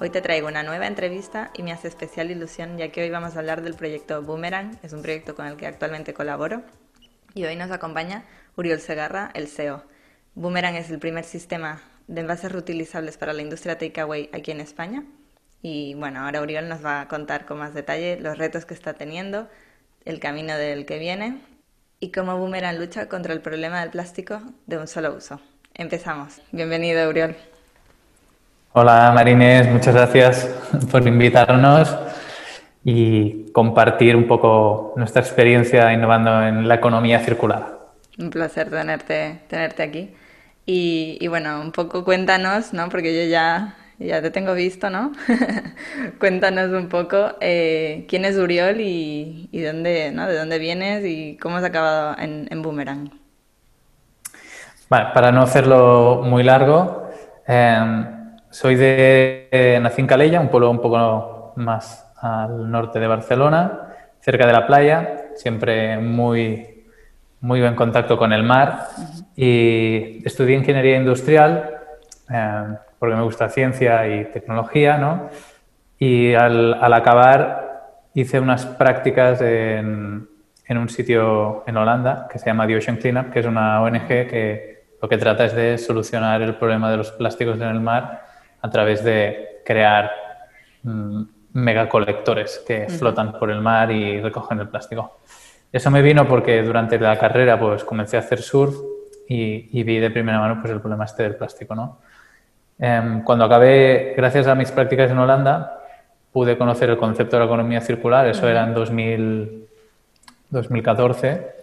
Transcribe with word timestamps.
Hoy 0.00 0.10
te 0.10 0.20
traigo 0.20 0.48
una 0.48 0.64
nueva 0.64 0.88
entrevista 0.88 1.52
y 1.54 1.62
me 1.62 1.70
hace 1.70 1.86
especial 1.86 2.32
ilusión 2.32 2.76
ya 2.78 2.90
que 2.90 3.02
hoy 3.02 3.10
vamos 3.10 3.36
a 3.36 3.38
hablar 3.38 3.62
del 3.62 3.74
proyecto 3.74 4.22
Boomerang, 4.22 4.76
es 4.82 4.92
un 4.92 5.02
proyecto 5.02 5.36
con 5.36 5.46
el 5.46 5.56
que 5.56 5.68
actualmente 5.68 6.12
colaboro 6.12 6.62
y 7.32 7.44
hoy 7.44 7.54
nos 7.54 7.70
acompaña 7.70 8.24
Uriol 8.56 8.80
Segarra, 8.80 9.30
el 9.34 9.46
CEO. 9.46 9.84
Boomerang 10.34 10.74
es 10.74 10.90
el 10.90 10.98
primer 10.98 11.22
sistema 11.22 11.80
de 12.08 12.22
envases 12.22 12.50
reutilizables 12.50 13.16
para 13.18 13.32
la 13.32 13.42
industria 13.42 13.78
takeaway 13.78 14.30
aquí 14.32 14.50
en 14.50 14.60
España 14.60 15.04
y 15.62 15.94
bueno, 15.94 16.24
ahora 16.24 16.42
Uriol 16.42 16.68
nos 16.68 16.84
va 16.84 17.00
a 17.00 17.08
contar 17.08 17.46
con 17.46 17.58
más 17.58 17.72
detalle 17.72 18.18
los 18.18 18.36
retos 18.36 18.64
que 18.64 18.74
está 18.74 18.94
teniendo, 18.94 19.48
el 20.04 20.18
camino 20.18 20.56
del 20.56 20.86
que 20.86 20.98
viene 20.98 21.40
y 22.00 22.10
cómo 22.10 22.36
Boomerang 22.36 22.80
lucha 22.80 23.08
contra 23.08 23.32
el 23.32 23.40
problema 23.40 23.80
del 23.80 23.90
plástico 23.90 24.42
de 24.66 24.76
un 24.76 24.88
solo 24.88 25.14
uso. 25.14 25.40
Empezamos. 25.72 26.42
Bienvenido, 26.50 27.08
Uriol. 27.08 27.36
Hola 28.76 29.12
Marines, 29.14 29.70
muchas 29.70 29.94
gracias 29.94 30.50
por 30.90 31.06
invitarnos 31.06 31.96
y 32.82 33.52
compartir 33.52 34.16
un 34.16 34.26
poco 34.26 34.94
nuestra 34.96 35.22
experiencia 35.22 35.92
innovando 35.92 36.42
en 36.42 36.66
la 36.66 36.74
economía 36.74 37.20
circular. 37.20 37.78
Un 38.18 38.30
placer 38.30 38.70
tenerte, 38.70 39.42
tenerte 39.46 39.84
aquí. 39.84 40.16
Y, 40.66 41.24
bueno, 41.28 41.60
un 41.60 41.70
poco 41.70 42.04
cuéntanos, 42.04 42.72
¿no? 42.72 42.88
Porque 42.88 43.14
yo 43.14 43.30
ya, 43.30 43.76
ya 44.00 44.20
te 44.20 44.32
tengo 44.32 44.54
visto, 44.54 44.90
¿no? 44.90 45.12
cuéntanos 46.18 46.72
un 46.72 46.88
poco 46.88 47.36
eh, 47.40 48.06
quién 48.08 48.24
es 48.24 48.36
Uriol 48.36 48.80
y, 48.80 49.48
dónde, 49.52 50.10
¿no? 50.10 50.26
de 50.26 50.36
dónde 50.36 50.58
vienes 50.58 51.04
y 51.04 51.38
cómo 51.40 51.58
has 51.58 51.64
acabado 51.64 52.16
en, 52.18 52.60
Boomerang. 52.60 53.08
Vale, 54.90 55.10
para 55.14 55.30
no 55.30 55.42
hacerlo 55.42 56.22
muy 56.24 56.42
largo, 56.42 57.08
eh, 57.46 58.22
soy 58.54 58.76
de, 58.76 59.48
eh, 59.50 59.80
nací 59.82 60.00
en 60.00 60.06
Calella, 60.06 60.40
un 60.40 60.48
pueblo 60.48 60.70
un 60.70 60.80
poco 60.80 61.54
más 61.56 62.08
al 62.20 62.70
norte 62.70 63.00
de 63.00 63.08
Barcelona, 63.08 63.88
cerca 64.20 64.46
de 64.46 64.52
la 64.52 64.64
playa, 64.64 65.30
siempre 65.34 65.98
muy, 65.98 66.84
muy 67.40 67.60
buen 67.60 67.74
contacto 67.74 68.16
con 68.16 68.32
el 68.32 68.44
mar 68.44 68.86
y 69.34 70.24
estudié 70.24 70.54
ingeniería 70.54 70.96
industrial 70.96 71.80
eh, 72.32 72.76
porque 73.00 73.16
me 73.16 73.22
gusta 73.24 73.48
ciencia 73.48 74.06
y 74.06 74.26
tecnología, 74.26 74.98
¿no? 74.98 75.30
Y 75.98 76.34
al, 76.34 76.74
al 76.74 76.92
acabar 76.92 78.04
hice 78.14 78.38
unas 78.38 78.66
prácticas 78.66 79.40
en, 79.40 80.28
en, 80.68 80.78
un 80.78 80.88
sitio 80.88 81.64
en 81.66 81.76
Holanda 81.76 82.28
que 82.30 82.38
se 82.38 82.46
llama 82.46 82.68
The 82.68 82.76
Ocean 82.76 82.98
Cleanup, 82.98 83.32
que 83.32 83.40
es 83.40 83.46
una 83.46 83.82
ONG 83.82 84.06
que 84.06 84.84
lo 85.02 85.08
que 85.08 85.18
trata 85.18 85.44
es 85.44 85.56
de 85.56 85.76
solucionar 85.76 86.40
el 86.40 86.54
problema 86.54 86.88
de 86.88 86.98
los 86.98 87.10
plásticos 87.10 87.56
en 87.56 87.68
el 87.68 87.80
mar 87.80 88.33
a 88.64 88.70
través 88.70 89.04
de 89.04 89.60
crear 89.62 90.10
mm, 90.84 91.22
megacolectores 91.52 92.64
que 92.66 92.88
flotan 92.88 93.38
por 93.38 93.50
el 93.50 93.60
mar 93.60 93.90
y 93.90 94.22
recogen 94.22 94.58
el 94.58 94.68
plástico. 94.68 95.18
Eso 95.70 95.90
me 95.90 96.00
vino 96.00 96.26
porque 96.26 96.62
durante 96.62 96.98
la 96.98 97.18
carrera 97.18 97.60
pues 97.60 97.84
comencé 97.84 98.16
a 98.16 98.20
hacer 98.20 98.40
surf 98.40 98.74
y, 99.28 99.82
vi 99.82 99.98
de 99.98 100.10
primera 100.10 100.40
mano 100.40 100.62
pues 100.62 100.72
el 100.72 100.80
problema 100.80 101.04
este 101.04 101.24
del 101.24 101.36
plástico, 101.36 101.74
¿no? 101.74 101.98
Em, 102.78 103.22
cuando 103.22 103.44
acabé, 103.44 104.14
gracias 104.16 104.46
a 104.46 104.54
mis 104.54 104.72
prácticas 104.72 105.10
en 105.10 105.18
Holanda, 105.18 105.82
pude 106.32 106.56
conocer 106.56 106.88
el 106.88 106.96
concepto 106.96 107.36
de 107.36 107.40
la 107.40 107.46
economía 107.46 107.82
circular, 107.82 108.26
eso 108.26 108.48
era 108.48 108.64
en 108.64 108.72
2000, 108.72 109.68
2014, 110.48 111.54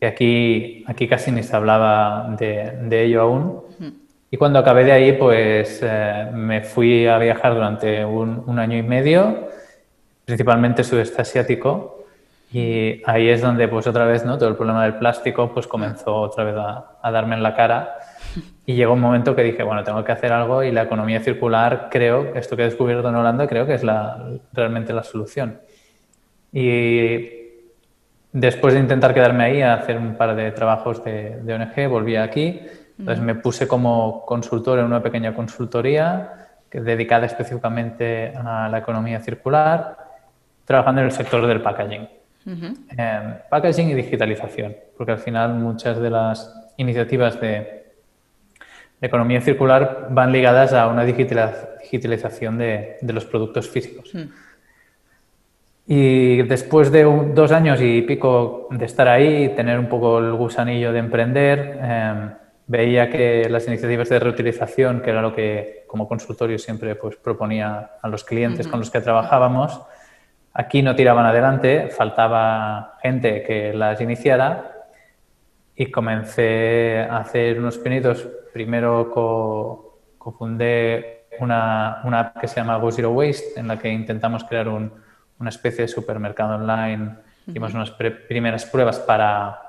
que 0.00 0.06
aquí, 0.06 0.84
aquí 0.86 1.06
casi 1.08 1.30
ni 1.30 1.42
se 1.42 1.54
hablaba 1.54 2.34
de, 2.38 2.72
de 2.84 3.04
ello 3.04 3.20
aún. 3.20 3.62
Y 4.30 4.36
cuando 4.36 4.58
acabé 4.58 4.84
de 4.84 4.92
ahí, 4.92 5.12
pues 5.12 5.80
eh, 5.82 6.28
me 6.34 6.60
fui 6.60 7.06
a 7.06 7.16
viajar 7.18 7.54
durante 7.54 8.04
un, 8.04 8.58
año 8.58 8.76
y 8.76 8.82
medio, 8.82 9.48
principalmente 10.26 10.84
sudeste 10.84 11.22
asiático, 11.22 12.04
y 12.52 13.02
ahí 13.06 13.28
es 13.28 13.40
donde, 13.40 13.68
pues 13.68 13.86
otra 13.86 14.04
vez, 14.04 14.24
¿no? 14.26 14.36
Todo 14.36 14.50
el 14.50 14.56
problema 14.56 14.84
del 14.84 14.96
plástico, 14.96 15.52
pues 15.52 15.66
comenzó 15.66 16.14
otra 16.16 16.44
vez 16.44 16.56
a, 16.56 17.10
darme 17.10 17.36
en 17.36 17.42
la 17.42 17.54
cara. 17.54 17.96
Y 18.66 18.74
llegó 18.74 18.92
un 18.92 19.00
momento 19.00 19.34
que 19.34 19.42
dije, 19.42 19.62
bueno, 19.62 19.82
tengo 19.82 20.04
que 20.04 20.12
hacer 20.12 20.30
algo 20.30 20.62
y 20.62 20.72
la 20.72 20.82
economía 20.82 21.20
circular, 21.20 21.88
creo, 21.90 22.34
esto 22.34 22.54
que 22.54 22.62
he 22.62 22.66
descubierto 22.66 23.08
en 23.08 23.14
Holanda, 23.14 23.46
creo 23.46 23.66
que 23.66 23.74
es 23.74 23.82
la, 23.82 24.28
realmente 24.52 24.92
la 24.92 25.04
solución. 25.04 25.60
Y 26.52 27.30
después 28.32 28.74
de 28.74 28.80
intentar 28.80 29.14
quedarme 29.14 29.44
ahí 29.44 29.62
a 29.62 29.74
hacer 29.74 29.96
un 29.96 30.16
par 30.16 30.36
de 30.36 30.50
trabajos 30.50 31.02
de, 31.02 31.40
de 31.42 31.54
ONG, 31.54 31.88
volví 31.88 32.16
aquí 32.16 32.60
entonces 32.98 33.24
me 33.24 33.36
puse 33.36 33.68
como 33.68 34.24
consultor 34.26 34.78
en 34.80 34.86
una 34.86 35.02
pequeña 35.02 35.32
consultoría 35.34 36.48
que, 36.68 36.80
dedicada 36.80 37.26
específicamente 37.26 38.32
a 38.36 38.68
la 38.68 38.78
economía 38.78 39.20
circular, 39.20 39.96
trabajando 40.64 41.00
en 41.00 41.06
el 41.06 41.12
sector 41.12 41.46
del 41.46 41.62
packaging. 41.62 42.08
packaging 43.50 43.90
y 43.90 43.94
digitalización, 43.94 44.76
porque 44.96 45.12
al 45.12 45.18
final 45.18 45.54
muchas 45.54 45.98
de 45.98 46.10
las 46.10 46.52
iniciativas 46.76 47.40
de, 47.40 47.78
economía 49.00 49.40
circular 49.40 50.08
van 50.10 50.32
ligadas 50.32 50.72
a 50.72 50.88
una 50.88 51.04
digitalización 51.04 52.58
de, 52.58 52.96
los 53.02 53.24
productos 53.24 53.68
físicos. 53.68 54.12
Y 55.86 56.42
después 56.42 56.90
de 56.90 57.04
dos 57.32 57.52
años 57.52 57.80
y 57.80 58.02
pico 58.02 58.68
de 58.70 58.84
estar 58.84 59.08
ahí, 59.08 59.54
tener 59.56 59.78
un 59.78 59.88
poco 59.88 60.18
el 60.18 60.34
gusanillo 60.34 60.92
de 60.92 60.98
emprender, 60.98 61.78
em, 61.80 62.30
veía 62.68 63.08
que 63.10 63.48
las 63.48 63.66
iniciativas 63.66 64.10
de 64.10 64.20
reutilización, 64.20 65.00
que 65.00 65.10
era 65.10 65.22
lo 65.22 65.34
que 65.34 65.84
como 65.88 66.06
consultorio 66.06 66.58
siempre 66.58 66.94
pues, 66.94 67.16
proponía 67.16 67.92
a 68.00 68.08
los 68.08 68.24
clientes 68.24 68.68
con 68.68 68.78
los 68.78 68.90
que 68.90 69.00
trabajábamos, 69.00 69.80
aquí 70.52 70.82
no 70.82 70.94
tiraban 70.94 71.24
adelante, 71.26 71.88
faltaba 71.88 72.98
gente 73.02 73.42
que 73.42 73.72
las 73.72 74.00
iniciara 74.00 74.86
y 75.74 75.90
comencé 75.90 77.06
a 77.10 77.18
hacer 77.18 77.58
unos 77.58 77.78
pinitos. 77.78 78.28
Primero 78.52 79.10
co 79.10 79.98
cofundé 80.18 81.26
una, 81.40 82.02
una, 82.04 82.20
app 82.20 82.38
que 82.38 82.48
se 82.48 82.56
llama 82.56 82.76
Go 82.76 82.92
Zero 82.92 83.12
Waste, 83.12 83.58
en 83.58 83.68
la 83.68 83.78
que 83.78 83.88
intentamos 83.88 84.44
crear 84.44 84.68
un, 84.68 84.92
una 85.38 85.48
especie 85.48 85.82
de 85.82 85.88
supermercado 85.88 86.56
online. 86.56 87.14
Hicimos 87.46 87.72
unas 87.72 87.92
primeras 87.92 88.66
pruebas 88.66 88.98
para 88.98 89.67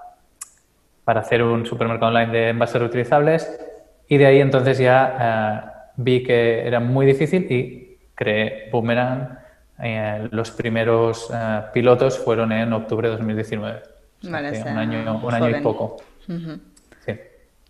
para 1.10 1.22
hacer 1.22 1.42
un 1.42 1.66
supermercado 1.66 2.12
online 2.12 2.32
de 2.32 2.50
envases 2.50 2.80
reutilizables 2.80 3.60
y 4.08 4.18
de 4.18 4.28
ahí 4.28 4.42
entonces 4.42 4.78
ya 4.78 5.18
eh, 5.20 5.92
vi 5.96 6.22
que 6.22 6.68
era 6.68 6.80
muy 6.80 7.04
difícil 7.08 7.52
y 7.52 7.98
creé 8.14 8.70
Boomerang. 8.72 9.40
Eh, 9.82 10.28
los 10.30 10.52
primeros 10.52 11.32
eh, 11.34 11.62
pilotos 11.74 12.20
fueron 12.20 12.52
en 12.52 12.72
octubre 12.74 13.10
de 13.10 13.16
2019. 13.16 13.82
Vale, 14.22 14.62
un 14.62 14.78
año, 14.78 15.20
un 15.24 15.34
año 15.34 15.58
y 15.58 15.62
poco. 15.62 15.98
sí. 16.28 17.14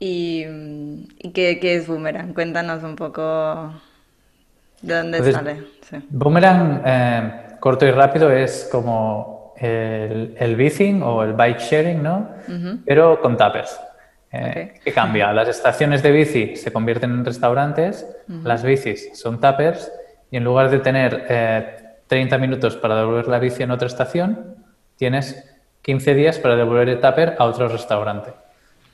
¿Y, 0.02 0.44
qué, 1.34 1.62
qué, 1.62 1.76
es 1.76 1.88
Boomerang? 1.88 2.34
Cuéntanos 2.34 2.84
un 2.84 2.98
poco 2.98 3.74
de 4.82 4.96
dónde 4.96 5.32
sale. 5.32 5.64
Boomerang, 6.10 6.82
corto 7.62 7.86
y 7.86 7.92
rápido, 7.92 8.34
es 8.34 8.68
como 8.70 9.39
el, 9.60 10.36
el 10.40 11.04
o 11.04 11.24
el 11.24 11.34
bike 11.34 11.60
sharing, 11.60 12.02
¿no? 12.02 12.30
Pero 12.86 13.22
con 13.22 13.36
tappers. 13.38 13.80
Eh, 14.32 14.80
¿Qué 14.84 14.94
cambia? 14.94 15.34
Las 15.34 15.48
estaciones 15.48 16.04
de 16.04 16.12
bici 16.12 16.56
se 16.56 16.72
convierten 16.72 17.12
en 17.12 17.26
restaurantes, 17.26 18.06
las 18.28 18.64
bicis 18.64 19.18
son 19.20 19.40
tappers 19.40 19.92
y 20.30 20.38
en 20.38 20.44
lugar 20.44 20.70
de 20.70 20.80
tener 20.80 21.98
30 22.08 22.36
eh, 22.36 22.40
minutos 22.40 22.78
para 22.78 22.96
devolver 22.96 23.28
la 23.28 23.40
bici 23.40 23.64
en 23.64 23.72
otra 23.72 23.88
estación, 23.88 24.56
tienes 24.98 25.58
15 25.82 26.14
días 26.14 26.38
para 26.38 26.56
devolver 26.56 26.90
el 26.90 27.00
tupper 27.00 27.36
a 27.40 27.46
otro 27.46 27.68
restaurante. 27.68 28.32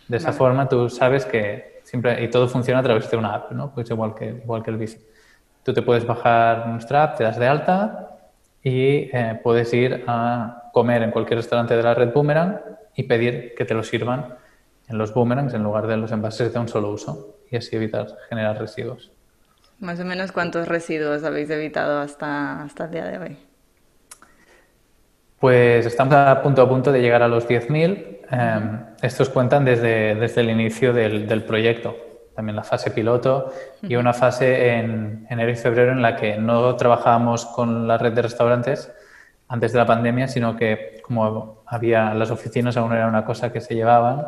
De 0.08 0.18
esa 0.18 0.32
forma 0.32 0.70
tú 0.70 0.90
sabes 0.90 1.26
que 1.26 1.82
siempre, 1.84 2.24
y 2.24 2.30
todo 2.30 2.48
funciona 2.48 2.80
a 2.80 2.84
través 2.84 3.10
de 3.12 3.18
una 3.18 3.34
app, 3.34 3.52
¿no? 3.52 3.74
Pues 3.74 3.90
igual 3.90 4.16
que, 4.16 4.28
igual 4.28 4.64
que 4.64 4.72
el 4.72 4.78
bici. 4.78 4.98
Tú 5.64 5.74
te 5.74 5.82
puedes 5.82 6.06
bajar 6.06 6.68
nuestra 6.68 7.04
app, 7.04 7.18
te 7.18 7.24
das 7.24 7.38
de 7.38 7.48
alta, 7.48 8.15
y 8.66 9.12
eh, 9.14 9.40
puedes 9.44 9.72
ir 9.76 10.04
a 10.08 10.72
comer 10.74 11.04
en 11.04 11.12
cualquier 11.12 11.38
restaurante 11.38 11.78
de 11.78 11.84
la 11.84 11.94
red 11.94 12.12
Boomerang 12.12 12.60
y 12.96 13.04
pedir 13.04 13.54
que 13.56 13.64
te 13.64 13.76
lo 13.76 13.84
sirvan 13.84 14.40
en 14.88 14.98
los 14.98 15.14
boomerangs 15.14 15.54
en 15.54 15.62
lugar 15.62 15.86
de 15.86 15.98
los 15.98 16.12
envases 16.12 16.52
de 16.52 16.58
un 16.58 16.68
solo 16.68 16.90
uso 16.90 17.38
y 17.52 17.58
así 17.58 17.76
evitar 17.76 18.08
generar 18.28 18.60
residuos. 18.60 19.12
Más 19.80 20.00
o 20.00 20.06
menos 20.06 20.32
cuántos 20.32 20.68
residuos 20.68 21.24
habéis 21.24 21.52
evitado 21.52 22.00
hasta, 22.00 22.64
hasta 22.64 22.86
el 22.86 22.92
día 22.92 23.06
de 23.06 23.18
hoy. 23.20 23.38
Pues 25.40 25.86
estamos 25.86 26.16
a 26.16 26.42
punto 26.42 26.64
a 26.64 26.68
punto 26.68 26.92
de 26.92 27.02
llegar 27.02 27.22
a 27.22 27.28
los 27.28 27.48
10.000. 27.48 28.18
Em, 28.32 28.80
estos 29.04 29.30
cuentan 29.30 29.64
desde, 29.64 30.16
desde 30.16 30.42
el 30.42 30.50
inicio 30.50 30.92
del, 30.92 31.28
del, 31.28 31.44
proyecto, 31.44 31.96
también 32.36 32.56
la 32.56 32.64
fase 32.64 32.92
piloto 32.92 33.52
y 33.82 33.96
una 33.96 34.14
fase 34.14 34.70
en 34.70 35.26
enero 35.30 35.52
y 35.52 35.56
febrero 35.56 35.92
en 35.92 36.02
la 36.02 36.16
que 36.16 36.38
no 36.38 36.76
trabajábamos 36.76 37.46
con 37.46 37.88
la 37.88 37.98
red 37.98 38.14
de 38.14 38.22
restaurantes 38.24 38.92
antes 39.48 39.72
de 39.74 39.80
la 39.80 39.86
pandemia, 39.86 40.28
sino 40.28 40.56
que 40.56 41.02
como 41.04 41.64
había 41.66 42.14
las 42.14 42.32
oficinas 42.32 42.76
aún 42.78 42.94
era 42.94 43.08
una 43.08 43.24
cosa 43.26 43.52
que 43.52 43.62
se 43.62 43.76
llevaban, 43.76 44.26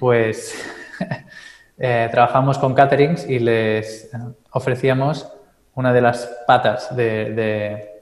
pues 0.00 0.54
eh, 1.78 2.08
trabajamos 2.10 2.58
con 2.58 2.74
caterings 2.74 3.28
y 3.28 3.38
les 3.38 4.10
ofrecíamos 4.50 5.32
una 5.74 5.92
de 5.92 6.00
las 6.02 6.26
patas 6.46 6.94
de 6.94 7.92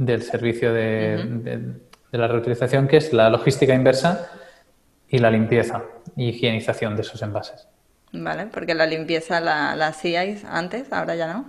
del 0.00 0.22
servicio 0.22 0.72
de, 0.72 1.74
la 2.10 2.26
reutilización, 2.26 2.88
que 2.88 2.96
es 2.96 3.12
la 3.12 3.28
logística 3.28 3.74
inversa 3.74 4.30
y 5.08 5.18
la 5.18 5.30
limpieza 5.30 5.82
y 6.16 6.30
higienización 6.30 6.96
de 6.96 7.02
esos 7.02 7.20
envases. 7.20 7.68
Vale, 8.12 8.46
porque 8.46 8.74
la 8.74 8.86
limpieza 8.86 9.40
la, 9.40 9.72
hacíais 9.86 10.44
antes, 10.44 10.92
ahora 10.92 11.14
ya 11.14 11.32
no. 11.32 11.44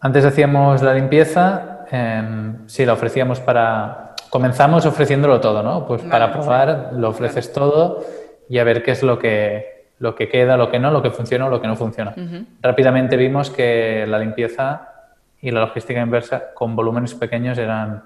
Antes 0.00 0.24
hacíamos 0.24 0.82
la 0.82 0.94
limpieza, 0.94 1.86
eh, 1.90 2.52
sí, 2.66 2.84
la 2.84 2.94
ofrecíamos 2.94 3.40
para... 3.40 4.14
Comenzamos 4.30 4.86
ofreciéndolo 4.86 5.40
todo, 5.40 5.62
¿no? 5.62 5.86
Pues 5.86 6.02
para 6.02 6.32
probar, 6.32 6.90
lo 6.94 7.08
ofreces 7.08 7.52
todo 7.52 8.04
y 8.48 8.58
a 8.58 8.64
ver 8.64 8.82
qué 8.82 8.92
es 8.92 9.02
lo 9.02 9.18
que, 9.18 9.88
lo 9.98 10.14
que 10.14 10.28
queda, 10.28 10.56
lo 10.56 10.70
que 10.70 10.78
no, 10.78 10.90
lo 10.90 11.02
que 11.02 11.10
funciona 11.10 11.46
o 11.46 11.50
lo 11.50 11.60
que 11.60 11.66
no 11.66 11.76
funciona. 11.76 12.14
Rápidamente 12.62 13.16
vimos 13.16 13.50
que 13.50 14.06
la 14.06 14.18
limpieza 14.18 14.88
y 15.40 15.50
la 15.50 15.60
logística 15.60 16.00
inversa 16.00 16.52
con 16.54 16.76
volúmenes 16.76 17.14
pequeños 17.14 17.58
eran 17.58 18.04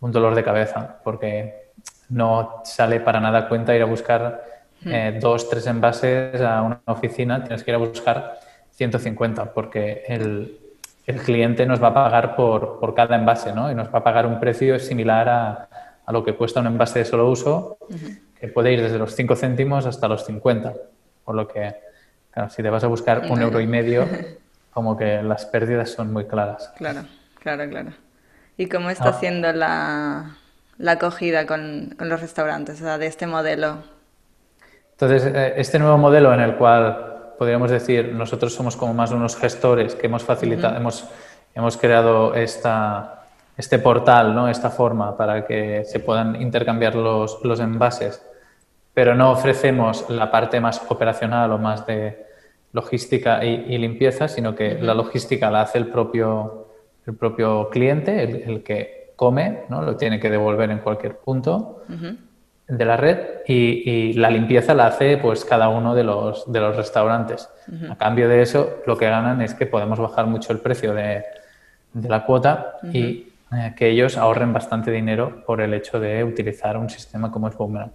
un 0.00 0.12
dolor 0.12 0.34
de 0.34 0.44
cabeza 0.44 0.98
porque 1.02 1.72
no 2.08 2.62
sale 2.64 3.00
para 3.00 3.20
nada 3.20 3.48
cuenta 3.48 3.74
ir 3.74 3.82
a 3.82 3.86
buscar. 3.86 4.44
Eh, 4.86 5.18
dos, 5.20 5.48
tres 5.48 5.66
envases 5.66 6.40
a 6.40 6.62
una 6.62 6.80
oficina, 6.86 7.42
tienes 7.42 7.62
que 7.62 7.70
ir 7.70 7.74
a 7.74 7.78
buscar 7.78 8.38
150 8.72 9.52
porque 9.52 10.04
el, 10.08 10.58
el 11.06 11.20
cliente 11.20 11.66
nos 11.66 11.82
va 11.82 11.88
a 11.88 11.94
pagar 11.94 12.36
por, 12.36 12.80
por, 12.80 12.94
cada 12.94 13.16
envase 13.16 13.52
¿no? 13.52 13.70
y 13.70 13.74
nos 13.74 13.92
va 13.92 13.98
a 13.98 14.04
pagar 14.04 14.26
un 14.26 14.40
precio 14.40 14.78
similar 14.78 15.28
a, 15.28 15.68
a 16.06 16.12
lo 16.12 16.24
que 16.24 16.34
cuesta 16.34 16.60
un 16.60 16.66
envase 16.66 17.00
de 17.00 17.04
solo 17.04 17.30
uso, 17.30 17.78
que 18.38 18.48
puede 18.48 18.72
ir 18.72 18.82
desde 18.82 18.98
los 18.98 19.14
5 19.14 19.36
céntimos 19.36 19.86
hasta 19.86 20.08
los 20.08 20.24
50. 20.24 20.74
Por 21.24 21.34
lo 21.34 21.48
que, 21.48 21.74
claro, 22.30 22.50
si 22.50 22.62
te 22.62 22.70
vas 22.70 22.84
a 22.84 22.88
buscar 22.88 23.30
un 23.30 23.40
euro 23.40 23.60
y 23.60 23.66
medio, 23.66 24.06
como 24.72 24.96
que 24.96 25.22
las 25.22 25.46
pérdidas 25.46 25.90
son 25.90 26.12
muy 26.12 26.26
claras. 26.26 26.72
Claro, 26.76 27.04
claro, 27.40 27.68
claro. 27.68 27.92
¿Y 28.56 28.68
cómo 28.68 28.90
está 28.90 29.10
ah. 29.10 29.18
siendo 29.18 29.52
la, 29.52 30.36
la 30.78 30.92
acogida 30.92 31.46
con, 31.46 31.94
con, 31.96 32.08
los 32.08 32.20
restaurantes, 32.20 32.80
o 32.80 32.84
sea, 32.84 32.98
de 32.98 33.06
este 33.06 33.26
modelo? 33.26 33.78
Entonces, 34.94 35.32
eh, 35.34 35.54
este 35.56 35.78
nuevo 35.78 35.98
modelo 35.98 36.32
en 36.32 36.40
el 36.40 36.56
cual 36.56 37.34
podríamos 37.38 37.70
decir 37.70 38.12
nosotros 38.14 38.54
somos 38.54 38.76
como 38.76 38.94
más 38.94 39.10
unos 39.10 39.36
gestores 39.36 39.94
que 39.94 40.06
hemos 40.06 40.22
facilitado, 40.22 40.76
hemos, 40.76 41.08
hemos 41.54 41.76
creado 41.76 42.34
esta, 42.34 43.26
este 43.56 43.78
portal, 43.78 44.34
¿no? 44.34 44.48
esta 44.48 44.70
forma 44.70 45.16
para 45.16 45.44
que 45.44 45.84
se 45.84 46.00
puedan 46.00 46.40
intercambiar 46.40 46.94
los, 46.94 47.44
los 47.44 47.60
envases, 47.60 48.24
pero 48.92 49.14
no 49.14 49.32
ofrecemos 49.32 50.08
la 50.08 50.30
parte 50.30 50.60
más 50.60 50.80
operacional 50.88 51.50
o 51.52 51.58
más 51.58 51.84
de, 51.86 52.24
logística 52.74 53.44
y, 53.44 53.78
limpieza, 53.78 54.26
sino 54.26 54.54
que 54.56 54.74
la 54.80 54.94
logística 54.94 55.48
la 55.48 55.62
hace 55.62 55.78
el 55.78 55.86
propio, 55.86 56.66
el 57.06 57.14
propio 57.14 57.70
cliente, 57.70 58.44
el, 58.50 58.64
que 58.64 59.12
come, 59.14 59.62
¿no? 59.68 59.80
lo 59.80 59.96
tiene 59.96 60.18
que 60.18 60.28
devolver 60.28 60.72
en 60.72 60.80
cualquier 60.80 61.16
punto 61.18 61.82
de 62.66 62.84
la 62.84 62.96
red 62.96 63.18
y, 63.46 64.12
la 64.14 64.30
limpieza 64.30 64.74
la 64.74 64.86
hace 64.86 65.18
pues 65.18 65.44
cada 65.44 65.68
uno 65.68 65.94
de 65.94 66.04
los, 66.04 66.50
de 66.50 66.60
los 66.60 66.76
restaurantes. 66.76 67.48
A 67.90 67.96
cambio 67.96 68.28
de 68.28 68.42
eso, 68.42 68.78
lo 68.86 68.96
que 68.96 69.06
ganan 69.06 69.42
es 69.42 69.54
que 69.54 69.66
podemos 69.66 69.98
bajar 69.98 70.26
mucho 70.26 70.52
el 70.52 70.58
precio 70.58 70.94
de, 70.94 71.24
de 71.92 72.08
la 72.08 72.24
cuota 72.24 72.76
y 72.92 73.28
eh, 73.52 73.74
que 73.76 73.88
ellos 73.88 74.16
ahorren 74.16 74.52
bastante 74.52 74.90
dinero 74.90 75.42
por 75.46 75.60
el 75.60 75.74
hecho 75.74 76.00
de 76.00 76.24
utilizar 76.24 76.76
un 76.76 76.90
sistema 76.90 77.30
como 77.30 77.48
es 77.48 77.56
Boomerang 77.56 77.92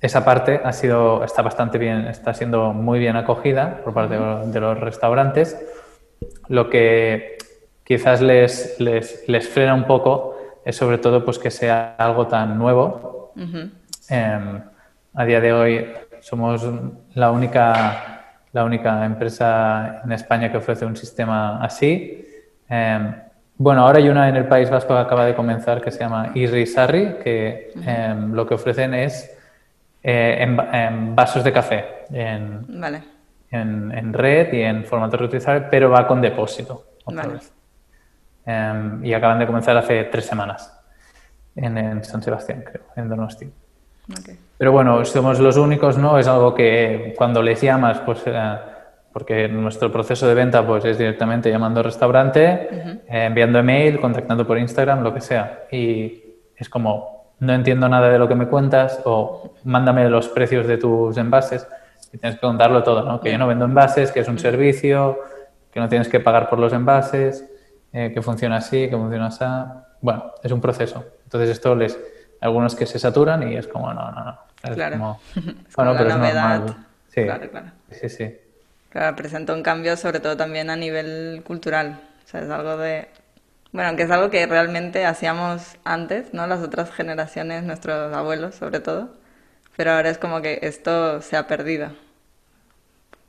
esa 0.00 0.24
parte 0.24 0.60
ha 0.62 0.72
sido, 0.72 1.24
está 1.24 1.42
bastante 1.42 1.78
bien, 1.78 2.06
está 2.06 2.34
siendo 2.34 2.72
muy 2.72 2.98
bien 2.98 3.16
acogida 3.16 3.80
por 3.82 3.94
parte 3.94 4.16
de 4.18 4.60
los 4.60 4.78
restaurantes. 4.78 5.58
Lo 6.48 6.68
que 6.68 7.38
quizás 7.82 8.20
les, 8.20 8.78
les, 8.78 9.48
frena 9.48 9.74
un 9.74 9.84
poco 9.84 10.36
es 10.64 10.76
sobre 10.76 10.98
todo 10.98 11.24
pues, 11.24 11.38
que 11.38 11.50
sea 11.50 11.94
algo 11.96 12.26
tan 12.26 12.58
nuevo. 12.58 13.15
Em, 13.36 14.60
a 15.14 15.24
día 15.24 15.40
de 15.40 15.52
hoy 15.52 15.86
somos 16.20 16.66
la 17.14 17.30
única, 17.30 18.22
la 18.52 18.64
única 18.64 19.04
empresa 19.04 20.00
en 20.04 20.12
España 20.12 20.50
que 20.50 20.56
ofrece 20.56 20.86
un 20.86 20.96
sistema 20.96 21.62
así. 21.62 22.26
Em, 22.68 23.14
bueno, 23.58 23.82
ahora 23.82 23.98
hay 23.98 24.08
una 24.08 24.28
en 24.28 24.36
el 24.36 24.46
País 24.46 24.70
Vasco 24.70 24.94
que 24.94 25.00
acaba 25.00 25.24
de 25.26 25.34
comenzar 25.34 25.80
que 25.80 25.90
se 25.90 26.00
llama 26.00 26.32
Sarri, 26.66 27.16
que 27.22 27.72
em, 27.84 28.32
lo 28.32 28.46
que 28.46 28.54
ofrecen 28.54 28.94
es 28.94 29.32
eh, 30.02 30.36
en, 30.40 31.16
vasos 31.16 31.42
de 31.42 31.52
café, 31.52 31.84
en, 32.12 32.66
en, 33.50 34.12
red 34.12 34.52
y 34.52 34.62
en 34.62 34.84
formato 34.84 35.16
reutilizable, 35.16 35.66
pero 35.70 35.90
va 35.90 36.06
con 36.06 36.20
depósito 36.20 36.84
em, 38.44 39.04
y 39.04 39.12
acaban 39.12 39.38
de 39.38 39.46
comenzar 39.46 39.76
hace 39.76 40.04
tres 40.04 40.26
semanas 40.26 40.75
en, 41.56 42.04
San 42.04 42.22
Sebastián, 42.22 42.62
creo, 42.64 42.84
en 42.96 43.08
Donosti. 43.08 43.50
Pero 44.58 44.72
bueno, 44.72 45.04
somos 45.04 45.40
los 45.40 45.56
únicos, 45.56 45.98
¿no? 45.98 46.18
Es 46.18 46.28
algo 46.28 46.54
que 46.54 47.14
cuando 47.16 47.42
les 47.42 47.60
llamas, 47.60 48.00
pues, 48.00 48.22
eh, 48.26 48.56
porque 49.12 49.48
nuestro 49.48 49.90
proceso 49.90 50.28
de 50.28 50.34
venta 50.34 50.64
pues, 50.66 50.84
es 50.84 50.98
directamente 50.98 51.50
llamando 51.50 51.80
al 51.80 51.84
restaurante, 51.84 52.68
eh, 52.70 52.98
enviando 53.08 53.58
email, 53.58 54.00
contactando 54.00 54.46
por 54.46 54.58
Instagram, 54.58 55.02
lo 55.02 55.12
que 55.12 55.20
sea. 55.20 55.64
Y 55.72 56.22
es 56.56 56.68
como, 56.68 57.32
no 57.40 57.52
entiendo 57.52 57.88
nada 57.88 58.08
de 58.10 58.18
lo 58.18 58.28
que 58.28 58.34
me 58.34 58.46
cuentas 58.46 59.00
o 59.04 59.54
mándame 59.64 60.08
los 60.08 60.28
precios 60.28 60.66
de 60.66 60.78
tus 60.78 61.16
envases 61.16 61.66
y 62.12 62.18
tienes 62.18 62.38
que 62.38 62.46
contarlo 62.46 62.82
todo, 62.82 63.04
¿no? 63.04 63.20
Que 63.20 63.32
yo 63.32 63.38
no 63.38 63.46
vendo 63.46 63.64
envases, 63.64 64.12
que 64.12 64.20
es 64.20 64.28
un 64.28 64.38
servicio, 64.38 65.18
que 65.72 65.80
no 65.80 65.88
tienes 65.88 66.08
que 66.08 66.20
pagar 66.20 66.48
por 66.48 66.58
los 66.58 66.72
envases, 66.72 67.44
eh, 67.92 68.10
que 68.12 68.22
funciona 68.22 68.56
así, 68.56 68.88
que 68.88 68.96
funciona 68.96 69.26
así. 69.26 69.44
Bueno, 70.00 70.32
es 70.42 70.52
un 70.52 70.60
proceso. 70.60 71.04
Entonces 71.24 71.50
esto 71.50 71.74
les... 71.74 71.98
Algunos 72.40 72.74
que 72.74 72.84
se 72.84 72.98
saturan 72.98 73.50
y 73.50 73.56
es 73.56 73.66
como, 73.66 73.92
no, 73.94 74.12
no, 74.12 74.24
no. 74.24 74.74
claro. 74.74 75.18
bueno, 75.76 75.94
pero 75.96 76.10
es 76.10 76.16
normal. 76.16 76.76
Sí, 77.08 77.24
claro, 77.24 77.50
claro. 77.50 77.66
Sí, 77.90 78.08
sí. 78.08 78.36
Claro, 78.90 79.16
presenta 79.16 79.54
un 79.54 79.62
cambio 79.62 79.96
sobre 79.96 80.20
todo 80.20 80.36
también 80.36 80.68
a 80.68 80.76
nivel 80.76 81.42
cultural. 81.46 81.98
O 82.24 82.28
sea, 82.28 82.42
es 82.42 82.50
algo 82.50 82.76
de 82.76 83.08
bueno, 83.76 83.88
aunque 83.88 84.04
es 84.04 84.10
algo 84.10 84.30
que 84.30 84.46
realmente 84.46 85.04
hacíamos 85.04 85.76
antes, 85.84 86.32
¿no? 86.32 86.46
Las 86.46 86.62
otras 86.62 86.90
generaciones, 86.90 87.62
nuestros 87.62 88.14
abuelos 88.14 88.54
sobre 88.54 88.80
todo, 88.80 89.10
pero 89.76 89.92
ahora 89.92 90.08
es 90.08 90.16
como 90.16 90.40
que 90.40 90.60
esto 90.62 91.20
se 91.20 91.36
ha 91.36 91.46
perdido. 91.46 91.90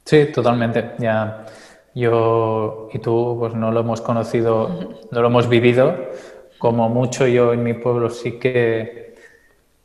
Sí, 0.05 0.27
totalmente. 0.33 0.91
Ya 0.99 1.45
yo 1.93 2.87
y 2.93 2.99
tú 2.99 3.35
pues 3.37 3.55
no 3.55 3.71
lo 3.71 3.81
hemos 3.81 3.99
conocido, 3.99 4.99
no 5.11 5.21
lo 5.21 5.27
hemos 5.27 5.49
vivido. 5.49 5.95
Como 6.57 6.89
mucho 6.89 7.27
yo 7.27 7.53
en 7.53 7.63
mi 7.63 7.73
pueblo 7.73 8.09
sí 8.09 8.39
que 8.39 9.15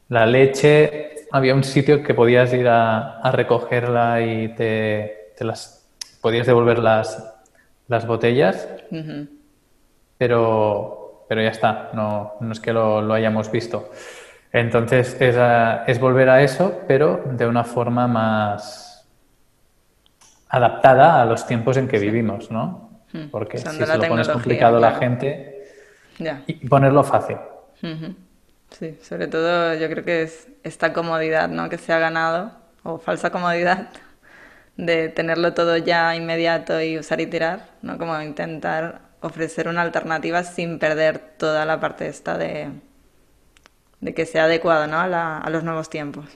la 0.08 0.26
leche, 0.26 1.26
había 1.30 1.54
un 1.54 1.64
sitio 1.64 2.02
que 2.02 2.14
podías 2.14 2.52
ir 2.52 2.68
a, 2.68 3.30
recogerla 3.32 4.20
y 4.22 4.48
te, 4.54 5.34
las 5.40 5.88
podías 6.20 6.46
devolver 6.46 6.78
las, 6.78 7.34
las 7.88 8.06
botellas 8.06 8.68
pero, 10.22 11.24
pero 11.28 11.42
ya 11.42 11.48
está, 11.48 11.90
no, 11.94 12.34
no 12.38 12.52
es 12.52 12.60
que 12.60 12.72
lo, 12.72 13.02
lo 13.02 13.12
hayamos 13.12 13.50
visto. 13.50 13.90
Entonces 14.52 15.16
es, 15.20 15.36
es, 15.88 15.98
volver 15.98 16.28
a 16.28 16.42
eso, 16.42 16.82
pero 16.86 17.24
de 17.24 17.44
una 17.44 17.64
forma 17.64 18.06
más 18.06 19.04
adaptada 20.48 21.20
a 21.20 21.24
los 21.24 21.44
tiempos 21.44 21.76
en 21.76 21.88
que 21.88 21.98
vivimos, 21.98 22.52
¿no? 22.52 23.02
Hmm. 23.12 23.30
Porque 23.32 23.58
si 23.58 23.66
se 23.66 23.84
lo 23.84 24.06
pones 24.06 24.28
complicado 24.28 24.76
a 24.76 24.80
la 24.80 24.92
gente, 24.92 25.51
y 26.46 26.68
ponerlo 26.68 27.02
fácil. 27.04 27.36
Sí, 28.70 28.98
sobre 29.02 29.26
todo 29.26 29.74
yo 29.74 29.88
creo 29.88 30.04
que 30.04 30.22
es 30.22 30.48
esta 30.62 30.92
comodidad 30.92 31.48
¿no? 31.48 31.68
que 31.68 31.78
se 31.78 31.92
ha 31.92 31.98
ganado, 31.98 32.52
o 32.82 32.98
falsa 32.98 33.30
comodidad, 33.30 33.88
de 34.76 35.08
tenerlo 35.08 35.52
todo 35.54 35.76
ya 35.76 36.14
inmediato 36.16 36.80
y 36.80 36.98
usar 36.98 37.20
y 37.20 37.26
tirar, 37.26 37.66
¿no? 37.82 37.98
Como 37.98 38.20
intentar 38.22 39.00
ofrecer 39.20 39.68
una 39.68 39.82
alternativa 39.82 40.42
sin 40.42 40.78
perder 40.78 41.18
toda 41.36 41.64
la 41.64 41.78
parte 41.78 42.08
esta 42.08 42.38
de, 42.38 42.70
de 44.00 44.14
que 44.14 44.26
sea 44.26 44.44
adecuado 44.44 44.86
¿no? 44.86 44.98
a, 44.98 45.38
a, 45.38 45.50
los 45.50 45.62
nuevos 45.62 45.88
tiempos. 45.88 46.26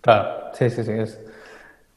Claro, 0.00 0.50
sí, 0.54 0.70
sí, 0.70 0.84
sí. 0.84 0.92
Es... 0.92 1.20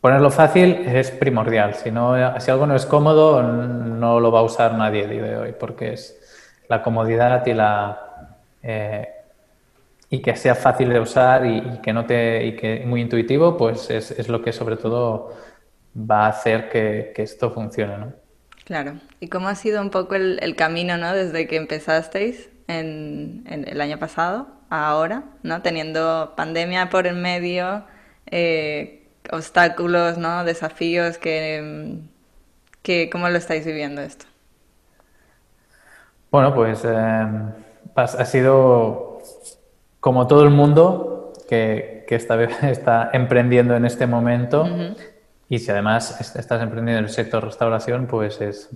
Ponerlo 0.02 0.32
fácil 0.32 0.86
es 0.88 1.12
primordial. 1.12 1.76
Si, 1.76 1.92
no, 1.92 2.16
si 2.40 2.52
algo 2.52 2.66
no 2.66 2.76
es 2.76 2.86
cómodo, 2.86 3.44
no 3.44 4.20
lo 4.20 4.32
va 4.32 4.40
a 4.40 4.44
usar 4.44 4.76
nadie 4.76 5.08
día 5.08 5.24
de 5.24 5.38
hoy, 5.38 5.56
porque 5.60 5.94
es 5.94 6.19
la 6.70 6.82
comodidad 6.84 7.46
y 7.46 7.54
la, 7.54 8.38
eh, 8.64 9.10
y 10.10 10.22
que 10.22 10.36
sea 10.36 10.56
fácil 10.56 10.90
de 10.90 11.00
usar 11.00 11.46
y, 11.46 11.80
que 11.82 11.92
no 11.92 12.06
te 12.06 12.46
y 12.46 12.56
que 12.56 12.84
muy 12.86 13.02
intuitivo, 13.02 13.58
pues 13.58 13.90
es, 13.90 14.12
es, 14.12 14.30
lo 14.30 14.42
que 14.42 14.54
sobre 14.54 14.78
todo 14.78 15.36
va 15.96 16.26
a 16.26 16.30
hacer 16.30 16.70
que, 16.70 17.12
que, 17.16 17.24
esto 17.24 17.52
funcione, 17.52 17.98
¿no? 17.98 18.14
Claro. 18.66 19.00
¿Y 19.20 19.30
cómo 19.30 19.48
ha 19.48 19.56
sido 19.56 19.82
un 19.82 19.90
poco 19.90 20.16
el, 20.16 20.56
camino, 20.56 20.98
¿no? 20.98 21.14
Desde 21.14 21.48
que 21.48 21.56
empezasteis 21.56 22.50
en, 22.68 23.44
el 23.48 23.82
año 23.82 23.98
pasado 23.98 24.48
a 24.70 24.90
ahora, 24.90 25.24
¿no? 25.42 25.64
Teniendo 25.64 26.34
pandemia 26.38 26.90
por 26.90 27.08
en 27.08 27.22
medio, 27.22 27.84
eh, 28.28 29.08
obstáculos, 29.32 30.20
¿no? 30.20 30.44
Desafíos 30.44 31.18
que, 31.18 31.98
que, 32.84 33.10
¿cómo 33.12 33.28
lo 33.30 33.38
estáis 33.38 33.66
viviendo 33.66 34.02
esto? 34.02 34.29
Bueno, 36.32 36.54
pues 36.54 36.86
eh, 36.86 37.28
ha 37.96 38.26
sido 38.26 39.20
como 40.00 40.28
todo 40.28 40.44
el 40.44 40.52
mundo 40.52 41.34
que, 41.48 42.06
que 42.08 42.16
está, 42.16 42.42
está, 42.70 43.10
emprendiendo 43.14 43.76
en 43.76 43.86
este 43.86 44.08
momento. 44.08 44.68
Y 45.50 45.60
si 45.60 45.72
además 45.72 46.20
estás 46.22 46.62
emprendiendo 46.62 47.00
en 47.00 47.06
el 47.06 47.10
sector 47.10 47.44
restauración, 47.44 48.06
pues 48.06 48.40
es, 48.42 48.70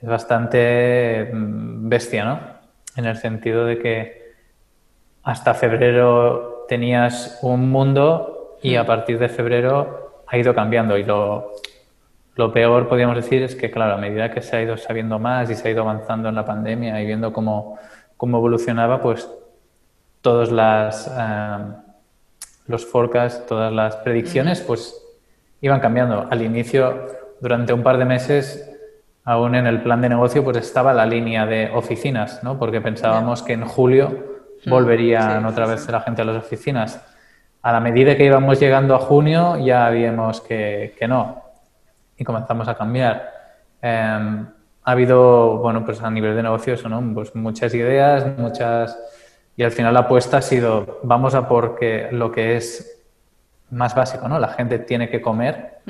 es 0.00 0.08
bastante 0.08 1.30
mm, 1.32 1.88
bestia, 1.88 2.24
¿no? 2.24 2.40
En 2.96 3.06
el 3.06 3.16
sentido 3.16 3.64
de 3.64 3.78
que 3.78 4.22
hasta 5.22 5.54
febrero 5.54 6.66
tenías 6.68 7.38
un 7.42 7.70
mundo 7.70 8.58
y 8.62 8.76
a 8.76 8.84
partir 8.84 9.18
de 9.18 9.30
febrero 9.30 10.24
ha 10.26 10.36
ido 10.36 10.54
cambiando. 10.54 10.98
Y 10.98 11.04
lo, 11.04 11.52
lo 12.34 12.52
peor, 12.52 12.88
podríamos 12.88 13.16
decir, 13.16 13.42
es 13.42 13.54
que, 13.54 13.70
claro, 13.70 13.94
a 13.94 13.98
medida 13.98 14.30
que 14.30 14.40
se 14.40 14.56
ha 14.56 14.62
ido 14.62 14.76
sabiendo 14.76 15.18
más 15.18 15.50
y 15.50 15.54
se 15.54 15.68
ha 15.68 15.70
ido 15.70 15.82
avanzando 15.82 16.28
en 16.28 16.34
la 16.34 16.44
pandemia 16.44 17.00
y 17.00 17.06
viendo 17.06 17.32
cómo, 17.32 17.78
cómo 18.16 18.38
evolucionaba, 18.38 19.00
pues 19.00 19.28
todos 20.22 20.50
las, 20.50 21.08
eh, 21.08 21.58
los 22.68 22.86
forecasts, 22.86 23.46
todas 23.46 23.72
las 23.72 23.96
predicciones, 23.96 24.62
pues 24.62 24.98
iban 25.60 25.80
cambiando. 25.80 26.26
Al 26.30 26.40
inicio, 26.40 27.06
durante 27.40 27.74
un 27.74 27.82
par 27.82 27.98
de 27.98 28.06
meses, 28.06 28.70
aún 29.24 29.54
en 29.54 29.66
el 29.66 29.82
plan 29.82 30.00
de 30.00 30.08
negocio, 30.08 30.42
pues 30.42 30.56
estaba 30.56 30.94
la 30.94 31.04
línea 31.04 31.44
de 31.44 31.70
oficinas, 31.74 32.42
¿no? 32.42 32.58
Porque 32.58 32.80
pensábamos 32.80 33.42
que 33.42 33.52
en 33.52 33.64
julio 33.64 34.08
hmm. 34.64 34.70
volverían 34.70 35.44
otra 35.44 35.66
vez 35.66 35.86
la 35.88 36.00
gente 36.00 36.22
a 36.22 36.24
las 36.24 36.36
oficinas. 36.36 37.04
A 37.60 37.72
la 37.72 37.80
medida 37.80 38.16
que 38.16 38.24
íbamos 38.24 38.58
llegando 38.58 38.94
a 38.94 38.98
junio, 39.00 39.58
ya 39.58 39.90
vimos 39.90 40.40
que, 40.40 40.94
que 40.98 41.06
no. 41.06 41.41
Y 42.22 42.24
comenzamos 42.24 42.68
a 42.68 42.76
cambiar. 42.76 43.32
Em, 43.82 44.46
ha 44.84 44.90
habido, 44.92 45.58
bueno, 45.58 45.84
pues 45.84 46.00
a 46.02 46.08
nivel 46.08 46.36
de 46.36 46.44
negocio 46.44 46.74
eso, 46.74 46.88
¿no? 46.88 47.02
Pues 47.12 47.34
muchas 47.34 47.74
ideas, 47.74 48.38
muchas... 48.38 48.96
Y 49.56 49.64
al 49.64 49.72
final 49.72 49.92
la 49.92 50.00
apuesta 50.00 50.36
ha 50.36 50.42
sido, 50.42 51.00
vamos 51.02 51.34
a 51.34 51.48
porque 51.48 52.10
lo 52.12 52.30
que 52.30 52.54
es 52.54 53.04
más 53.70 53.96
básico, 53.96 54.28
¿no? 54.28 54.38
La 54.38 54.48
gente 54.48 54.78
tiene 54.78 55.10
que 55.10 55.20
comer 55.20 55.80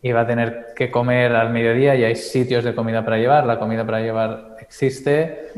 y 0.00 0.12
va 0.12 0.20
a 0.20 0.26
tener 0.26 0.66
que 0.76 0.88
comer 0.88 1.34
al 1.34 1.50
mediodía 1.50 1.96
y 1.96 2.04
hay 2.04 2.14
sitios 2.14 2.62
de 2.62 2.76
comida 2.76 3.04
para 3.04 3.18
llevar, 3.18 3.44
la 3.44 3.58
comida 3.58 3.84
para 3.84 4.00
llevar 4.00 4.56
existe 4.60 5.50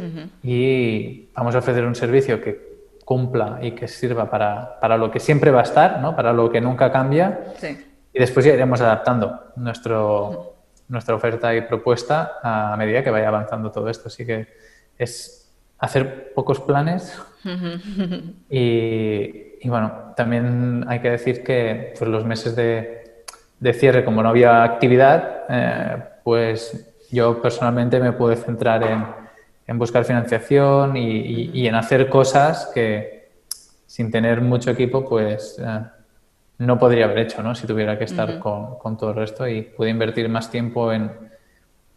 y 0.42 1.28
vamos 1.34 1.54
a 1.54 1.58
ofrecer 1.58 1.84
un 1.84 1.94
servicio 1.94 2.40
que 2.40 2.68
cumpla 3.04 3.58
y 3.60 3.72
que 3.72 3.86
sirva 3.88 4.30
para, 4.30 4.80
para, 4.80 4.96
lo 4.96 5.10
que 5.10 5.20
siempre 5.20 5.50
va 5.50 5.60
a 5.60 5.64
estar, 5.64 6.00
¿no? 6.00 6.16
Para 6.16 6.32
lo 6.32 6.50
que 6.50 6.62
nunca 6.62 6.90
cambia. 6.90 7.40
Y 8.12 8.18
después 8.18 8.44
ya 8.46 8.54
iremos 8.54 8.80
adaptando 8.80 9.52
nuestro 9.56 10.58
nuestra 10.88 11.14
oferta 11.14 11.54
y 11.54 11.62
propuesta 11.62 12.38
a 12.42 12.76
medida 12.76 13.04
que 13.04 13.10
vaya 13.10 13.28
avanzando 13.28 13.70
todo 13.70 13.88
esto. 13.88 14.08
Así 14.08 14.24
que 14.26 14.48
es 14.96 15.50
hacer 15.78 16.32
pocos 16.34 16.60
planes 16.60 17.20
y, 18.50 19.68
bueno, 19.68 20.12
también 20.16 20.84
hay 20.88 21.00
que 21.00 21.10
decir 21.10 21.44
que 21.44 21.94
pues, 21.96 22.10
los 22.10 22.24
meses 22.24 22.56
de, 22.56 23.24
de 23.60 23.72
cierre, 23.72 24.04
como 24.04 24.22
no 24.22 24.30
había 24.30 24.64
actividad, 24.64 25.44
eh, 25.48 26.02
pues 26.24 26.94
yo 27.10 27.40
personalmente 27.40 28.00
me 28.00 28.12
pude 28.12 28.36
centrar 28.36 28.82
en, 28.82 29.04
en 29.66 29.78
buscar 29.78 30.04
financiación 30.04 30.96
y, 30.96 31.50
y, 31.52 31.66
en 31.66 31.74
hacer 31.74 32.08
cosas 32.08 32.70
que 32.74 33.30
sin 33.86 34.10
tener 34.10 34.40
mucho 34.40 34.70
equipo, 34.70 35.08
pues... 35.08 35.58
Eh, 35.60 35.80
no 36.58 36.78
podría 36.78 37.04
haber 37.04 37.18
hecho, 37.18 37.42
¿no? 37.42 37.54
Si 37.54 37.66
tuviera 37.66 37.98
que 37.98 38.04
estar 38.04 38.38
con, 38.38 38.78
con, 38.78 38.96
todo 38.96 39.10
el 39.10 39.16
resto 39.16 39.46
y 39.46 39.62
pude 39.62 39.90
invertir 39.90 40.28
más 40.28 40.50
tiempo 40.50 40.92
en, 40.92 41.10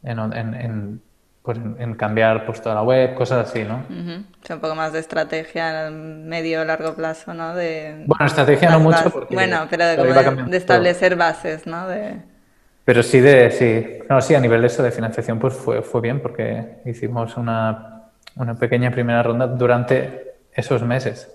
en, 0.04 0.34
en, 0.34 1.02
pues 1.42 1.58
en 1.58 1.96
cambiar 1.96 2.46
pues, 2.46 2.62
toda 2.62 2.76
la 2.76 2.84
web, 2.84 3.16
cosas 3.16 3.50
así, 3.50 3.64
¿no? 3.64 3.84
un 3.90 4.60
poco 4.60 4.76
más 4.76 4.94
de 4.94 5.00
estrategia 5.00 5.88
en 5.88 6.28
medio 6.28 6.64
largo 6.64 6.94
plazo, 6.94 7.34
¿no? 7.34 7.56
De, 7.56 8.04
bueno, 8.06 8.26
estrategia 8.26 8.70
no 8.70 8.80
mucho 8.80 9.10
porque... 9.10 9.34
Bueno, 9.34 9.66
pero 9.70 9.86
de, 9.86 10.44
de 10.48 10.58
establecer 10.58 11.16
bases, 11.16 11.66
¿no? 11.66 11.88
De... 11.88 12.18
Pero 12.86 13.02
sí 13.02 13.20
de, 13.20 13.50
sí, 13.52 14.00
no, 14.10 14.22
sí, 14.22 14.36
a 14.36 14.40
nivel 14.40 14.62
de 14.62 14.68
eso 14.68 14.84
de 14.84 14.92
financiación 14.92 15.40
pues 15.40 15.54
fue, 15.54 15.82
fue 15.82 16.02
bien 16.02 16.20
porque 16.20 16.82
hicimos 16.86 17.38
una, 17.38 18.10
una 18.36 18.56
pequeña 18.56 18.92
primera 18.92 19.24
ronda 19.24 19.48
durante 19.48 20.34
esos 20.54 20.84
meses, 20.84 21.32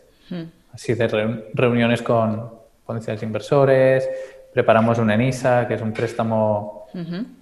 así 0.72 0.94
de 0.94 1.08
reuniones 1.54 2.02
con, 2.02 2.55
potenciales 2.86 3.22
inversores, 3.22 4.08
preparamos 4.52 4.98
un 4.98 5.10
ENISA, 5.10 5.68
que 5.68 5.74
es 5.74 5.82
un 5.82 5.92
préstamo 5.92 6.86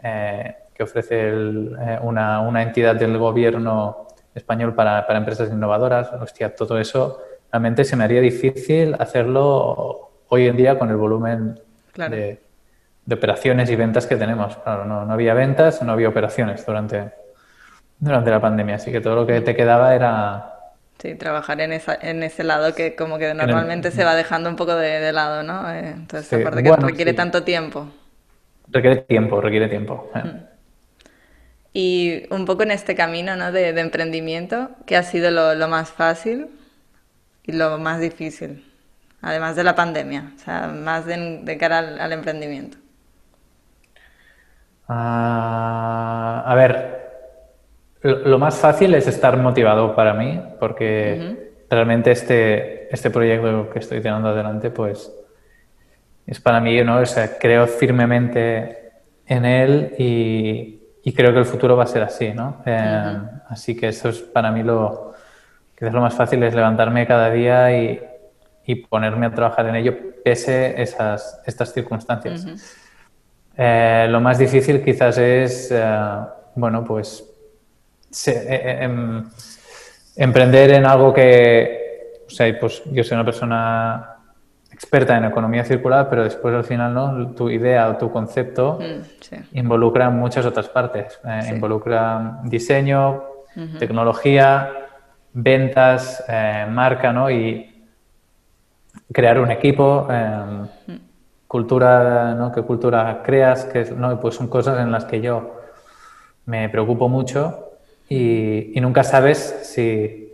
eh, 0.03 0.57
que 0.75 0.83
ofrece 0.83 1.29
eh, 1.29 1.99
una, 2.03 2.41
una, 2.41 2.63
entidad 2.63 2.97
del 2.97 3.17
gobierno 3.19 4.09
español 4.35 4.75
para, 4.75 5.07
para, 5.07 5.21
empresas 5.21 5.49
innovadoras. 5.51 6.13
Hostia, 6.13 6.57
todo 6.57 6.77
eso 6.79 7.21
realmente 7.53 7.85
se 7.85 7.95
me 7.95 8.03
haría 8.03 8.21
difícil 8.21 8.97
hacerlo 8.99 10.11
hoy 10.29 10.49
en 10.49 10.57
día 10.57 10.77
con 10.77 10.91
el 10.91 10.97
volumen 10.97 11.61
de, 11.95 12.41
de, 13.07 13.15
operaciones 13.15 13.71
y 13.71 13.77
ventas 13.77 14.09
que 14.09 14.17
tenemos. 14.17 14.57
Claro, 14.57 14.85
no, 14.85 15.05
no, 15.05 15.13
había 15.13 15.35
ventas, 15.35 15.83
no 15.83 15.93
había 15.93 16.09
operaciones 16.09 16.67
durante, 16.67 17.13
durante 18.01 18.31
la 18.31 18.41
pandemia, 18.41 18.75
así 18.75 18.91
que 18.91 19.01
todo 19.01 19.15
lo 19.15 19.27
que 19.27 19.41
te 19.41 19.55
quedaba 19.55 19.95
era 19.95 20.54
Sí, 20.99 21.15
trabajar 21.17 21.61
en, 21.61 21.73
esa, 21.73 21.99
en 22.01 22.23
ese 22.23 22.45
lado 22.45 22.75
que 22.75 22.95
como 22.95 23.19
que 23.19 23.35
normalmente 23.35 23.91
se 23.91 24.05
va 24.05 24.15
dejando 24.15 24.49
un 24.49 24.57
poco 24.57 24.75
de, 24.75 25.13
lado, 25.13 25.43
¿no? 25.43 25.71
Eh, 25.71 25.91
entonces, 25.91 26.41
aparte 26.41 26.63
que 26.63 26.77
requiere 26.77 27.13
tanto 27.13 27.43
tiempo. 27.43 27.89
Requiere 28.69 29.03
tiempo, 29.03 29.41
requiere 29.41 29.69
tiempo. 29.69 30.11
Eh. 30.15 30.55
Y 31.75 32.23
un 32.31 32.45
poco 32.47 32.63
en 32.63 32.71
este 32.71 32.95
camino 32.95 33.37
¿no? 33.37 33.51
de, 33.51 33.69
emprendimiento, 33.81 34.71
¿qué 34.87 34.97
ha 34.97 35.03
sido 35.03 35.31
lo, 35.31 35.69
más 35.69 35.91
fácil 35.91 36.47
y 37.43 37.53
lo 37.53 37.79
más 37.79 38.01
difícil? 38.01 38.65
Además 39.21 39.57
de 39.57 39.65
la 39.65 39.75
pandemia, 39.75 40.33
o 40.37 40.39
sea, 40.39 40.69
más 40.69 41.05
de, 41.05 41.57
cara 41.59 41.79
al, 41.79 42.13
emprendimiento. 42.13 42.79
Ah, 44.87 46.45
a 46.47 46.55
ver, 46.55 47.04
lo 48.05 48.39
más 48.39 48.59
fácil 48.59 48.95
es 48.95 49.07
estar 49.07 49.37
motivado 49.39 49.97
para 49.97 50.13
mí, 50.13 50.39
porque 50.61 51.53
realmente 51.71 52.11
este, 52.11 52.93
este 52.95 53.09
proyecto 53.09 53.71
que 53.71 53.79
estoy 53.79 54.03
tirando 54.03 54.29
adelante, 54.29 54.71
pues 54.71 55.11
es 56.27 56.39
para 56.39 56.61
mí, 56.61 56.83
¿no? 56.85 56.99
O 56.99 57.07
sea, 57.07 57.39
creo 57.39 57.67
firmemente 57.67 58.93
en 59.27 59.47
él 59.47 59.95
y, 59.99 60.81
creo 61.15 61.33
que 61.33 61.39
el 61.39 61.47
futuro 61.47 61.77
va 61.77 61.85
a 61.85 61.87
ser 61.87 62.03
así, 62.03 62.33
¿no? 62.33 62.63
Eh, 62.67 63.19
así 63.49 63.75
que 63.75 63.89
eso 63.89 64.11
es 64.11 64.21
para 64.21 64.51
mí 64.51 64.63
lo, 64.63 65.15
que 65.75 65.87
es 65.87 65.93
lo 65.93 66.03
más 66.03 66.15
fácil, 66.15 66.43
es 66.43 66.55
levantarme 66.55 67.07
cada 67.07 67.31
día 67.31 67.77
y, 67.77 68.01
ponerme 68.89 69.27
a 69.27 69.35
trabajar 69.35 69.67
en 69.69 69.77
ello 69.77 69.95
pese 70.25 70.81
esas, 70.81 71.43
estas 71.47 71.73
circunstancias. 71.73 72.47
Eh, 73.57 74.07
lo 74.09 74.21
más 74.21 74.39
difícil 74.39 74.83
quizás 74.83 75.19
es, 75.19 75.71
eh, 75.71 76.19
bueno, 76.55 76.83
pues 76.83 77.34
eh, 78.27 78.47
eh, 78.49 78.79
em, 78.85 79.25
emprender 80.17 80.71
en 80.71 80.87
algo 80.87 81.13
que, 81.13 82.23
o 82.27 82.31
sea, 82.31 82.47
pues 82.59 82.83
yo 82.87 83.03
soy 83.03 83.17
una 83.17 83.25
persona 83.25 84.11
experta 84.71 85.17
en 85.17 85.25
economía 85.25 85.65
circular, 85.65 86.09
pero 86.09 86.25
después 86.25 86.55
al 86.55 86.65
final, 86.65 86.95
¿no? 86.95 87.31
Tu 87.33 87.51
idea 87.51 87.89
o 87.89 87.97
tu 87.97 88.11
concepto 88.11 88.79
mm, 88.81 89.59
involucra 89.59 90.11
muchas 90.11 90.47
otras 90.47 90.69
partes. 90.69 91.19
Eh, 91.25 91.55
involucra 91.55 92.41
diseño, 92.45 93.25
tecnología, 93.79 94.71
ventas, 95.33 96.25
marca, 96.71 97.13
¿no? 97.13 97.31
Y 97.31 97.89
crear 99.13 99.41
un 99.41 99.51
equipo, 99.51 100.09
em, 100.11 100.63
mm. 100.63 101.01
cultura, 101.47 102.35
¿no? 102.35 102.53
¿Qué 102.53 102.63
cultura 102.63 103.23
creas? 103.25 103.65
Que, 103.65 103.85
¿no? 103.97 104.21
Pues 104.21 104.35
son 104.37 104.49
cosas 104.49 104.81
en 104.81 104.91
las 104.91 105.05
que 105.05 105.21
yo 105.21 105.61
me 106.47 106.69
preocupo 106.69 107.09
mucho 107.09 107.64
y, 108.09 108.73
nunca 108.81 109.05
sabes 109.05 109.39
si, 109.63 110.33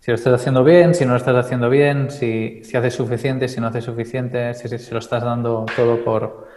si, 0.00 0.10
lo 0.10 0.14
estás 0.14 0.34
haciendo 0.34 0.62
bien, 0.64 0.94
si 0.94 1.04
no 1.04 1.12
lo 1.12 1.16
estás 1.16 1.36
haciendo 1.36 1.70
bien, 1.70 2.10
si, 2.10 2.60
si 2.64 2.76
haces 2.76 2.94
suficiente, 2.94 3.48
si 3.48 3.60
no 3.60 3.68
haces 3.68 3.84
suficiente, 3.84 4.54
si, 4.54 4.68
si, 4.78 4.92
lo 4.92 4.98
estás 4.98 5.22
dando 5.22 5.66
todo 5.74 6.04
por 6.04 6.48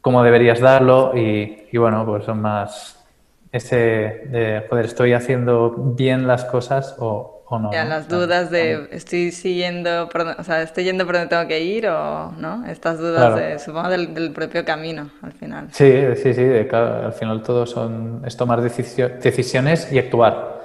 como 0.00 0.22
deberías 0.22 0.60
darlo. 0.60 1.12
Y, 1.16 1.66
y, 1.70 1.76
bueno, 1.78 2.04
pues 2.06 2.24
son 2.24 2.40
más, 2.40 3.04
ese 3.52 3.76
de, 3.76 4.66
joder, 4.68 4.86
estoy 4.86 5.12
haciendo 5.12 5.70
bien 5.70 6.26
las 6.26 6.44
cosas 6.44 6.96
o, 6.98 7.37
o 7.50 7.58
no. 7.58 7.72
Ya, 7.72 7.84
¿no? 7.84 7.90
las 7.90 8.06
O 8.06 8.10
sea, 8.10 8.18
dudas 8.18 8.50
de 8.50 8.88
estoy 8.92 9.32
siguiendo, 9.32 10.08
por, 10.08 10.22
o 10.22 10.44
sea, 10.44 10.62
estoy 10.62 10.84
yendo 10.84 11.04
por 11.06 11.14
donde 11.14 11.28
tengo 11.28 11.46
que 11.48 11.60
ir 11.60 11.86
o 11.88 12.32
no, 12.32 12.66
estas 12.66 12.98
dudas 12.98 13.26
Claro. 13.28 13.36
de, 13.36 13.58
supongo 13.58 13.88
del, 13.88 14.14
del 14.14 14.32
propio 14.32 14.64
camino 14.64 15.10
al 15.22 15.32
final. 15.32 15.68
Sí, 15.72 15.90
sí, 16.16 16.34
sí, 16.34 16.44
de 16.44 16.66
ca- 16.66 17.06
al 17.06 17.12
final 17.12 17.42
todo 17.42 17.66
son, 17.66 18.22
es 18.26 18.36
tomar 18.36 18.60
decicio- 18.60 19.08
decisiones 19.20 19.90
y 19.92 19.98
actuar. 19.98 20.58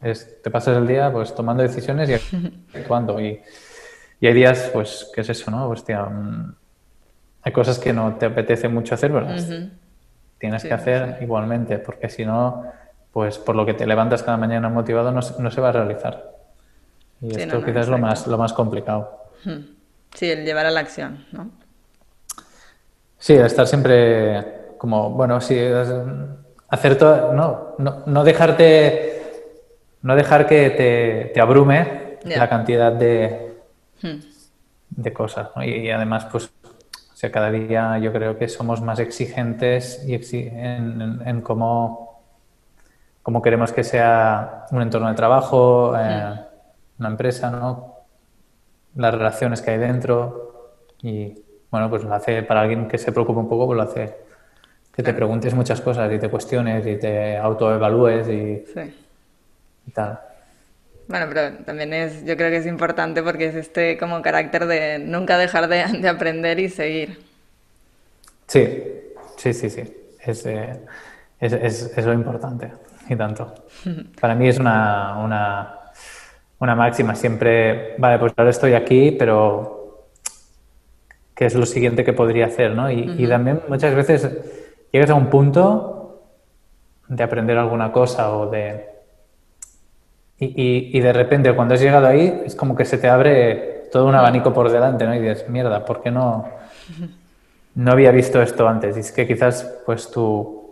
Es, 0.00 0.42
te 0.42 0.50
pasas 0.50 0.76
el 0.76 0.86
día 0.86 1.10
pues 1.12 1.34
tomando 1.34 1.62
decisiones 1.62 2.08
y 2.10 2.14
actuando. 2.78 3.20
Y, 3.20 3.40
y 4.20 4.26
hay 4.26 4.32
días, 4.34 4.70
pues, 4.72 5.10
¿qué 5.14 5.22
es 5.22 5.28
eso, 5.30 5.50
no? 5.50 5.68
Hostia, 5.68 6.04
mm, 6.04 6.54
hay 7.42 7.52
cosas 7.52 7.78
que 7.78 7.92
no 7.92 8.16
te 8.16 8.26
apetece 8.26 8.68
mucho 8.68 8.94
hacer, 8.94 9.12
pero 9.12 9.26
las 9.26 9.46
tienes 10.38 10.62
Sí, 10.62 10.68
que 10.68 10.74
hacer 10.74 11.18
igualmente, 11.22 11.78
porque 11.78 12.08
si 12.08 12.24
no, 12.24 12.64
pues 13.14 13.38
por 13.38 13.56
lo 13.56 13.64
que 13.64 13.72
te 13.74 13.86
levantas 13.86 14.22
cada 14.22 14.36
mañana 14.36 14.68
motivado 14.68 15.10
no, 15.12 15.22
se- 15.22 15.40
no 15.42 15.50
se 15.50 15.62
va 15.62 15.70
a 15.70 15.72
realizar. 15.72 16.34
Y 17.22 17.30
Sí, 17.32 17.40
esto 17.40 17.54
no, 17.54 17.60
no, 17.60 17.66
quizás 17.66 17.84
es 17.84 17.88
lo 17.88 17.98
más, 17.98 18.26
lo 18.26 18.36
más 18.36 18.52
complicado. 18.52 19.18
Sí, 20.14 20.30
el 20.30 20.44
llevar 20.44 20.66
a 20.66 20.70
la 20.70 20.80
acción, 20.80 21.24
¿no? 21.32 21.50
Sí, 23.18 23.32
estar 23.34 23.66
siempre 23.66 24.74
como, 24.78 25.10
bueno, 25.10 25.40
sí, 25.40 25.58
hacer 26.68 26.98
todo, 26.98 27.32
no, 27.32 27.74
no, 27.78 28.02
no 28.06 28.24
dejarte, 28.24 29.22
no 30.02 30.14
dejar 30.16 30.46
que 30.46 30.70
te, 30.70 31.30
te 31.32 31.40
abrume 31.40 32.18
la 32.24 32.48
cantidad 32.48 32.92
de, 32.92 33.54
Hmm. 34.02 34.18
de 34.90 35.12
cosas, 35.14 35.48
¿no? 35.56 35.64
Y, 35.64 35.70
y 35.86 35.90
además, 35.90 36.26
pues, 36.30 36.50
o 37.12 37.16
sea, 37.16 37.30
cada 37.32 37.50
día 37.50 37.96
yo 37.98 38.12
creo 38.12 38.36
que 38.36 38.48
somos 38.48 38.82
más 38.82 38.98
exigentes 38.98 40.04
y 40.06 40.12
exi- 40.12 40.48
en, 40.52 41.00
en- 41.00 41.22
en 41.28 41.40
cómo, 41.40 42.03
cómo 43.24 43.42
queremos 43.42 43.72
que 43.72 43.82
sea 43.82 44.66
un 44.70 44.82
entorno 44.82 45.08
de 45.08 45.14
trabajo, 45.16 45.94
eh, 45.98 46.34
una 47.00 47.08
empresa, 47.08 47.50
¿no? 47.50 47.94
Las 48.94 49.12
relaciones 49.14 49.60
que 49.62 49.72
hay 49.72 49.78
dentro 49.78 50.76
y, 51.02 51.34
bueno, 51.70 51.90
pues 51.90 52.04
lo 52.04 52.14
hace 52.14 52.44
para 52.44 52.60
alguien 52.60 52.86
que 52.86 52.98
se 52.98 53.10
preocupe 53.10 53.40
un 53.40 53.48
poco, 53.48 53.66
pues 53.66 53.76
lo 53.78 53.82
hace 53.82 54.14
que 54.94 55.02
te 55.02 55.12
preguntes 55.14 55.54
muchas 55.54 55.80
cosas 55.80 56.12
y 56.12 56.18
te 56.20 56.28
cuestiones 56.28 56.86
y 56.86 56.96
te 56.96 57.36
autoevalúes 57.36 58.28
y, 58.28 58.64
Sí. 58.72 58.94
y 59.86 59.90
tal. 59.90 60.20
Bueno, 61.08 61.26
pero 61.28 61.56
también 61.64 61.92
es, 61.94 62.24
yo 62.24 62.36
creo 62.36 62.50
que 62.50 62.58
es 62.58 62.66
importante 62.66 63.22
porque 63.22 63.46
es 63.46 63.54
este 63.56 63.98
como 63.98 64.22
carácter 64.22 64.66
de 64.66 64.98
nunca 65.00 65.38
dejar 65.38 65.66
de, 65.68 65.84
de 66.00 66.08
aprender 66.08 66.60
y 66.60 66.68
seguir. 66.68 67.24
Sí, 68.46 68.84
sí, 69.36 69.52
sí, 69.54 69.70
sí. 69.70 69.82
Es, 70.20 70.46
eh, 70.46 70.78
es, 71.40 71.52
es- 71.52 71.92
es 71.98 72.04
lo 72.06 72.12
importante 72.12 72.70
y 73.08 73.16
tanto. 73.16 73.52
Para 74.20 74.34
mí 74.34 74.48
es 74.48 74.58
una, 74.58 75.18
una, 75.24 75.78
una 76.60 76.74
máxima. 76.74 77.14
Siempre, 77.14 77.94
vale, 77.98 78.18
pues 78.18 78.32
ahora 78.36 78.50
estoy 78.50 78.74
aquí, 78.74 79.12
pero 79.12 80.08
¿qué 81.34 81.46
es 81.46 81.54
lo 81.54 81.66
siguiente 81.66 82.04
que 82.04 82.12
podría 82.12 82.46
hacer? 82.46 82.72
¿no? 82.74 82.90
Y, 82.90 83.14
y 83.16 83.26
también 83.26 83.60
muchas 83.68 83.94
veces 83.94 84.28
llegas 84.92 85.10
a 85.10 85.14
un 85.14 85.26
punto 85.30 86.22
de 87.08 87.22
aprender 87.24 87.58
alguna 87.58 87.92
cosa 87.92 88.36
o 88.36 88.50
de... 88.50 88.86
Y, 90.38 90.46
y- 90.46 90.98
y 90.98 91.00
de 91.00 91.12
repente 91.12 91.54
cuando 91.54 91.74
has 91.74 91.80
llegado 91.80 92.06
ahí 92.06 92.42
es 92.44 92.56
como 92.56 92.74
que 92.74 92.84
se 92.84 92.98
te 92.98 93.08
abre 93.08 93.88
todo 93.92 94.06
un 94.06 94.14
abanico 94.16 94.52
por 94.52 94.70
delante, 94.70 95.06
¿no? 95.06 95.14
Y 95.14 95.20
dices, 95.20 95.48
mierda, 95.48 95.84
¿por 95.84 96.02
qué 96.02 96.10
no, 96.10 96.46
no 97.74 97.92
había 97.92 98.10
visto 98.12 98.40
esto 98.40 98.68
antes? 98.68 98.96
Y 98.96 99.00
es 99.00 99.12
que 99.12 99.26
quizás 99.26 99.80
pues 99.84 100.10
tú 100.10 100.63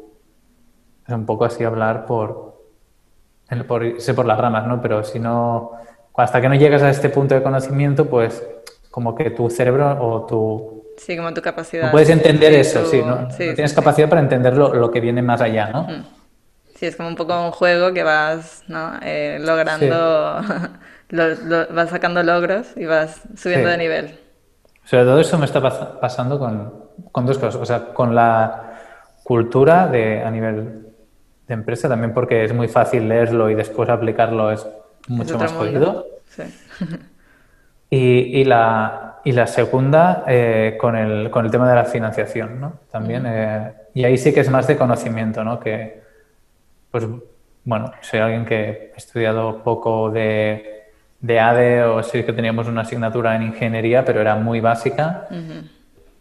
es 1.07 1.15
un 1.15 1.27
poco 1.27 1.45
así 1.45 1.65
hablar 1.65 2.07
por, 2.07 2.55
por 3.67 3.85
irse 3.85 4.15
por 4.15 4.27
las 4.27 4.39
ramas, 4.39 4.67
¿no? 4.67 4.81
Pero 4.81 5.05
si 5.05 5.19
no, 5.19 5.73
hasta 6.17 6.41
que 6.41 6.49
no 6.49 6.55
llegas 6.55 6.83
a 6.83 6.91
este 6.91 7.09
punto 7.11 7.35
de 7.35 7.43
conocimiento, 7.43 8.09
pues 8.09 8.43
como 8.91 9.15
que 9.15 9.31
tu 9.31 9.51
cerebro 9.51 9.97
o 10.01 10.27
tu... 10.27 10.83
Sí, 10.99 11.17
como 11.17 11.33
tu 11.35 11.41
capacidad. 11.43 11.87
No 11.87 11.93
puedes 11.93 12.11
entender 12.11 12.53
sí, 12.53 12.61
eso, 12.61 12.85
tu- 12.85 12.91
sí, 12.91 13.03
¿no? 13.03 13.17
sí, 13.31 13.49
No 13.49 13.55
tienes 13.55 13.71
sí. 13.71 13.77
capacidad 13.77 14.09
para 14.09 14.21
entender 14.21 14.57
lo, 14.57 14.75
lo 14.75 14.91
que 14.91 15.01
viene 15.01 15.23
más 15.23 15.41
allá, 15.41 15.71
¿no? 15.73 15.87
Sí, 16.77 16.87
es 16.87 16.97
como 16.97 17.09
un 17.09 17.17
poco 17.17 17.39
un 17.45 17.53
juego 17.53 17.93
que 17.93 18.03
vas, 18.03 18.65
¿no? 18.69 18.95
Eh, 19.03 19.39
logrando, 19.41 20.41
lo- 21.11 21.35
lo- 21.37 21.67
vas 21.69 21.91
sacando 21.91 22.23
logros 22.23 22.69
y 22.77 22.87
vas 22.87 23.23
subiendo 23.37 23.69
de 23.69 23.79
nivel. 23.79 24.19
Sobre 24.85 25.05
todo 25.05 25.21
eso 25.21 25.39
me 25.39 25.47
está 25.47 25.61
pas- 25.61 25.99
pasando 26.01 26.39
con, 26.39 26.73
con 27.13 27.27
dos 27.27 27.39
cosas. 27.39 27.61
O 27.61 27.65
sea, 27.67 27.93
con 27.95 28.15
la 28.15 28.75
cultura 29.23 29.87
de, 29.87 30.23
a 30.23 30.31
nivel 30.31 30.92
de 31.49 31.55
empresa, 31.55 31.89
también 31.89 32.15
porque 32.15 32.45
es 32.45 32.55
muy 32.55 32.69
fácil 32.69 33.09
leerlo 33.09 33.51
y 33.51 33.55
después 33.55 33.89
aplicarlo 33.89 34.51
es 34.51 34.67
mucho 35.09 35.39
más 35.39 35.53
jodido. 35.53 36.07
Sí. 36.29 36.43
Y, 37.91 38.41
y 38.41 38.45
la, 38.45 39.21
y 39.25 39.33
la 39.33 39.47
segunda, 39.47 40.25
eh, 40.27 40.79
con, 40.81 40.97
el, 40.97 41.31
con 41.31 41.45
el 41.45 41.51
tema 41.51 41.69
de 41.69 41.75
la 41.75 41.85
financiación, 41.85 42.61
¿no? 42.61 42.73
También. 42.91 43.25
eh, 43.27 43.73
y 43.95 44.05
ahí 44.05 44.17
sí 44.17 44.33
que 44.33 44.41
es 44.41 44.51
más 44.51 44.67
de 44.67 44.79
conocimiento, 44.79 45.45
¿no? 45.45 45.61
Que, 45.61 46.01
pues, 46.91 47.07
bueno, 47.65 47.93
soy 48.01 48.21
alguien 48.21 48.47
que 48.47 48.93
he 48.95 48.97
estudiado 48.97 49.63
poco 49.63 50.11
de, 50.11 50.85
de 51.21 51.39
ADE 51.39 51.85
o 51.85 52.03
sí 52.03 52.23
que 52.23 52.33
teníamos 52.33 52.67
una 52.67 52.81
asignatura 52.81 53.37
en 53.37 53.43
ingeniería, 53.43 54.05
pero 54.05 54.21
era 54.21 54.37
muy 54.37 54.61
básica. 54.61 55.29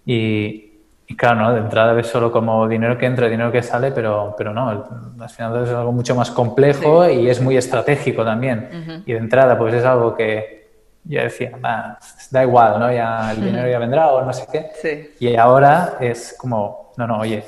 Y, 0.05 0.70
y 1.11 1.15
claro, 1.15 1.41
¿no? 1.41 1.53
De 1.53 1.59
entrada 1.59 1.93
ves 1.93 2.07
solo 2.07 2.31
como 2.31 2.67
dinero 2.67 2.97
que 2.97 3.05
entra, 3.05 3.27
dinero 3.27 3.51
que 3.51 3.61
sale, 3.61 3.91
pero, 3.91 4.33
pero 4.37 4.53
no, 4.53 5.13
las 5.17 5.33
finanzas 5.33 5.69
es 5.69 5.75
algo 5.75 5.91
mucho 5.91 6.15
más 6.15 6.31
complejo 6.31 7.09
y 7.09 7.29
es 7.29 7.41
muy 7.41 7.57
estratégico 7.57 8.23
también. 8.23 9.03
Y 9.05 9.13
de 9.13 9.19
entrada, 9.19 9.57
pues 9.57 9.73
es 9.73 9.83
algo 9.85 10.15
que 10.15 10.61
yo 11.03 11.21
decía, 11.21 11.51
"Bah, 11.59 11.97
da 12.29 12.43
igual, 12.43 12.79
¿no? 12.79 12.91
Ya 12.93 13.31
el 13.31 13.43
dinero 13.43 13.67
ya 13.69 13.79
vendrá 13.79 14.11
o 14.11 14.23
no 14.23 14.31
sé 14.31 14.45
qué. 14.51 14.69
Sí, 14.81 15.25
Y 15.27 15.35
ahora 15.35 15.97
es 15.99 16.35
como, 16.39 16.91
no, 16.97 17.07
no, 17.07 17.19
oye, 17.19 17.43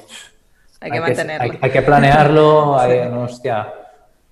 hay 0.82 0.92
que 0.92 1.00
mantenerlo. 1.00 1.44
hay, 1.54 1.60
hay 1.62 1.70
que 1.72 1.82
planearlo, 1.84 2.78
hay- 2.80 3.10
no, 3.10 3.24
hostia, 3.24 3.74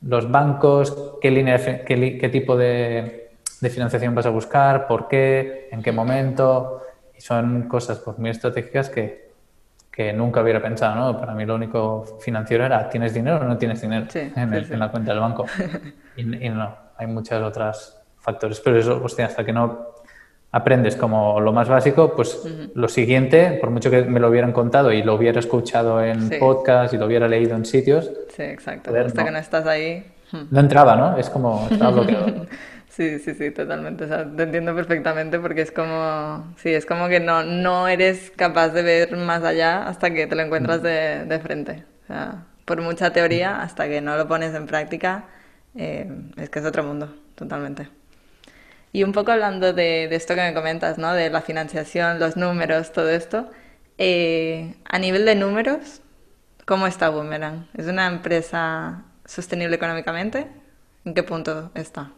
los 0.01 0.29
bancos, 0.29 1.17
qué 1.21 1.29
línea, 1.31 1.57
qué, 1.85 2.17
qué 2.19 2.29
tipo 2.29 2.57
de, 2.57 3.29
de 3.61 3.69
financiación 3.69 4.13
vas 4.15 4.25
a 4.25 4.29
buscar, 4.29 4.87
por 4.87 5.07
qué, 5.07 5.69
en 5.71 5.81
qué 5.83 5.91
momento, 5.91 6.81
y 7.21 7.23
son 7.23 7.67
cosas 7.67 7.99
pues 7.99 8.17
muy 8.17 8.31
estratégicas 8.31 8.89
que, 8.89 9.29
que 9.91 10.11
nunca 10.11 10.41
hubiera 10.41 10.59
pensado, 10.61 10.95
¿no? 10.95 11.19
Para 11.19 11.33
mí 11.33 11.45
lo 11.45 11.53
único 11.55 12.17
financiero 12.19 12.65
era, 12.65 12.89
¿tienes 12.89 13.13
dinero 13.13 13.37
o 13.37 13.43
no 13.43 13.57
tienes 13.57 13.79
dinero 13.81 14.07
Sí, 14.09 14.19
en, 14.35 14.49
sí, 14.49 14.55
el- 14.55 14.65
sí. 14.65 14.73
en 14.73 14.79
la 14.79 14.89
cuenta 14.89 15.11
del 15.11 15.19
banco? 15.21 15.45
Y, 16.17 16.23
y 16.45 16.49
no, 16.49 16.75
hay 16.97 17.07
muchos 17.07 17.41
otros 17.41 17.97
factores, 18.19 18.59
pero 18.59 18.77
eso, 18.77 19.01
hostia, 19.01 19.27
hasta 19.27 19.45
que 19.45 19.53
no 19.53 19.91
aprendes 20.51 20.97
como 20.97 21.39
lo 21.39 21.53
más 21.53 21.69
básico, 21.69 22.13
pues 22.15 22.43
lo 22.75 22.89
siguiente, 22.89 23.57
por 23.61 23.69
mucho 23.69 23.89
que 23.89 24.01
me 24.03 24.19
lo 24.19 24.27
hubieran 24.27 24.51
contado 24.51 24.91
y 24.91 25.01
lo 25.03 25.15
hubiera 25.15 25.39
escuchado 25.39 26.03
en 26.03 26.29
podcast 26.37 26.93
y 26.93 26.97
lo 26.97 27.05
hubiera 27.05 27.29
leído 27.29 27.55
en 27.55 27.63
sitios, 27.63 28.11
Sí, 28.35 28.43
exacto. 28.43 28.91
Hasta 28.93 29.21
no. 29.21 29.25
que 29.25 29.31
no 29.31 29.37
estás 29.37 29.65
ahí. 29.67 30.05
No 30.49 30.59
entraba, 30.59 30.95
¿no? 30.95 31.17
Es 31.17 31.29
como, 31.29 31.69
estaba 31.71 31.91
bloqueado. 31.91 32.47
Sí, 32.89 33.19
sí, 33.19 33.33
sí, 33.35 33.51
totalmente. 33.51 34.03
O 34.03 34.07
sea, 34.07 34.25
te 34.35 34.43
entiendo 34.43 34.75
perfectamente 34.75 35.39
porque 35.39 35.61
es 35.61 35.71
como, 35.71 36.53
sí, 36.57 36.73
es 36.73 36.85
como 36.85 37.07
que 37.07 37.19
no, 37.21 37.43
no 37.43 37.87
eres 37.87 38.31
capaz 38.35 38.69
de 38.69 38.83
ver 38.83 39.15
más 39.17 39.43
allá 39.43 39.87
hasta 39.87 40.11
que 40.13 40.27
te 40.27 40.35
lo 40.35 40.41
encuentras 40.41 40.81
de, 40.83 41.25
de 41.25 41.39
frente. 41.39 41.85
O 42.03 42.07
sea, 42.07 42.47
por 42.65 42.81
mucha 42.81 43.13
teoría, 43.13 43.61
hasta 43.61 43.87
que 43.87 44.01
no 44.01 44.17
lo 44.17 44.27
pones 44.27 44.53
en 44.55 44.67
práctica, 44.67 45.25
eh, 45.75 46.09
es 46.37 46.49
que 46.49 46.59
es 46.59 46.65
otro 46.65 46.83
mundo, 46.83 47.15
totalmente. 47.35 47.89
Y 48.93 49.03
un 49.03 49.13
poco 49.13 49.31
hablando 49.31 49.73
de, 49.73 50.07
de 50.09 50.15
esto 50.15 50.35
que 50.35 50.41
me 50.41 50.53
comentas, 50.53 50.97
¿no? 50.97 51.13
De 51.13 51.29
la 51.29 51.41
financiación, 51.41 52.19
los 52.19 52.35
números, 52.37 52.91
todo 52.91 53.09
esto. 53.09 53.49
eh, 53.97 54.75
a 54.85 54.99
nivel 54.99 55.25
de 55.25 55.35
números, 55.35 56.01
¿cómo 56.65 56.87
está 56.87 57.09
Boomerang? 57.09 57.67
¿Es 57.75 57.87
una 57.87 58.07
empresa 58.07 59.05
sostenible 59.31 59.75
económicamente? 59.75 60.47
¿En 61.05 61.13
qué 61.13 61.23
punto 61.23 61.71
está? 61.73 62.11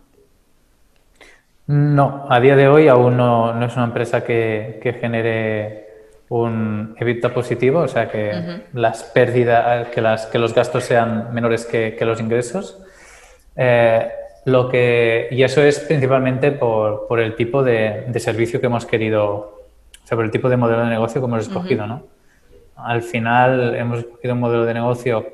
No, 1.68 2.26
a 2.28 2.40
día 2.40 2.56
de 2.56 2.68
hoy 2.68 2.88
aún 2.88 3.16
no, 3.16 3.54
no 3.54 3.66
es 3.66 3.76
una 3.76 3.86
empresa 3.86 4.24
que, 4.24 4.80
que 4.82 4.94
genere 4.94 5.88
un 6.30 6.96
EBITDA 7.00 7.34
positivo, 7.34 7.82
o 7.82 7.88
sea 7.88 8.10
que 8.10 8.64
las 8.74 9.04
pérdidas, 9.04 9.88
que, 9.90 10.02
las, 10.02 10.26
que 10.26 10.40
los 10.40 10.54
gastos 10.54 10.84
sean 10.86 11.34
menores 11.34 11.66
que, 11.66 11.96
que 11.96 12.04
los 12.04 12.20
ingresos. 12.20 12.80
Eh, 13.56 14.10
lo 14.46 14.68
que, 14.68 15.28
y 15.32 15.44
eso 15.44 15.62
es 15.62 15.80
principalmente 15.80 16.52
por, 16.52 17.08
por 17.08 17.20
el 17.20 17.36
tipo 17.36 17.64
de, 17.64 18.06
de 18.08 18.20
servicio 18.20 18.60
que 18.60 18.66
hemos 18.66 18.86
querido, 18.86 19.26
o 20.04 20.08
sea, 20.08 20.16
por 20.16 20.26
el 20.26 20.32
tipo 20.32 20.50
de 20.50 20.58
modelo 20.58 20.84
de 20.84 20.90
negocio 20.90 21.22
que 21.22 21.28
hemos 21.28 21.48
escogido, 21.48 21.86
¿no? 21.86 22.08
Al 22.76 23.04
final 23.04 23.76
hemos 23.76 24.00
escogido 24.00 24.34
un 24.34 24.40
modelo 24.40 24.66
de 24.66 24.74
negocio 24.74 25.26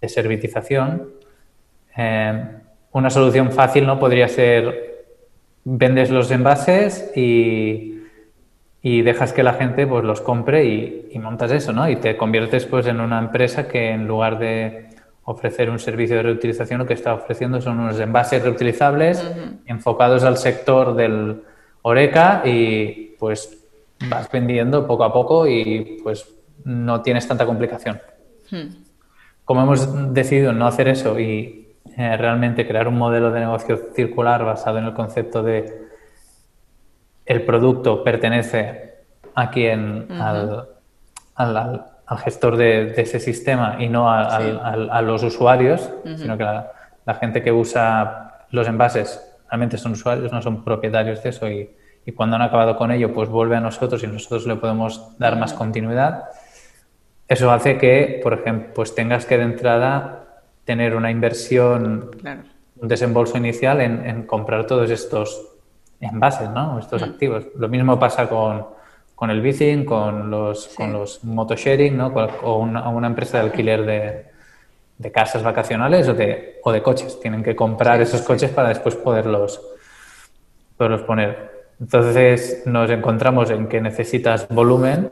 de 0.00 0.08
servitización. 0.08 1.15
Eh, 1.96 2.44
una 2.92 3.10
solución 3.10 3.52
fácil 3.52 3.86
no 3.86 3.98
podría 3.98 4.28
ser 4.28 5.04
vendes 5.64 6.10
los 6.10 6.30
envases 6.30 7.12
y, 7.16 8.02
y 8.82 9.02
dejas 9.02 9.32
que 9.32 9.42
la 9.42 9.54
gente 9.54 9.86
pues 9.86 10.04
los 10.04 10.20
compre 10.20 10.64
y, 10.64 11.08
y 11.12 11.18
montas 11.18 11.50
eso, 11.50 11.72
¿no? 11.72 11.88
Y 11.88 11.96
te 11.96 12.16
conviertes 12.16 12.66
pues 12.66 12.86
en 12.86 13.00
una 13.00 13.18
empresa 13.18 13.66
que 13.66 13.90
en 13.90 14.06
lugar 14.06 14.38
de 14.38 14.86
ofrecer 15.24 15.70
un 15.70 15.80
servicio 15.80 16.16
de 16.16 16.22
reutilización, 16.22 16.78
lo 16.78 16.86
que 16.86 16.94
está 16.94 17.12
ofreciendo 17.12 17.60
son 17.60 17.80
unos 17.80 17.98
envases 17.98 18.42
reutilizables 18.42 19.28
enfocados 19.66 20.22
al 20.22 20.36
sector 20.36 20.94
del 20.94 21.42
Oreca 21.82 22.42
y 22.44 23.16
pues 23.18 23.64
vas 24.08 24.30
vendiendo 24.30 24.86
poco 24.86 25.02
a 25.02 25.12
poco 25.12 25.48
y 25.48 25.98
pues 26.02 26.32
no 26.64 27.02
tienes 27.02 27.26
tanta 27.26 27.44
complicación. 27.44 28.00
Hmm. 28.50 28.84
Como 29.44 29.62
hemos 29.62 30.14
decidido 30.14 30.52
no 30.52 30.66
hacer 30.68 30.86
eso 30.88 31.18
y 31.18 31.65
eh, 31.96 32.16
realmente 32.16 32.66
crear 32.66 32.88
un 32.88 32.98
modelo 32.98 33.30
de 33.30 33.40
negocio 33.40 33.78
circular 33.94 34.44
basado 34.44 34.78
en 34.78 34.84
el 34.84 34.92
concepto 34.92 35.42
de 35.42 35.86
el 37.24 37.42
producto 37.44 38.04
pertenece 38.04 38.96
a 39.34 39.50
quien, 39.50 40.06
al, 40.10 40.68
gestor 42.18 42.56
de, 42.56 42.92
ese 42.96 43.18
sistema 43.18 43.76
y 43.78 43.88
no 43.88 44.10
a, 44.10 45.02
los 45.02 45.22
usuarios, 45.22 45.90
sino 46.04 46.36
que 46.36 46.44
la, 46.44 47.14
gente 47.18 47.42
que 47.42 47.50
usa 47.50 48.44
los 48.50 48.68
envases 48.68 49.34
realmente 49.48 49.78
son 49.78 49.92
usuarios, 49.92 50.30
no 50.32 50.42
son 50.42 50.64
propietarios 50.64 51.22
de 51.22 51.30
eso 51.30 51.48
y, 51.48 51.74
y 52.04 52.12
cuando 52.12 52.36
han 52.36 52.42
acabado 52.42 52.76
con 52.76 52.92
ello, 52.92 53.12
pues 53.12 53.28
vuelve 53.28 53.56
a 53.56 53.60
nosotros 53.60 54.04
y 54.04 54.06
nosotros 54.06 54.46
le 54.46 54.56
podemos 54.56 55.18
dar 55.18 55.36
más 55.36 55.54
continuidad. 55.54 56.24
Eso 57.26 57.50
hace 57.50 57.78
que, 57.78 58.20
por 58.22 58.34
ejemplo, 58.34 58.74
pues 58.74 58.94
tengas 58.94 59.26
que 59.26 59.36
de 59.36 59.44
entrada 59.44 60.25
tener 60.66 60.96
una 60.96 61.10
inversión, 61.10 62.10
un 62.76 62.88
desembolso 62.88 63.38
inicial 63.38 63.80
en, 63.80 64.24
comprar 64.24 64.66
todos 64.66 64.90
estos 64.90 65.52
envases, 66.00 66.50
¿no? 66.50 66.78
Estos 66.78 67.02
activos. 67.02 67.46
Lo 67.56 67.68
mismo 67.68 67.98
pasa 67.98 68.28
con, 68.28 68.66
con 69.14 69.30
el 69.30 69.40
bicing, 69.40 69.84
con 69.84 70.28
los, 70.28 70.66
con 70.76 70.92
los 70.92 71.22
motosharing, 71.24 71.96
¿no? 71.96 72.08
O 72.42 72.58
una, 72.58 72.88
una 72.88 73.06
empresa 73.06 73.38
de 73.38 73.44
alquiler 73.44 73.86
de, 73.86 74.26
de, 74.98 75.12
casas 75.12 75.44
vacacionales 75.44 76.08
o 76.08 76.14
de, 76.14 76.58
o 76.64 76.72
de 76.72 76.82
coches. 76.82 77.18
Tienen 77.20 77.44
que 77.44 77.54
comprar 77.54 78.00
esos 78.02 78.22
coches 78.22 78.50
para 78.50 78.70
después 78.70 78.96
poderlos, 78.96 79.62
poderlos 80.76 81.02
poner. 81.02 81.68
Entonces 81.78 82.64
nos 82.66 82.90
encontramos 82.90 83.50
en 83.50 83.68
que 83.68 83.80
necesitas 83.80 84.48
volumen, 84.48 85.10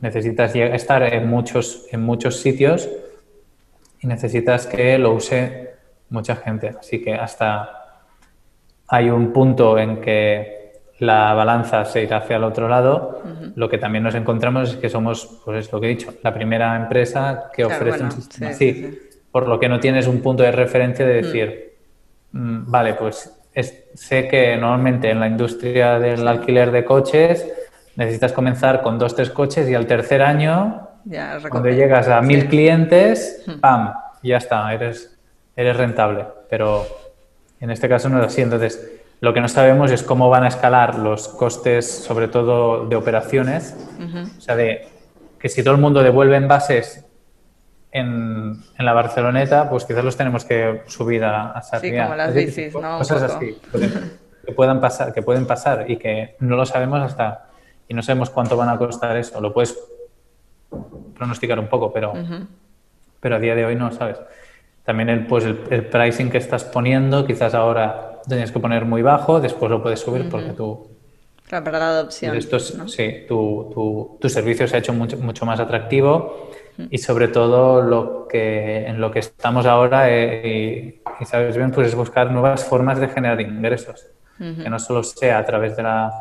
necesitas 0.00 0.54
estar 0.54 1.02
en 1.02 1.26
muchos, 1.26 1.86
en 1.90 2.02
muchos 2.02 2.36
sitios 2.36 2.88
y 4.00 4.06
necesitas 4.06 4.66
que 4.66 4.98
lo 4.98 5.12
use 5.12 5.74
mucha 6.10 6.36
gente. 6.36 6.74
Así 6.78 7.02
que 7.02 7.14
hasta 7.14 8.00
hay 8.88 9.10
un 9.10 9.32
punto 9.32 9.78
en 9.78 10.00
que 10.00 10.58
la 10.98 11.32
balanza 11.34 11.84
se 11.84 12.02
irá 12.02 12.18
hacia 12.18 12.36
el 12.36 12.44
otro 12.44 12.68
lado. 12.68 13.22
Lo 13.54 13.68
que 13.68 13.78
también 13.78 14.04
nos 14.04 14.14
encontramos 14.14 14.70
es 14.70 14.76
que 14.76 14.88
somos, 14.88 15.40
pues 15.44 15.66
es 15.66 15.72
lo 15.72 15.80
que 15.80 15.86
he 15.86 15.90
dicho, 15.90 16.14
la 16.22 16.34
primera 16.34 16.76
empresa 16.76 17.50
que 17.54 17.64
ofrece 17.64 18.02
un 18.02 18.12
sistema 18.12 18.50
así. 18.50 18.98
Por 19.30 19.46
lo 19.46 19.60
que 19.60 19.68
no 19.68 19.78
tienes 19.78 20.06
un 20.06 20.20
punto 20.20 20.42
de 20.42 20.50
referencia 20.50 21.06
de 21.06 21.22
decir, 21.22 21.76
mm, 22.32 22.70
vale, 22.70 22.94
pues 22.94 23.34
sé 23.94 24.28
que 24.28 24.56
normalmente 24.56 25.10
en 25.10 25.20
la 25.20 25.26
industria 25.28 25.98
del 25.98 26.26
alquiler 26.26 26.70
de 26.70 26.84
coches 26.84 27.46
necesitas 27.96 28.32
comenzar 28.32 28.82
con 28.82 28.98
dos, 28.98 29.14
tres 29.14 29.30
coches 29.30 29.68
y 29.68 29.74
al 29.74 29.86
tercer 29.86 30.22
año, 30.22 30.87
cuando 31.50 31.70
llegas 31.70 32.08
a 32.08 32.20
mil 32.20 32.48
clientes, 32.48 33.42
hmm. 33.46 33.60
¡pam! 33.60 33.94
Ya 34.22 34.36
está, 34.36 34.72
eres, 34.72 35.18
eres 35.56 35.76
rentable. 35.76 36.26
Pero 36.48 36.86
en 37.60 37.70
este 37.70 37.88
caso 37.88 38.08
no 38.08 38.20
es 38.20 38.26
así. 38.26 38.42
Entonces, 38.42 39.00
lo 39.20 39.34
que 39.34 39.40
no 39.40 39.48
sabemos 39.48 39.90
es 39.90 40.02
cómo 40.02 40.28
van 40.30 40.44
a 40.44 40.48
escalar 40.48 40.96
los 40.96 41.28
costes, 41.28 41.88
sobre 41.88 42.28
todo 42.28 42.86
de 42.86 42.96
operaciones. 42.96 43.76
O 44.36 44.40
sea, 44.40 44.56
de 44.56 44.88
que 45.38 45.48
si 45.48 45.62
todo 45.62 45.74
el 45.74 45.80
mundo 45.80 46.02
devuelve 46.02 46.36
envases 46.36 47.04
en, 47.90 48.62
en, 48.78 48.84
la 48.84 48.92
Barceloneta, 48.92 49.70
pues 49.70 49.84
quizás 49.84 50.04
los 50.04 50.16
tenemos 50.16 50.44
que 50.44 50.82
subir 50.86 51.24
a, 51.24 51.52
a 51.52 51.62
Sí, 51.62 51.96
como 51.96 52.14
las 52.14 52.34
bicis, 52.34 52.74
¿no? 52.74 52.98
Cosas 52.98 53.22
así, 53.22 53.58
que 54.46 54.52
puedan 54.52 54.80
pasar, 54.80 55.12
que 55.12 55.22
pueden 55.22 55.46
pasar 55.46 55.90
y 55.90 55.96
que 55.96 56.36
no 56.40 56.56
lo 56.56 56.66
sabemos 56.66 57.00
hasta 57.00 57.48
y 57.88 57.94
no 57.94 58.02
sabemos 58.02 58.30
cuánto 58.30 58.56
van 58.56 58.68
a 58.68 58.76
costar 58.76 59.16
eso. 59.16 59.40
Lo 59.40 59.52
puedes 59.52 59.78
pronosticar 61.16 61.58
un 61.58 61.68
poco, 61.68 61.92
pero, 61.92 62.12
pero 63.20 63.36
a 63.36 63.38
día 63.38 63.54
de 63.54 63.64
hoy 63.64 63.74
no 63.74 63.90
sabes. 63.92 64.18
También 64.84 65.10
el, 65.10 65.26
pues 65.26 65.44
el, 65.44 65.86
pricing 65.86 66.30
que 66.30 66.38
estás 66.38 66.64
poniendo, 66.64 67.26
quizás 67.26 67.54
ahora 67.54 68.20
tenías 68.26 68.50
que 68.50 68.58
poner 68.58 68.84
muy 68.84 69.02
bajo, 69.02 69.40
después 69.40 69.70
lo 69.70 69.82
puedes 69.82 70.00
subir 70.00 70.28
porque 70.30 70.50
tú... 70.50 70.88
Claro, 71.46 71.64
para 71.64 71.78
la 71.78 71.88
adopción. 71.90 72.36
Esto 72.36 72.58
Sí, 72.58 73.24
tu, 73.26 73.70
tu, 73.72 74.18
tu, 74.20 74.28
servicio 74.28 74.68
se 74.68 74.76
ha 74.76 74.78
hecho 74.78 74.92
mucho, 74.92 75.16
mucho 75.16 75.46
más 75.46 75.60
atractivo 75.60 76.50
y 76.90 76.98
sobre 76.98 77.28
todo 77.28 77.82
lo 77.82 78.28
que, 78.28 78.86
en 78.86 79.00
lo 79.00 79.10
que 79.10 79.18
estamos 79.18 79.66
ahora, 79.66 80.10
eh, 80.10 81.00
y, 81.20 81.24
sabes 81.24 81.56
bien, 81.56 81.70
pues 81.72 81.88
es 81.88 81.94
buscar 81.94 82.30
nuevas 82.30 82.64
formas 82.64 83.00
de 83.00 83.08
generar 83.08 83.40
ingresos. 83.40 84.06
Que 84.38 84.70
no 84.70 84.78
solo 84.78 85.02
sea 85.02 85.38
a 85.38 85.44
través 85.44 85.76
de, 85.76 85.82
la, 85.82 86.12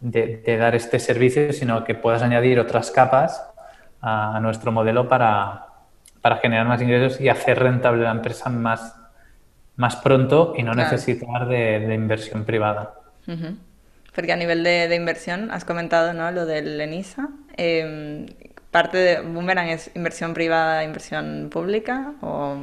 de, 0.00 0.56
dar 0.58 0.74
este 0.74 0.98
servicio, 0.98 1.54
sino 1.54 1.84
que 1.84 1.94
puedas 1.94 2.22
añadir 2.22 2.60
otras 2.60 2.90
capas 2.90 3.42
a, 4.00 4.38
nuestro 4.40 4.72
modelo 4.72 5.08
para, 5.08 5.66
para, 6.20 6.36
generar 6.36 6.66
más 6.66 6.80
ingresos 6.82 7.20
y 7.20 7.28
hacer 7.28 7.58
rentable 7.58 8.02
la 8.02 8.10
empresa 8.10 8.50
más, 8.50 8.96
más 9.76 9.96
pronto 9.96 10.54
y 10.56 10.62
no 10.62 10.74
necesitar 10.74 11.48
de, 11.48 11.94
inversión 11.94 12.44
privada. 12.44 12.94
Porque 14.14 14.32
a 14.32 14.36
nivel 14.36 14.62
de, 14.62 14.94
inversión, 14.94 15.50
has 15.50 15.64
comentado 15.64 16.12
¿no? 16.12 16.30
lo 16.30 16.46
del 16.46 16.80
ENISA. 16.80 17.28
Em, 17.56 18.26
parte 18.70 18.98
de 18.98 19.20
Boomerang 19.20 19.68
es 19.68 19.90
inversión 19.94 20.34
privada, 20.34 20.84
inversión 20.84 21.48
pública 21.50 22.12
o... 22.20 22.56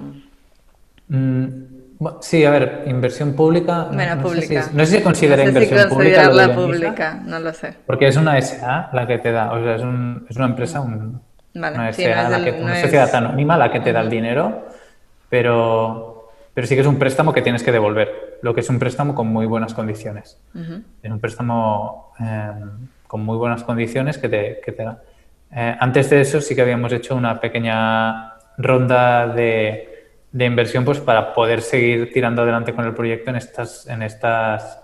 Mm, 1.10 1.83
sí, 2.22 2.46
a 2.46 2.52
ver, 2.52 2.84
inversión 2.88 3.34
pública. 3.34 3.90
No, 3.92 4.22
pública. 4.22 4.64
Sé 4.64 4.70
si, 4.70 4.76
no 4.76 4.86
sé 4.86 4.98
si 4.98 5.04
considera 5.04 5.44
inversión 5.44 5.90
pública. 5.90 6.30
la 6.30 6.54
pública, 6.54 7.22
no 7.26 7.40
lo 7.40 7.54
sé. 7.54 7.76
Porque 7.86 8.08
es 8.08 8.18
una 8.18 8.40
SA 8.42 8.90
la 8.94 9.08
que 9.08 9.18
te 9.20 9.32
da, 9.32 9.52
o 9.52 9.64
sea, 9.64 9.76
es, 9.76 9.82
un, 9.82 10.26
es 10.30 10.36
una 10.36 10.46
empresa, 10.46 10.82
un, 10.82 11.22
una 11.54 11.94
SA, 11.94 12.30
la 12.30 12.44
que, 12.44 12.52
una 12.52 12.82
sociedad 12.82 13.14
anónima 13.16 13.58
la 13.58 13.72
que 13.72 13.80
te 13.80 13.92
da 13.92 14.02
el 14.02 14.10
dinero, 14.10 14.68
pero, 15.30 16.32
pero 16.54 16.68
sí 16.68 16.76
que 16.76 16.82
es 16.82 16.88
un 16.88 16.98
préstamo 16.98 17.34
que 17.34 17.42
tienes 17.42 17.64
que 17.64 17.72
devolver, 17.72 18.40
lo 18.42 18.54
que 18.54 18.62
es 18.62 18.70
un 18.70 18.80
préstamo 18.80 19.14
con 19.14 19.28
muy 19.28 19.46
buenas 19.46 19.74
condiciones. 19.74 20.40
Es 21.02 21.12
un 21.12 21.20
préstamo 21.20 22.14
em, 22.20 22.88
con 23.08 23.24
muy 23.24 23.38
buenas 23.38 23.64
condiciones 23.64 24.18
que 24.18 24.30
te, 24.30 24.62
que 24.66 24.72
te 24.72 24.84
da. 24.84 25.02
Eh, 25.56 25.76
antes 25.80 26.10
de 26.10 26.22
eso 26.22 26.42
sí 26.42 26.56
que 26.56 26.62
habíamos 26.64 26.92
hecho 26.92 27.16
una 27.16 27.40
pequeña 27.40 28.34
ronda 28.58 29.28
de, 29.28 29.93
de, 30.34 30.46
inversión 30.46 30.84
pues 30.84 31.00
para 31.00 31.34
poder 31.34 31.62
seguir 31.62 32.12
tirando 32.12 32.42
adelante 32.42 32.74
con 32.74 32.86
el 32.86 32.94
proyecto 32.94 33.30
en 33.30 33.38
estas, 33.38 33.88
en 33.88 34.04
estas 34.04 34.82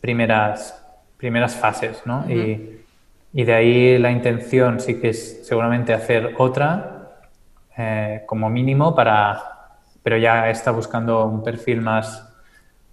primeras, 0.00 0.84
primeras 1.16 1.54
fases. 1.54 2.02
¿no? 2.04 2.24
y, 2.28 2.80
y, 3.32 3.44
de 3.44 3.54
ahí 3.54 3.98
la 3.98 4.10
intención 4.10 4.80
sí 4.80 5.00
que 5.00 5.10
es 5.10 5.46
seguramente 5.46 5.92
hacer 5.92 6.34
otra 6.38 7.10
eh, 7.76 8.22
como 8.26 8.50
mínimo 8.50 8.94
para 8.94 9.52
pero 10.02 10.16
ya 10.16 10.50
está 10.50 10.70
buscando 10.70 11.26
un 11.26 11.42
perfil 11.42 11.80
más, 11.80 12.28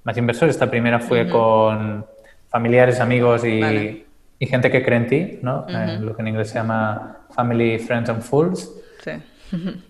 más 0.04 0.18
inversor. 0.18 0.50
Esta 0.50 0.70
primera 0.70 1.00
fue 1.00 1.28
con 1.28 2.06
familiares, 2.50 3.00
amigos 3.00 3.44
y, 3.46 4.06
y 4.38 4.46
gente 4.46 4.70
que 4.70 4.84
cree 4.84 4.98
en 4.98 5.08
ti, 5.08 5.40
¿no? 5.42 5.66
Eh, 5.68 5.98
lo 6.00 6.16
que 6.16 6.22
en 6.22 6.28
inglés 6.30 6.50
se 6.50 6.56
llama 6.56 7.18
Family, 7.32 7.80
Friends 7.80 8.10
and 8.10 8.22
Fools. 8.22 8.72
Sí. 9.04 9.12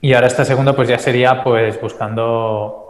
y 0.00 0.12
ahora 0.12 0.26
esta 0.26 0.44
segunda 0.44 0.74
pues 0.74 0.88
ya 0.88 0.98
sería 0.98 1.42
pues 1.42 1.80
buscando 1.80 2.88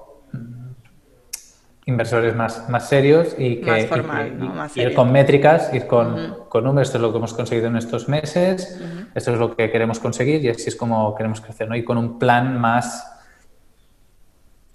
inversores 1.88 2.36
más, 2.36 2.68
más 2.68 2.86
serios 2.86 3.34
y 3.38 3.62
que 3.62 3.70
más 3.70 3.86
formal, 3.86 4.38
¿no? 4.38 4.46
más 4.52 4.76
ir 4.76 4.92
con 4.92 5.10
métricas, 5.10 5.72
ir 5.72 5.86
con, 5.86 6.44
con, 6.50 6.64
números, 6.64 6.88
esto 6.88 6.98
es 6.98 7.02
lo 7.02 7.12
que 7.12 7.16
hemos 7.16 7.32
conseguido 7.32 7.68
en 7.68 7.76
estos 7.78 8.10
meses, 8.10 8.78
esto 9.14 9.32
es 9.32 9.38
lo 9.38 9.56
que 9.56 9.70
queremos 9.70 9.98
conseguir 9.98 10.44
y 10.44 10.50
así 10.50 10.68
es 10.68 10.76
como 10.76 11.14
queremos 11.14 11.40
crecer, 11.40 11.66
¿no? 11.66 11.74
Y 11.74 11.84
con 11.84 11.96
un 11.96 12.18
plan 12.18 12.60
más 12.60 13.14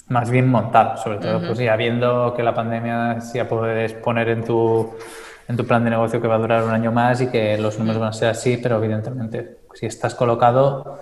más 0.07 0.29
bien 0.29 0.49
montado, 0.49 0.97
sobre 0.97 1.19
todo, 1.19 1.39
pues 1.45 1.59
ya 1.59 1.75
viendo 1.75 2.33
que 2.35 2.43
la 2.43 2.53
pandemia 2.53 3.21
si 3.21 3.37
ya 3.37 3.47
puedes 3.47 3.93
poner 3.93 4.29
en 4.29 4.43
tu 4.43 4.93
en 5.47 5.55
tu 5.55 5.67
plan 5.67 5.83
de 5.83 5.91
negocio 5.91 6.19
que 6.19 6.27
va 6.27 6.35
a 6.35 6.39
durar 6.39 6.63
un 6.63 6.71
año 6.71 6.91
más 6.91 7.21
y 7.21 7.27
que 7.27 7.59
los 7.59 7.77
números 7.77 7.99
van 7.99 8.09
a 8.09 8.13
ser 8.13 8.29
así, 8.29 8.57
pero 8.57 8.77
evidentemente 8.77 9.59
si 9.75 9.85
estás 9.85 10.15
colocado, 10.15 10.99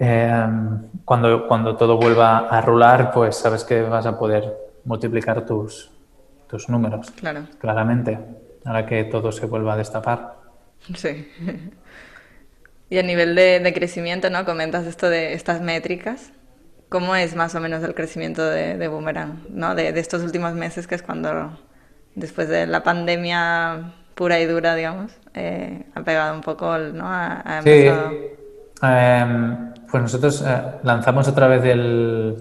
eh, 0.00 0.48
cuando, 1.04 1.46
cuando 1.46 1.76
todo 1.76 1.98
vuelva 1.98 2.48
a 2.48 2.60
rular, 2.62 3.10
pues 3.12 3.36
sabes 3.36 3.64
que 3.64 3.82
vas 3.82 4.06
a 4.06 4.18
poder 4.18 4.56
multiplicar 4.84 5.44
tus, 5.44 5.90
tus 6.48 6.68
números. 6.70 7.10
Claro. 7.12 7.42
Claramente, 7.58 8.18
ahora 8.64 8.86
que 8.86 9.04
todo 9.04 9.30
se 9.30 9.44
vuelva 9.46 9.74
a 9.74 9.76
destapar. 9.76 10.36
Sí. 10.94 11.30
Y 12.92 12.98
a 12.98 13.04
nivel 13.04 13.36
de, 13.36 13.60
de 13.60 13.72
crecimiento, 13.72 14.30
¿no? 14.30 14.44
Comentas 14.44 14.84
esto 14.84 15.08
de 15.08 15.34
estas 15.34 15.60
métricas. 15.60 16.32
¿Cómo 16.88 17.14
es 17.14 17.36
más 17.36 17.54
o 17.54 17.60
menos 17.60 17.84
el 17.84 17.94
crecimiento 17.94 18.44
de, 18.44 18.76
de 18.76 18.88
Boomerang, 18.88 19.44
¿no? 19.48 19.76
De, 19.76 19.92
de 19.92 20.00
estos 20.00 20.24
últimos 20.24 20.54
meses, 20.54 20.88
que 20.88 20.96
es 20.96 21.02
cuando 21.04 21.56
después 22.16 22.48
de 22.48 22.66
la 22.66 22.82
pandemia 22.82 23.92
pura 24.16 24.40
y 24.40 24.46
dura, 24.46 24.74
digamos, 24.74 25.12
eh, 25.34 25.86
ha 25.94 26.02
pegado 26.02 26.34
un 26.34 26.40
poco, 26.40 26.76
¿no? 26.78 27.08
sí. 27.62 27.88
Em, 28.82 29.72
pues 29.90 30.02
nosotros 30.02 30.44
eh, 30.46 30.62
lanzamos 30.82 31.28
otra 31.28 31.48
vez 31.48 31.64
el, 31.64 32.36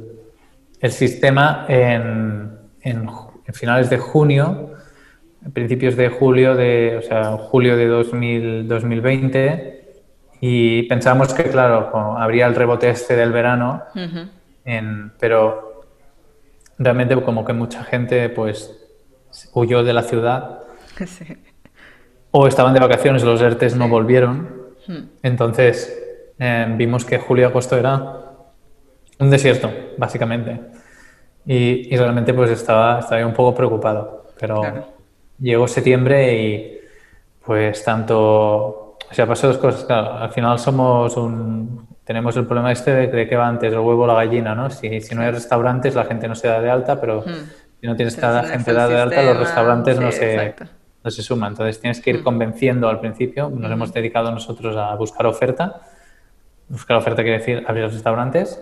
el 0.80 0.92
sistema 0.92 1.66
en, 1.68 2.58
en, 2.82 3.10
finales 3.52 3.90
de 3.90 3.98
junio, 3.98 4.76
principios 5.54 5.96
de 5.96 6.10
julio, 6.10 6.56
de, 6.56 6.98
o 6.98 7.02
sea, 7.02 7.38
julio 7.38 7.76
de 7.76 7.88
2000, 7.88 8.68
2020, 8.68 9.90
y 10.42 10.84
pensábamos 10.84 11.34
que, 11.34 11.44
claro, 11.46 12.18
habría 12.18 12.46
el 12.46 12.56
rebote 12.56 12.90
este 12.90 13.16
del 13.16 13.32
verano, 13.32 13.84
en, 14.64 15.12
pero 15.20 15.84
realmente 16.78 17.20
como 17.22 17.44
que 17.44 17.54
mucha 17.54 17.84
gente 17.84 18.30
pues 18.30 18.76
huyó 19.54 19.84
de 19.84 19.94
la 19.94 20.04
ciudad 20.04 20.60
o 22.32 22.48
estaban 22.48 22.74
de 22.74 22.80
vacaciones, 22.80 23.24
los 23.24 23.42
ERTES 23.42 23.76
no 23.76 23.90
volvieron. 23.90 24.60
Hmm. 24.88 25.10
Entonces 25.24 26.09
eh, 26.40 26.66
vimos 26.78 27.06
que 27.06 27.18
julio 27.20 27.44
y 27.44 27.50
agosto 27.50 27.78
era 27.78 28.02
un 29.20 29.30
desierto, 29.30 29.72
básicamente. 29.98 30.60
Y, 31.46 31.96
realmente 31.96 32.34
pues 32.34 32.52
estaba, 32.52 33.00
estaba 33.00 33.26
un 33.26 33.34
poco 33.34 33.54
preocupado. 33.54 34.26
Pero 34.40 34.62
llegó 35.40 35.68
septiembre 35.68 36.42
y 36.42 36.80
pues 37.46 37.84
tanto... 37.84 38.98
O 39.12 39.14
sea, 39.14 39.26
pasó 39.28 39.48
dos 39.48 39.58
cosas. 39.58 39.84
Claro, 39.86 40.14
al 40.14 40.32
final 40.32 40.60
somos 40.60 41.18
un... 41.18 41.88
Tenemos 42.04 42.36
el 42.38 42.46
problema 42.46 42.72
este 42.72 43.08
de 43.08 43.28
que 43.28 43.36
va 43.36 43.48
antes 43.48 43.72
el 43.72 43.80
huevo 43.80 44.04
o 44.04 44.08
la 44.08 44.16
gallina, 44.16 44.56
¿no? 44.56 44.70
Si, 44.70 45.02
si 45.02 45.14
no 45.14 45.22
hay 45.22 45.32
restaurantes, 45.32 45.94
la 45.94 46.06
gente 46.06 46.28
no 46.28 46.34
se 46.34 46.48
da 46.48 46.60
de 46.60 46.70
alta, 46.70 47.00
pero 47.00 47.22
hmm. 47.22 47.50
si 47.82 47.88
no 47.88 47.96
tienes 47.96 48.16
cada 48.16 48.44
gente 48.44 48.74
dada 48.74 48.88
de 48.88 49.02
alta, 49.02 49.22
los 49.22 49.38
restaurantes 49.38 50.00
no 50.00 50.12
se 50.12 50.56
no 51.04 51.12
se 51.12 51.24
suma. 51.24 51.48
Entonces 51.48 51.80
tienes 51.80 52.02
que 52.02 52.10
ir 52.10 52.20
mm. 52.20 52.24
convenciendo 52.24 52.90
al 52.90 53.00
principio. 53.00 53.50
Nos 53.50 53.72
hemos 53.72 53.94
dedicado 53.94 54.32
nosotros 54.32 54.76
a 54.76 54.94
buscar 54.96 55.26
oferta. 55.26 55.82
Buscar 56.70 56.98
oferta 56.98 57.24
quiere 57.24 57.40
decir 57.40 57.64
abrir 57.68 57.86
restaurantes. 57.86 58.62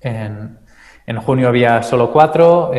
en, 0.00 0.58
en, 1.06 1.16
junio 1.18 1.48
había 1.48 1.82
solo 1.82 2.12
cuatro 2.12 2.72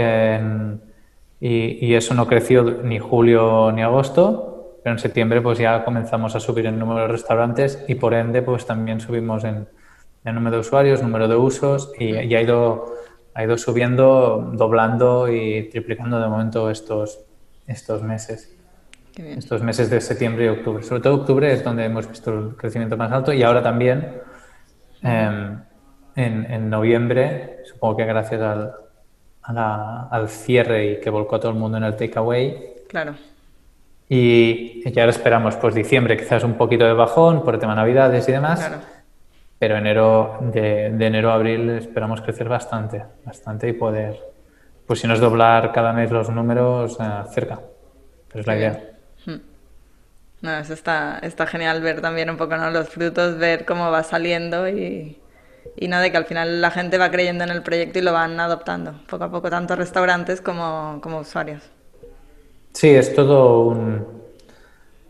y, 1.39 1.87
y, 1.87 1.93
eso 1.95 2.13
no 2.13 2.27
creció 2.27 2.63
ni 2.63 2.99
julio 2.99 3.71
ni 3.71 3.81
agosto. 3.81 4.79
Pero 4.83 4.95
en 4.95 4.99
septiembre 4.99 5.41
pues 5.41 5.57
ya 5.57 5.83
comenzamos 5.83 6.35
a 6.35 6.39
subir 6.39 6.67
el 6.67 6.77
número 6.77 7.01
de 7.01 7.07
restaurantes 7.07 7.83
y 7.87 7.95
por 7.95 8.13
ende 8.13 8.41
pues 8.41 8.65
también 8.65 8.99
subimos 8.99 9.43
en, 9.43 9.67
el 10.23 10.35
número 10.35 10.55
de 10.55 10.61
usuarios, 10.61 11.03
número 11.03 11.27
de 11.27 11.35
usos 11.35 11.91
y, 11.99 12.15
y 12.15 12.35
ha, 12.35 12.41
ido, 12.41 12.93
ha 13.35 13.43
ido 13.43 13.57
subiendo, 13.57 14.51
doblando 14.53 15.31
y 15.31 15.69
triplicando 15.69 16.19
de 16.19 16.27
momento 16.27 16.69
estos, 16.71 17.25
estos 17.67 18.01
meses. 18.01 18.54
Estos 19.17 19.61
meses 19.61 19.89
de 19.89 20.01
septiembre 20.01 20.45
y 20.45 20.47
octubre. 20.49 20.83
Sobre 20.83 21.01
todo 21.01 21.15
octubre 21.15 21.51
es 21.51 21.63
donde 21.63 21.85
hemos 21.85 22.07
visto 22.07 22.31
el 22.31 22.55
crecimiento 22.55 22.97
más 22.97 23.11
alto 23.11 23.31
y 23.31 23.43
ahora 23.43 23.63
también 23.63 24.21
em, 25.01 25.59
en, 26.15 26.69
noviembre, 26.69 27.59
supongo 27.65 27.97
que 27.97 28.05
gracias 28.05 28.41
al, 28.41 28.73
al 29.41 30.29
cierre 30.29 30.91
y 30.91 30.99
que 30.99 31.09
volcó 31.09 31.37
a 31.37 31.39
todo 31.39 31.51
el 31.51 31.57
mundo 31.57 31.77
en 31.77 31.85
el 31.85 31.95
takeaway. 31.95 32.83
Claro. 32.89 33.15
Y, 34.09 34.89
ya 34.91 35.03
ahora 35.03 35.11
esperamos 35.11 35.55
pues 35.55 35.73
diciembre 35.73 36.17
quizás 36.17 36.43
un 36.43 36.53
poquito 36.55 36.85
de 36.85 36.93
bajón 36.93 37.43
por 37.43 37.55
el 37.55 37.59
tema 37.59 37.75
navidades 37.75 38.27
y 38.27 38.31
demás. 38.31 38.59
Claro. 38.59 38.81
Pero 39.57 39.77
enero, 39.77 40.39
de, 40.41 40.91
de 40.91 41.05
enero 41.07 41.31
a 41.31 41.35
abril 41.35 41.69
esperamos 41.69 42.21
crecer 42.21 42.49
bastante, 42.49 43.03
bastante 43.25 43.69
y 43.69 43.73
poder 43.73 44.35
pues 44.85 44.99
si 44.99 45.07
no 45.07 45.13
es 45.13 45.19
doblar 45.19 45.71
cada 45.71 45.93
mes 45.93 46.11
los 46.11 46.29
números, 46.29 46.97
eh, 46.99 47.23
cerca. 47.31 47.59
Pero 48.27 48.41
es 48.41 48.47
la 48.47 48.57
idea. 48.57 48.94
No, 50.41 50.51
eso 50.59 50.73
está, 50.73 51.19
está 51.19 51.47
genial 51.47 51.81
ver 51.81 52.01
también 52.01 52.29
un 52.29 52.37
poco 52.37 52.55
¿no? 52.57 52.69
los 52.69 52.89
frutos, 52.89 53.37
ver 53.37 53.65
cómo 53.65 53.89
va 53.89 54.03
saliendo 54.03 54.67
y, 54.69 55.17
y 55.75 55.87
no 55.87 55.99
de 55.99 56.11
que 56.11 56.17
al 56.17 56.25
final 56.25 56.61
la 56.61 56.71
gente 56.71 56.97
va 56.97 57.09
creyendo 57.09 57.43
en 57.43 57.49
el 57.49 57.63
proyecto 57.63 57.99
y 57.99 58.01
lo 58.03 58.13
van 58.13 58.39
adoptando 58.39 59.01
poco 59.07 59.23
a 59.23 59.31
poco, 59.31 59.49
tanto 59.49 59.75
restaurantes 59.75 60.41
como, 60.41 60.99
como 61.01 61.19
usuarios. 61.19 61.63
Sí, 62.73 62.89
es 62.89 63.15
todo 63.15 63.67
un, 63.67 64.05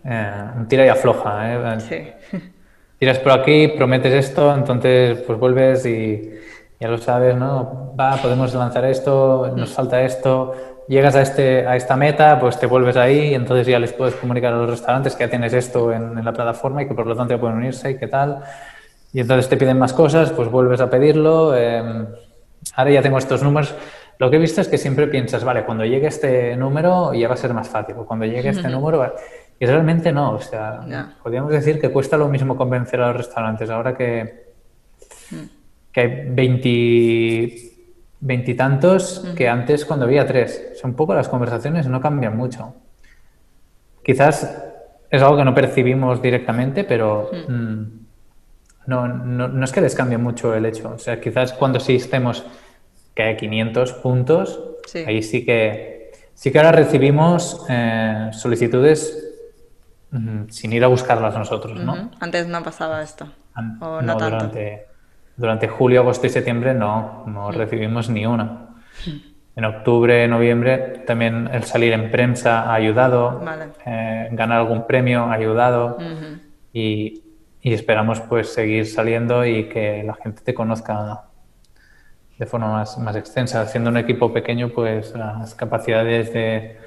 eh, 0.05 0.43
un 0.55 0.67
tira 0.67 0.85
y 0.85 0.89
afloja. 0.89 1.53
¿eh? 1.53 1.79
Sí. 1.79 2.37
Tiras 2.99 3.19
por 3.19 3.33
aquí, 3.33 3.67
prometes 3.69 4.13
esto, 4.13 4.53
entonces 4.53 5.19
pues 5.23 5.37
vuelves 5.37 5.85
y 5.85 6.31
ya 6.79 6.87
lo 6.87 6.97
sabes, 6.97 7.35
¿no? 7.35 7.93
Va, 7.99 8.15
podemos 8.21 8.53
lanzar 8.53 8.85
esto, 8.85 9.53
nos 9.55 9.73
falta 9.73 10.01
esto, 10.03 10.53
llegas 10.87 11.15
a, 11.15 11.21
este, 11.21 11.67
a 11.67 11.75
esta 11.75 11.95
meta, 11.95 12.39
pues 12.39 12.59
te 12.59 12.67
vuelves 12.67 12.97
ahí 12.97 13.29
y 13.29 13.33
entonces 13.33 13.67
ya 13.67 13.79
les 13.79 13.93
puedes 13.93 14.15
comunicar 14.15 14.53
a 14.53 14.57
los 14.57 14.69
restaurantes 14.69 15.15
que 15.15 15.23
ya 15.23 15.29
tienes 15.29 15.53
esto 15.53 15.91
en, 15.91 16.23
la 16.23 16.33
plataforma 16.33 16.83
y 16.83 16.87
que 16.87 16.93
por 16.93 17.07
lo 17.07 17.15
tanto 17.15 17.33
ya 17.33 17.39
pueden 17.39 17.57
unirse 17.57 17.91
y 17.91 17.97
qué 17.97 18.07
tal. 18.07 18.43
Y 19.13 19.19
entonces 19.21 19.47
te 19.49 19.57
piden 19.57 19.79
más 19.79 19.93
cosas, 19.93 20.31
pues 20.31 20.49
vuelves 20.49 20.81
a 20.81 20.89
pedirlo. 20.89 21.55
Em, 21.55 22.07
ahora 22.75 22.91
ya 22.91 23.01
tengo 23.01 23.17
estos 23.17 23.41
números. 23.43 23.73
Lo 24.17 24.29
que 24.29 24.37
he 24.37 24.39
visto 24.39 24.61
es 24.61 24.67
que 24.67 24.77
siempre 24.77 25.07
piensas, 25.07 25.43
vale, 25.43 25.65
cuando 25.65 25.85
llegue 25.85 26.07
este 26.07 26.55
número 26.55 27.13
ya 27.13 27.27
va 27.27 27.33
a 27.33 27.37
ser 27.37 27.53
más 27.53 27.67
fácil, 27.67 27.95
o 27.97 28.05
cuando 28.05 28.25
llegue 28.25 28.49
este 28.49 28.67
número... 28.69 29.13
Y 29.57 29.65
realmente 29.65 30.11
no, 30.11 30.33
o 30.33 30.41
sea, 30.41 31.13
podríamos 31.23 31.49
decir 31.49 31.79
que 31.79 31.87
cuesta 31.89 32.17
lo 32.17 32.27
mismo 32.27 32.57
convencer 32.57 32.99
a 32.99 33.07
los 33.07 33.17
restaurantes 33.17 33.69
ahora 33.69 33.95
que... 33.95 34.51
Mm 35.31 35.55
que 35.95 36.01
hay 36.01 36.33
veintitantos 38.25 39.23
que 39.37 39.47
antes 39.47 39.85
cuando 39.85 40.05
había 40.05 40.25
tres. 40.25 40.71
son 40.81 40.91
un 40.91 40.95
poco 40.95 41.13
las 41.13 41.29
conversaciones 41.29 41.87
no 41.87 42.01
cambian 42.01 42.35
mucho. 42.35 42.73
Quizás 44.03 44.63
es 45.11 45.21
algo 45.21 45.37
que 45.37 45.45
no 45.45 45.53
percibimos 45.53 46.21
directamente, 46.21 46.83
pero 46.83 47.29
mm, 47.47 47.83
no, 48.87 49.07
no, 49.07 49.63
es 49.63 49.71
que 49.71 49.81
les 49.81 49.93
cambie 49.93 50.17
mucho 50.17 50.55
el 50.55 50.65
hecho. 50.65 50.93
O 50.95 50.97
sea, 50.97 51.21
quizás 51.21 51.53
cuando 51.53 51.79
sí 51.79 51.95
estemos 51.95 52.43
que 53.13 53.23
hay 53.23 53.37
500 53.37 53.93
puntos, 53.93 54.59
ahí 55.05 55.21
sí 55.21 55.45
que 55.45 56.11
sí 56.33 56.51
que 56.51 56.57
ahora 56.57 56.71
recibimos 56.71 57.63
eh, 57.69 58.29
solicitudes 58.33 59.35
mm, 60.09 60.49
sin 60.49 60.73
ir 60.73 60.83
a 60.83 60.87
buscarlas 60.87 61.35
nosotros, 61.37 61.79
¿no? 61.79 62.09
Antes 62.19 62.47
no 62.47 62.63
pasaba 62.63 63.03
esto. 63.03 63.27
o 63.79 64.01
no, 64.01 64.17
tanto. 64.17 64.47
durante 64.47 64.94
durante 65.37 65.67
julio, 65.67 66.01
agosto 66.01 66.27
y 66.27 66.29
septiembre 66.29 66.73
no, 66.73 67.23
no 67.27 67.51
recibimos 67.51 68.09
ni 68.09 68.25
una. 68.25 68.69
En 69.55 69.63
octubre, 69.63 70.27
noviembre 70.27 71.03
también 71.05 71.49
el 71.51 71.63
salir 71.63 71.93
en 71.93 72.11
prensa 72.11 72.63
ha 72.63 72.73
ayudado, 72.73 73.41
eh, 73.85 74.27
ganar 74.31 74.59
algún 74.59 74.85
premio 74.85 75.23
ha 75.23 75.33
ayudado 75.33 75.97
y, 76.73 77.21
esperamos 77.61 78.21
pues 78.21 78.53
seguir 78.53 78.85
saliendo 78.85 79.43
y 79.43 79.67
que 79.67 80.03
la 80.03 80.13
gente 80.13 80.43
te 80.43 80.53
conozca 80.53 81.23
de 82.37 82.45
forma 82.45 82.71
más, 82.71 82.97
más 82.99 83.15
extensa. 83.15 83.61
Haciendo 83.61 83.89
un 83.89 83.97
equipo 83.97 84.31
pequeño, 84.31 84.69
pues 84.69 85.15
las 85.15 85.55
capacidades 85.55 86.31
de... 86.31 86.77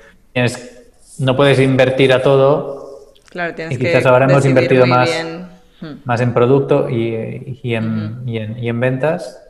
no 1.18 1.34
puedes 1.34 1.58
invertir 1.58 2.12
a 2.12 2.22
todo. 2.22 3.12
Claro, 3.30 3.54
tienes 3.54 3.74
y 3.74 3.78
quizás 3.80 4.06
ahora 4.06 4.26
hemos 4.26 4.46
invertido 4.46 4.86
más 4.86 5.10
más 6.04 6.20
en 6.20 6.34
producto 6.34 6.88
y, 6.88 7.60
y, 7.62 7.74
en, 7.74 8.22
y, 8.26 8.38
en, 8.38 8.58
y 8.58 8.68
en, 8.68 8.80
ventas 8.80 9.42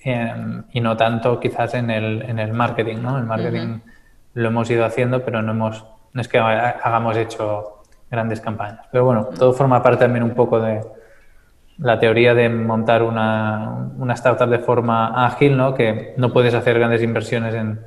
em, 0.00 0.64
y 0.72 0.80
no 0.80 0.96
tanto 0.96 1.40
quizás 1.40 1.74
en 1.74 1.90
el, 1.90 2.22
en 2.22 2.38
el 2.38 2.52
marketing, 2.52 2.98
¿no? 3.02 3.18
El 3.18 3.24
marketing 3.24 3.80
lo 4.34 4.48
hemos 4.48 4.70
ido 4.70 4.84
haciendo, 4.84 5.24
pero 5.24 5.42
no, 5.42 5.52
hemos, 5.52 5.84
no 6.12 6.20
es 6.20 6.28
que 6.28 6.38
hagamos 6.38 7.16
hecho 7.16 7.82
grandes 8.10 8.40
campañas. 8.40 8.86
Pero 8.92 9.04
bueno, 9.04 9.28
todo 9.38 9.52
forma 9.52 9.82
parte 9.82 10.04
también 10.04 10.22
un 10.22 10.34
poco 10.34 10.60
de 10.60 10.80
la 11.78 11.98
teoría 11.98 12.34
de 12.34 12.48
montar 12.48 13.02
una, 13.02 13.90
una 13.98 14.14
startup 14.14 14.48
de 14.48 14.58
forma 14.58 15.26
ágil, 15.26 15.56
¿no? 15.56 15.74
Que 15.74 16.14
no 16.16 16.32
puedes 16.32 16.54
hacer 16.54 16.78
grandes 16.78 17.02
inversiones 17.02 17.54
en, 17.54 17.80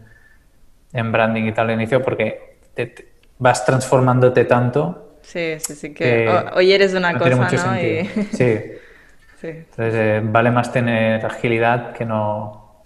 en 0.92 1.12
branding 1.12 1.44
y 1.44 1.52
tal 1.54 1.70
al 1.70 1.76
inicio 1.76 2.02
porque 2.02 2.58
te 2.74 3.16
vas 3.38 3.66
transformándote 3.66 4.46
tanto 4.46 5.15
Sí, 5.26 5.58
sí, 5.60 5.76
sí, 5.76 5.94
que 5.94 6.30
hoy 6.54 6.72
eres 6.72 6.94
una 6.94 7.18
cosa, 7.18 7.36
¿no? 7.36 7.50
Sí. 7.76 8.10
sí. 8.32 9.48
Entonces, 9.48 9.94
eh, 9.96 10.22
vale 10.24 10.52
más 10.52 10.72
tener 10.72 11.26
agilidad 11.26 11.94
que 11.94 12.06
no, 12.06 12.84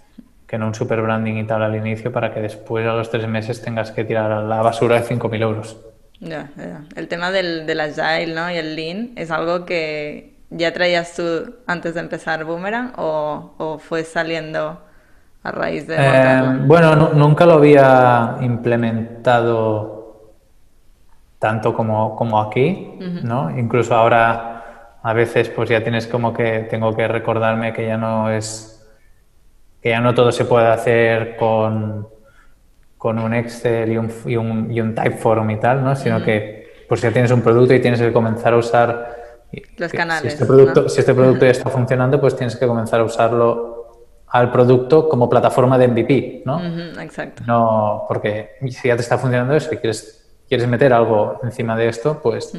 que 0.47 0.57
no 0.57 0.67
un 0.67 0.75
super 0.75 1.01
branding 1.01 1.35
y 1.35 1.43
tal 1.45 1.63
al 1.63 1.75
inicio 1.75 2.11
para 2.11 2.33
que 2.33 2.41
después 2.41 2.85
a 2.87 2.93
los 2.93 3.09
tres 3.09 3.27
meses 3.27 3.61
tengas 3.61 3.91
que 3.91 4.03
tirar 4.03 4.31
a 4.31 4.41
la 4.41 4.61
basura 4.61 4.99
de 4.99 5.07
5.000 5.07 5.41
euros. 5.41 5.77
Ya, 6.19 6.49
ya. 6.57 6.81
El 6.95 7.07
tema 7.07 7.31
del, 7.31 7.65
del 7.65 7.79
agile 7.79 8.33
¿no? 8.33 8.51
y 8.51 8.57
el 8.57 8.75
lean 8.75 9.11
es 9.15 9.31
algo 9.31 9.65
que 9.65 10.33
ya 10.49 10.73
traías 10.73 11.15
tú 11.15 11.55
antes 11.67 11.93
de 11.93 12.01
empezar 12.01 12.43
Boomerang 12.43 12.93
o, 12.97 13.53
o 13.57 13.77
fue 13.77 14.03
saliendo 14.03 14.81
a 15.43 15.51
raíz 15.51 15.87
de... 15.87 15.95
Eh, 15.97 16.41
bueno, 16.65 16.95
nunca 17.13 17.45
lo 17.45 17.53
había 17.53 18.37
implementado 18.41 19.98
tanto 21.39 21.73
como, 21.73 22.15
como 22.15 22.41
aquí, 22.41 22.97
¿no? 23.23 23.57
Incluso 23.57 23.95
ahora 23.95 24.97
a 25.01 25.13
veces 25.13 25.49
pues 25.49 25.69
ya 25.69 25.81
tienes 25.81 26.05
como 26.07 26.33
que 26.33 26.67
tengo 26.69 26.93
que 26.95 27.07
recordarme 27.07 27.71
que 27.71 27.87
ya 27.87 27.97
no 27.97 28.29
es 28.29 28.75
que 29.81 29.89
ya 29.89 30.01
no 30.01 30.13
todo 30.13 30.31
se 30.31 30.43
puede 30.43 30.67
hacer 30.67 31.37
con, 31.37 32.07
con 32.97 33.17
un 33.17 33.33
Excel 33.33 33.93
y 33.93 33.97
un, 33.97 34.11
y 34.25 34.35
un, 34.35 34.71
y 34.71 34.81
un 34.81 34.93
Typeform 34.93 35.49
y 35.51 35.55
tal, 35.57 35.83
¿no? 35.83 35.95
Sino 35.95 36.21
que 36.21 36.83
pues 36.89 37.01
ya 37.01 37.11
tienes 37.11 37.31
un 37.31 37.41
producto 37.41 37.73
y 37.73 37.79
tienes 37.79 38.01
que 38.01 38.11
comenzar 38.11 38.53
a 38.53 38.57
usar 38.57 39.15
Los 39.77 39.93
canales. 39.93 40.21
Si 40.23 40.27
este 40.27 40.45
producto, 40.45 40.89
si 40.89 40.99
este 40.99 41.13
producto 41.13 41.45
ya 41.45 41.51
está 41.51 41.69
funcionando, 41.69 42.19
pues 42.19 42.35
tienes 42.35 42.57
que 42.57 42.67
comenzar 42.67 42.99
a 42.99 43.03
usarlo 43.03 43.79
al 44.27 44.51
producto 44.51 45.07
como 45.07 45.29
plataforma 45.29 45.77
de 45.77 45.87
MVP, 45.87 46.43
¿no? 46.45 46.59
exacto. 47.01 47.43
No, 47.47 48.05
porque 48.07 48.57
si 48.69 48.87
ya 48.89 48.95
te 48.95 49.01
está 49.01 49.17
funcionando 49.17 49.55
eso 49.55 49.73
y 49.73 49.77
quieres, 49.77 50.18
quieres 50.49 50.67
meter 50.67 50.91
algo 50.91 51.39
encima 51.43 51.77
de 51.77 51.87
esto, 51.87 52.19
pues, 52.21 52.57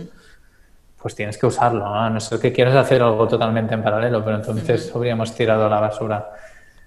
pues 1.03 1.15
tienes 1.15 1.37
que 1.37 1.47
usarlo, 1.47 1.81
¿no? 1.81 2.01
A 2.01 2.09
no 2.09 2.21
ser 2.21 2.39
que 2.39 2.53
quieras 2.53 2.77
hacer 2.77 3.03
algo 3.03 3.27
totalmente 3.27 3.75
en 3.75 3.83
paralelo, 3.83 4.25
pero 4.25 4.37
entonces 4.37 4.93
habríamos 4.95 5.35
tirado 5.35 5.67
a 5.67 5.69
la 5.69 5.81
basura. 5.81 6.31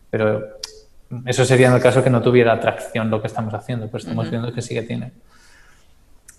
Pero 0.10 0.60
eso 1.26 1.46
sería 1.46 1.68
en 1.68 1.74
el 1.74 1.82
caso 1.82 2.04
que 2.04 2.10
no 2.10 2.22
tuviera 2.22 2.54
atracción 2.54 3.10
lo 3.10 3.22
que 3.22 3.28
estamos 3.28 3.54
haciendo, 3.54 3.88
pero 3.88 3.98
estamos 3.98 4.30
viendo 4.30 4.52
que 4.54 4.62
sí 4.62 4.74
que 4.74 4.84
tiene. 4.84 5.12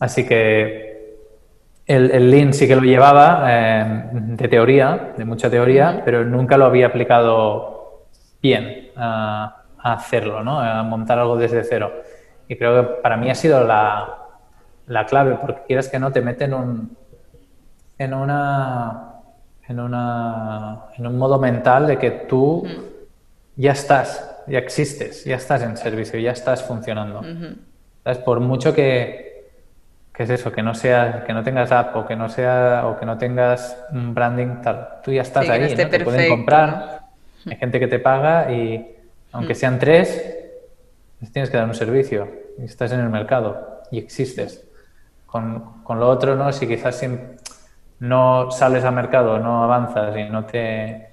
Así 0.00 0.26
que 0.26 0.94
el, 1.86 2.10
el 2.10 2.30
Lean 2.30 2.54
sí 2.54 2.66
que 2.66 2.74
lo 2.74 2.82
llevaba 2.82 3.44
eh, 3.48 4.08
de 4.12 4.48
teoría, 4.48 5.12
de 5.16 5.24
mucha 5.24 5.50
teoría, 5.50 6.02
pero 6.04 6.24
nunca 6.24 6.56
lo 6.56 6.64
había 6.64 6.86
aplicado 6.86 8.06
bien 8.40 8.90
a, 8.96 9.60
hacerlo, 9.78 10.42
¿no? 10.42 10.60
a 10.60 10.82
montar 10.82 11.18
algo 11.18 11.36
desde 11.36 11.62
cero. 11.62 11.92
Y 12.48 12.56
creo 12.56 12.80
que 12.80 13.02
para 13.02 13.18
mí 13.18 13.30
ha 13.30 13.34
sido 13.34 13.62
la, 13.64 14.23
la 14.86 15.06
clave, 15.06 15.36
porque 15.40 15.62
quieras 15.66 15.88
que 15.88 15.98
no 15.98 16.12
te 16.12 16.20
meten 16.20 16.52
en 16.52 16.58
un, 16.58 16.96
en 17.98 18.14
una 18.14 19.10
en 19.66 19.80
una 19.80 20.84
en 20.96 21.06
un 21.06 21.18
modo 21.18 21.38
mental 21.38 21.86
de 21.86 21.98
que 21.98 22.10
tú 22.10 22.66
ya 23.56 23.72
estás, 23.72 24.42
ya 24.46 24.58
existes, 24.58 25.24
ya 25.24 25.36
estás 25.36 25.62
en 25.62 25.76
servicio, 25.76 26.18
ya 26.18 26.32
estás 26.32 26.62
funcionando. 26.62 27.22
Por 28.24 28.40
mucho 28.40 28.74
que, 28.74 29.34
¿Qué 30.14 30.22
es 30.22 30.30
eso? 30.30 30.52
Que 30.52 30.62
no 30.62 30.74
sea, 30.74 31.24
que 31.26 31.32
no 31.32 31.42
tengas 31.42 31.72
app 31.72 31.96
o 31.96 32.06
que 32.06 32.14
no 32.14 32.28
sea, 32.28 32.86
o 32.86 32.98
que 32.98 33.04
no 33.04 33.18
tengas 33.18 33.76
un 33.90 34.14
branding 34.14 34.62
tal. 34.62 35.00
Tú 35.02 35.12
ya 35.12 35.22
estás 35.22 35.48
ahí, 35.48 35.74
no 35.74 35.88
te 35.88 36.00
pueden 36.04 36.28
comprar. 36.28 37.00
Hay 37.44 37.56
gente 37.56 37.80
que 37.80 37.88
te 37.88 37.98
paga 37.98 38.52
y 38.52 38.96
aunque 39.32 39.56
sean 39.56 39.80
tres, 39.80 40.38
tienes 41.32 41.50
que 41.50 41.56
dar 41.56 41.66
un 41.66 41.74
servicio 41.74 42.28
y 42.58 42.64
estás 42.64 42.92
en 42.92 43.00
el 43.00 43.08
mercado 43.08 43.82
y 43.90 43.98
existes. 43.98 44.64
Con, 45.34 45.82
con 45.82 45.98
lo 45.98 46.08
otro, 46.08 46.36
¿no? 46.36 46.52
Si 46.52 46.64
quizás 46.68 47.04
no 47.98 48.52
sales 48.52 48.84
al 48.84 48.94
mercado, 48.94 49.40
no 49.40 49.64
avanzas 49.64 50.16
y 50.16 50.22
no 50.30 50.44
te, 50.44 51.08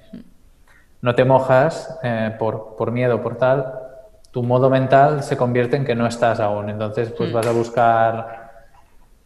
no 1.01 1.15
te 1.15 1.25
mojas 1.25 1.97
eh, 2.03 2.35
por, 2.37 2.75
por 2.75 2.91
miedo, 2.91 3.19
por 3.19 3.37
tal, 3.37 3.73
tu 4.29 4.43
modo 4.43 4.69
mental 4.69 5.23
se 5.23 5.35
convierte 5.35 5.75
en 5.75 5.85
que 5.85 5.95
no 5.95 6.05
estás 6.05 6.39
aún. 6.39 6.69
Entonces, 6.69 7.11
pues 7.17 7.31
mm. 7.31 7.33
vas 7.33 7.47
a 7.47 7.51
buscar 7.51 8.51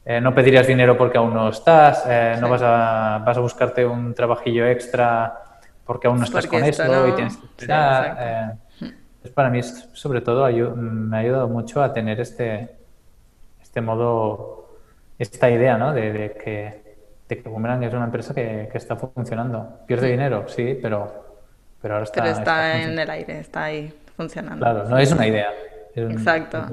eh, 0.06 0.22
no 0.22 0.34
pedirías 0.34 0.66
dinero 0.66 0.96
porque 0.98 1.18
aún 1.18 1.34
no 1.34 1.50
estás, 1.50 2.06
eh, 2.08 2.38
no 2.40 2.48
vas 2.48 2.62
a, 2.62 3.22
vas 3.26 3.36
a 3.36 3.42
buscarte 3.42 3.86
un 3.86 4.14
trabajillo 4.14 4.66
extra 4.66 5.60
porque 5.84 6.08
aún 6.08 6.20
no 6.20 6.24
estás 6.24 6.48
con 6.48 6.64
esto 6.64 7.06
y 7.10 7.12
tienes 7.12 7.36
que 7.36 7.46
esperar. 7.48 8.56
Pues 9.22 9.34
para 9.34 9.50
mí, 9.50 9.62
sobre 9.62 10.22
todo, 10.22 10.48
me 10.78 11.18
ha 11.18 11.20
ayudado 11.20 11.50
mucho 11.50 11.84
a 11.84 11.92
tener 11.92 12.22
este, 12.22 12.78
este 13.62 13.82
modo, 13.82 14.65
esta 15.18 15.50
idea 15.50 15.78
¿no? 15.78 15.94
de, 15.94 16.36
que, 16.44 16.98
de 17.28 17.42
que 17.42 17.50
Boomerang 17.50 17.84
es 17.84 17.94
una 17.94 18.06
empresa 18.06 18.34
que, 18.34 18.70
que 18.72 18.78
está 18.78 18.96
funcionando. 18.96 19.80
Pierde 19.88 20.08
dinero, 20.08 20.48
sí, 20.48 20.78
pero, 20.82 21.40
pero 21.82 21.96
ahora 21.96 22.04
está. 22.04 22.22
Pero 22.22 22.38
está 22.38 22.82
en 22.82 23.00
el 23.00 23.10
aire, 23.10 23.40
está 23.40 23.66
ahí 23.66 23.94
funcionando. 24.16 24.64
Claro, 24.64 24.90
no 24.90 24.98
es 24.98 25.12
una 25.12 25.28
idea, 25.28 25.52
Exacto. 25.96 26.66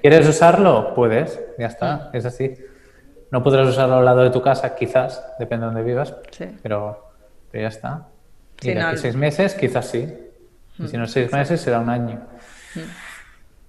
¿Quieres 0.00 0.26
usarlo? 0.26 0.94
Puedes, 0.94 1.40
ya 1.58 1.66
está, 1.66 2.10
es 2.12 2.24
así. 2.24 2.54
No 3.30 3.42
podrás 3.42 3.68
usarlo 3.68 3.96
al 3.96 4.04
lado 4.04 4.22
de 4.22 4.30
tu 4.30 4.40
casa, 4.40 4.74
quizás, 4.74 5.22
depende 5.38 5.66
de 5.66 5.72
dónde 5.72 5.82
vivas, 5.82 6.14
pero, 6.62 7.12
ya 7.52 7.68
está. 7.68 8.06
Y 8.62 8.72
de 8.72 8.80
aquí 8.80 8.96
seis 8.96 9.16
meses, 9.16 9.54
quizás 9.54 9.86
sí. 9.86 10.08
Y 10.78 10.88
si 10.88 10.96
no 10.96 11.06
seis 11.06 11.32
meses, 11.32 11.60
será 11.60 11.80
un 11.80 11.90
año. 11.90 12.20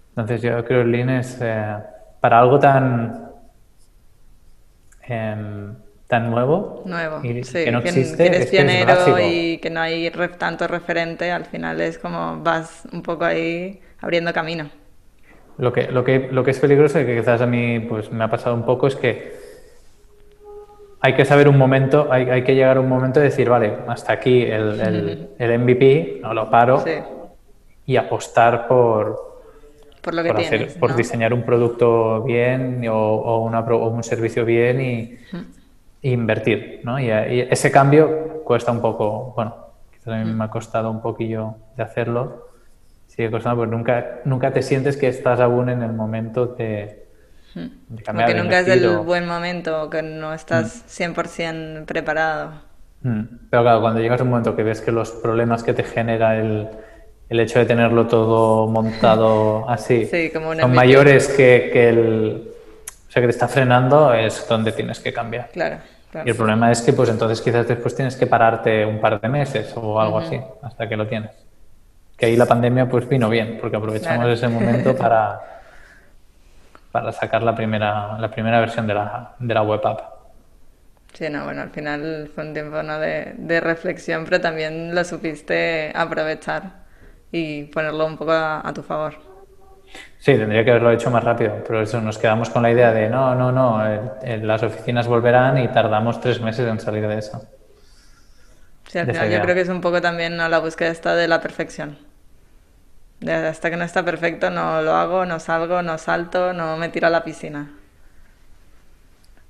Entonces 0.10 0.42
yo 0.42 0.64
creo 0.64 0.84
que 0.84 0.90
Lean 0.90 1.10
es 1.10 1.38
eh, 1.42 1.76
para 2.22 2.40
algo 2.40 2.58
tan 2.58 3.25
em, 5.08 5.76
tan 6.08 6.30
nuevo, 6.30 6.84
nuevo 6.86 7.20
y 7.24 7.42
que 7.42 7.72
no 7.72 7.80
existe, 7.80 8.18
que 8.18 8.36
eres 8.36 8.50
pionero 8.50 9.20
y 9.20 9.58
que 9.58 9.70
no 9.70 9.82
hay 9.82 10.12
tanto 10.38 10.68
referente, 10.68 11.32
al 11.32 11.46
final 11.46 11.82
es 11.82 11.98
como 11.98 12.42
vas 12.42 12.88
un 12.92 13.02
poco 13.02 13.26
ahí 13.26 13.80
abriendo 14.02 14.32
camino. 14.34 14.70
Lo 15.58 15.72
que, 15.72 15.88
lo 15.88 16.04
que, 16.04 16.30
lo 16.32 16.44
que 16.44 16.52
es 16.52 16.60
peligroso 16.60 17.00
y 17.00 17.06
que 17.06 17.18
quizás 17.18 17.42
a 17.42 17.46
mí 17.46 17.80
pues, 17.80 18.12
me 18.12 18.24
ha 18.24 18.30
pasado 18.30 18.56
un 18.56 18.66
poco 18.66 18.88
es 18.88 18.96
que 18.96 19.34
hay 21.00 21.14
que 21.14 21.24
saber 21.24 21.48
un 21.48 21.58
momento, 21.58 22.08
hay, 22.12 22.30
hay 22.30 22.44
que 22.44 22.56
llegar 22.56 22.78
a 22.78 22.82
un 22.82 22.90
momento 22.90 23.20
de 23.20 23.28
decir, 23.28 23.48
vale, 23.48 23.78
hasta 23.88 24.14
aquí 24.14 24.42
el, 24.42 25.30
el, 25.38 25.60
MVP, 25.60 26.20
no 26.22 26.34
lo 26.34 26.50
paro 26.50 26.84
y 27.86 27.96
apostar 27.96 28.68
por, 28.68 29.35
por, 30.06 30.14
lo 30.14 30.24
que 30.24 30.30
por, 30.30 30.38
tienes, 30.38 30.74
por 30.76 30.96
diseñar 30.96 31.34
un 31.34 31.44
producto 31.44 32.22
bien 32.24 32.88
o, 32.88 32.96
o, 32.96 33.44
una, 33.44 33.60
o 33.60 33.90
un 33.90 34.04
servicio 34.04 34.46
bien 34.46 34.80
y, 34.82 35.18
invertir. 36.04 36.82
¿no? 36.84 37.00
Y, 37.00 37.08
y, 37.08 37.48
ese 37.50 37.72
cambio 37.72 38.44
cuesta 38.44 38.72
un 38.72 38.82
poco, 38.82 39.34
bueno, 39.36 39.56
quizás 39.92 40.14
a 40.14 40.18
mí 40.24 40.32
me 40.32 40.44
ha 40.44 40.50
costado 40.50 40.92
un 40.92 41.02
poquillo 41.02 41.56
de 41.76 41.84
hacerlo 41.84 42.46
sigue 43.16 43.32
costando, 43.32 43.58
porque 43.58 43.76
nunca, 43.76 44.20
nunca 44.26 44.52
te 44.52 44.62
sientes 44.62 44.98
que 44.98 45.08
estás 45.08 45.40
aún 45.40 45.70
en 45.70 45.82
el 45.82 45.94
momento 45.94 46.48
de, 46.48 47.06
de 47.54 48.04
cambiar. 48.04 48.28
que 48.28 48.36
nunca 48.36 48.60
es 48.60 48.68
el 48.68 48.98
buen 49.00 49.26
momento, 49.26 49.90
que 49.90 50.02
no 50.02 50.34
estás 50.34 50.86
100% 50.88 51.82
mm. 51.82 51.86
preparado. 51.86 52.62
Mm. 53.02 53.22
Pero 53.50 53.64
claro, 53.64 53.82
cuando 53.82 54.02
llegas 54.02 54.20
a 54.20 54.24
un 54.24 54.32
momento 54.32 54.56
que 54.56 54.64
ves 54.64 54.82
que 54.82 54.92
los 54.92 55.12
problemas 55.12 55.64
que 55.64 55.74
te 55.74 55.84
genera 55.84 56.38
el, 56.38 56.68
el 57.30 57.40
hecho 57.40 57.60
de 57.60 57.66
tenerlo 57.66 58.08
todo 58.08 58.68
montado 58.68 59.70
así 59.70 60.10
son 60.32 60.74
mayores 60.74 61.28
que, 61.30 61.70
que, 61.72 61.90
el... 61.90 62.52
O 63.08 63.12
sea, 63.12 63.22
que 63.22 63.28
te 63.28 63.32
está 63.32 63.48
frenando, 63.48 64.14
es 64.14 64.48
donde 64.48 64.72
tienes 64.72 65.00
que 65.00 65.14
cambiar. 65.14 65.50
Claro. 65.52 65.78
Y 66.26 66.30
el 66.30 66.36
problema 66.36 66.72
es 66.72 66.82
que 66.82 66.94
pues 66.94 67.10
entonces 67.10 67.42
quizás 67.42 67.68
después 67.68 67.96
tienes 67.96 68.16
que 68.16 68.26
pararte 68.26 68.86
un 68.86 69.02
par 69.02 69.20
de 69.20 69.28
meses 69.28 69.74
o 69.76 70.00
algo 70.00 70.20
así 70.20 70.40
hasta 70.62 70.88
que 70.88 70.96
lo 70.96 71.08
tienes 71.08 71.32
que 72.18 72.26
ahí 72.28 72.36
la 72.36 72.46
pandemia 72.46 72.88
pues 72.88 73.08
vino 73.08 73.30
bien, 73.30 73.58
porque 73.60 73.78
aprovechamos 73.78 74.28
ese 74.30 74.48
momento 74.48 74.96
para, 74.98 75.42
para 76.92 77.12
sacar 77.12 77.44
la 77.44 77.56
primera, 77.56 78.18
la 78.18 78.32
primera 78.32 78.60
versión 78.60 78.88
de 78.88 78.94
la, 78.94 79.36
de 79.40 79.54
la 79.54 79.62
web 79.62 79.86
app. 79.86 80.16
Sí, 81.14 81.30
no, 81.30 81.46
bueno, 81.46 81.62
al 81.62 81.70
final 81.70 82.30
fue 82.34 82.46
un 82.46 82.54
tiempo 82.54 82.84
¿no? 82.84 83.00
de, 83.00 83.36
de, 83.38 83.62
reflexión, 83.62 84.26
pero 84.26 84.42
también 84.42 84.94
lo 84.94 85.04
supiste 85.06 85.92
aprovechar 85.96 86.85
y 87.32 87.64
ponerlo 87.66 88.06
un 88.06 88.18
poco 88.18 88.32
a, 88.32 88.72
tu 88.74 88.82
favor. 88.82 89.16
Sí, 90.20 90.36
tendría 90.36 90.64
que 90.64 90.72
haberlo 90.72 90.92
hecho 90.92 91.10
más 91.12 91.24
rápido, 91.24 91.64
pero 91.66 91.82
eso 91.82 92.02
nos 92.02 92.18
quedamos 92.18 92.50
con 92.50 92.64
la 92.64 92.72
idea 92.72 92.92
de 92.92 93.10
no, 93.10 93.36
no, 93.36 93.52
no, 93.52 93.82
las 94.24 94.64
oficinas 94.64 95.08
volverán 95.08 95.58
y 95.58 95.68
tardamos 95.68 96.20
tres 96.20 96.42
meses 96.42 96.68
en 96.68 96.80
salir 96.80 97.08
de 97.08 97.20
eso. 97.20 97.42
Sí, 98.88 99.00
al 99.00 99.08
final 99.08 99.30
yo 99.30 99.42
creo 99.42 99.56
que 99.56 99.62
es 99.62 99.70
un 99.70 99.82
poco 99.82 100.02
también 100.02 100.38
la 100.38 100.60
búsqueda 100.60 100.90
esta 100.90 101.16
de 101.16 101.28
la 101.28 101.42
perfección. 101.42 101.98
hasta 103.28 103.70
que 103.70 103.78
no 103.78 103.84
está 103.84 104.04
perfecto 104.04 104.50
no 104.50 104.82
lo 104.82 104.94
hago, 104.94 105.26
no 105.26 105.40
salgo, 105.40 105.82
no 105.82 105.98
salto, 105.98 106.54
no 106.54 106.78
me 106.78 106.90
tiro 106.90 107.08
a 107.08 107.10
la 107.10 107.24
piscina. 107.24 107.72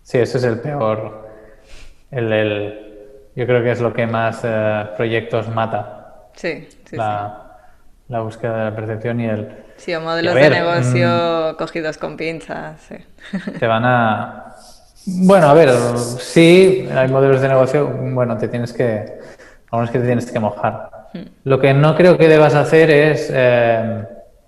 Sí, 0.03 0.19
eso 0.19 0.37
es 0.37 0.43
el 0.43 0.59
peor. 0.59 1.29
El, 2.11 2.31
el, 2.31 2.85
yo 3.35 3.45
creo 3.45 3.63
que 3.63 3.71
es 3.71 3.81
lo 3.81 3.91
que 3.93 4.05
más 4.05 4.41
eh, 4.43 4.87
proyectos 4.95 5.49
mata. 5.49 6.29
Sí, 6.33 6.67
sí, 6.85 6.95
la, 6.95 7.41
sí. 7.41 7.44
La 8.07 8.21
búsqueda 8.21 8.57
de 8.57 8.63
la 8.65 8.75
percepción 8.75 9.19
y 9.19 9.25
el... 9.25 9.65
Sí, 9.77 9.93
o 9.93 10.01
modelos 10.01 10.35
de 10.35 10.49
negocio 10.49 11.53
mm, 11.53 11.55
cogidos 11.57 11.97
con 11.97 12.17
pinzas. 12.17 12.81
Sí. 12.81 12.95
Te 13.59 13.67
van 13.67 13.83
a 13.85 14.55
bueno, 15.07 15.47
a 15.47 15.53
ver, 15.53 15.69
sí, 15.99 16.89
hay 16.91 17.07
modelos 17.09 17.39
de 17.39 17.47
negocio, 17.47 17.87
bueno, 17.87 18.37
te 18.37 18.47
tienes 18.47 18.73
que, 18.73 19.19
algunos 19.69 19.91
que 19.91 19.99
te 19.99 20.05
tienes 20.05 20.31
que 20.31 20.39
mojar. 20.39 20.89
Hmm. 21.13 21.25
Lo 21.43 21.59
que 21.59 21.75
no 21.75 21.95
creo 21.95 22.17
que 22.17 22.27
debas 22.27 22.55
hacer 22.55 22.89
es 22.89 23.29
eh, 23.31 24.03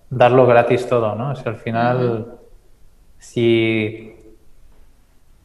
darlo 0.09 0.47
gratis 0.47 0.87
todo, 0.87 1.13
¿no? 1.13 1.35
Si 1.35 1.47
al 1.47 1.57
final, 1.57 2.39
si, 3.19 4.15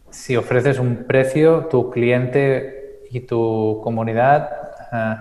si 0.08 0.34
ofreces 0.34 0.78
un 0.78 1.04
precio, 1.04 1.66
tu 1.70 1.90
cliente 1.90 3.02
y 3.10 3.20
tu 3.20 3.82
comunidad 3.84 4.50
eh, 4.92 5.16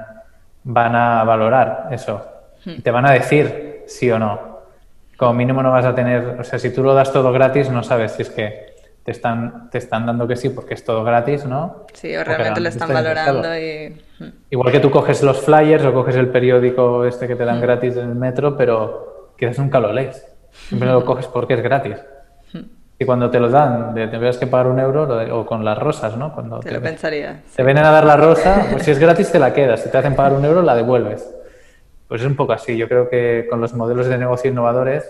van 0.64 0.96
a 0.96 1.24
valorar 1.26 1.90
eso. 1.92 2.26
Hmm. 2.66 2.72
Y 2.78 2.82
te 2.82 2.92
van 2.92 3.06
a 3.06 3.12
decir 3.12 3.84
sí 3.88 4.10
o 4.12 4.20
no. 4.20 4.52
Como 5.18 5.34
mínimo 5.34 5.62
no 5.62 5.72
vas 5.72 5.86
a 5.86 5.94
tener, 5.94 6.40
o 6.40 6.44
sea, 6.44 6.58
si 6.60 6.72
tú 6.72 6.84
lo 6.84 6.94
das 6.94 7.14
todo 7.14 7.32
gratis, 7.32 7.70
no 7.70 7.84
sabes 7.84 8.14
si 8.14 8.24
es 8.24 8.30
que 8.30 8.72
te 9.04 9.12
están, 9.12 9.70
te 9.70 9.78
están 9.78 10.06
dando 10.06 10.28
que 10.28 10.36
sí 10.36 10.50
porque 10.50 10.74
es 10.74 10.84
todo 10.84 11.04
gratis, 11.04 11.46
¿no? 11.46 11.86
Sí, 11.94 12.16
o 12.16 12.24
realmente 12.24 12.60
lo 12.60 12.70
están 12.70 12.94
valorando 12.94 13.58
y... 13.58 14.02
Igual 14.50 14.72
que 14.72 14.80
tú 14.80 14.92
coges 14.92 15.24
los 15.24 15.42
flyers 15.42 15.84
o 15.86 15.94
coges 15.94 16.16
el 16.16 16.30
periódico 16.30 17.06
este 17.06 17.28
que 17.28 17.36
te 17.36 17.46
dan 17.46 17.58
mm. 17.58 17.62
gratis 17.62 17.98
en 17.98 18.10
el 18.10 18.16
metro, 18.16 18.56
pero 18.56 19.34
quizás 19.38 19.58
nunca 19.58 19.80
lo 19.80 19.92
lees. 19.92 20.28
Siempre 20.52 20.90
lo 20.90 21.04
coges 21.06 21.28
porque 21.28 21.56
es 21.56 21.62
gratis. 21.62 21.98
Y 23.00 23.06
cuando 23.06 23.32
te 23.32 23.40
lo 23.40 23.50
dan, 23.50 23.96
te 23.96 24.08
tendrías 24.10 24.38
que 24.38 24.46
pagar 24.46 24.68
un 24.68 24.80
euro, 24.80 25.08
o 25.36 25.44
con 25.44 25.66
las 25.66 25.76
rosas, 25.76 26.16
¿no? 26.18 26.36
Cuando 26.36 26.60
te, 26.60 26.72
lo 26.72 26.82
pensaría. 26.82 27.42
Te 27.56 27.64
vienen 27.64 27.84
a 27.84 27.90
dar 27.90 28.06
la 28.06 28.16
rosa, 28.16 28.68
pues 28.72 28.84
si 28.84 28.92
es 28.92 29.00
gratis 29.00 29.32
te 29.32 29.40
la 29.40 29.56
quedas, 29.56 29.82
si 29.82 29.90
te 29.90 29.98
hacen 29.98 30.16
pagar 30.16 30.34
un 30.34 30.46
euro 30.46 30.62
la 30.62 30.76
devuelves. 30.76 31.28
Pues 32.12 32.20
es 32.20 32.28
un 32.28 32.36
poco 32.36 32.52
así. 32.52 32.76
Yo 32.76 32.90
creo 32.90 33.10
que 33.10 33.48
con 33.50 33.62
los 33.62 33.74
modelos 33.74 34.06
de 34.08 34.18
negocio 34.18 34.52
innovadores 34.52 35.10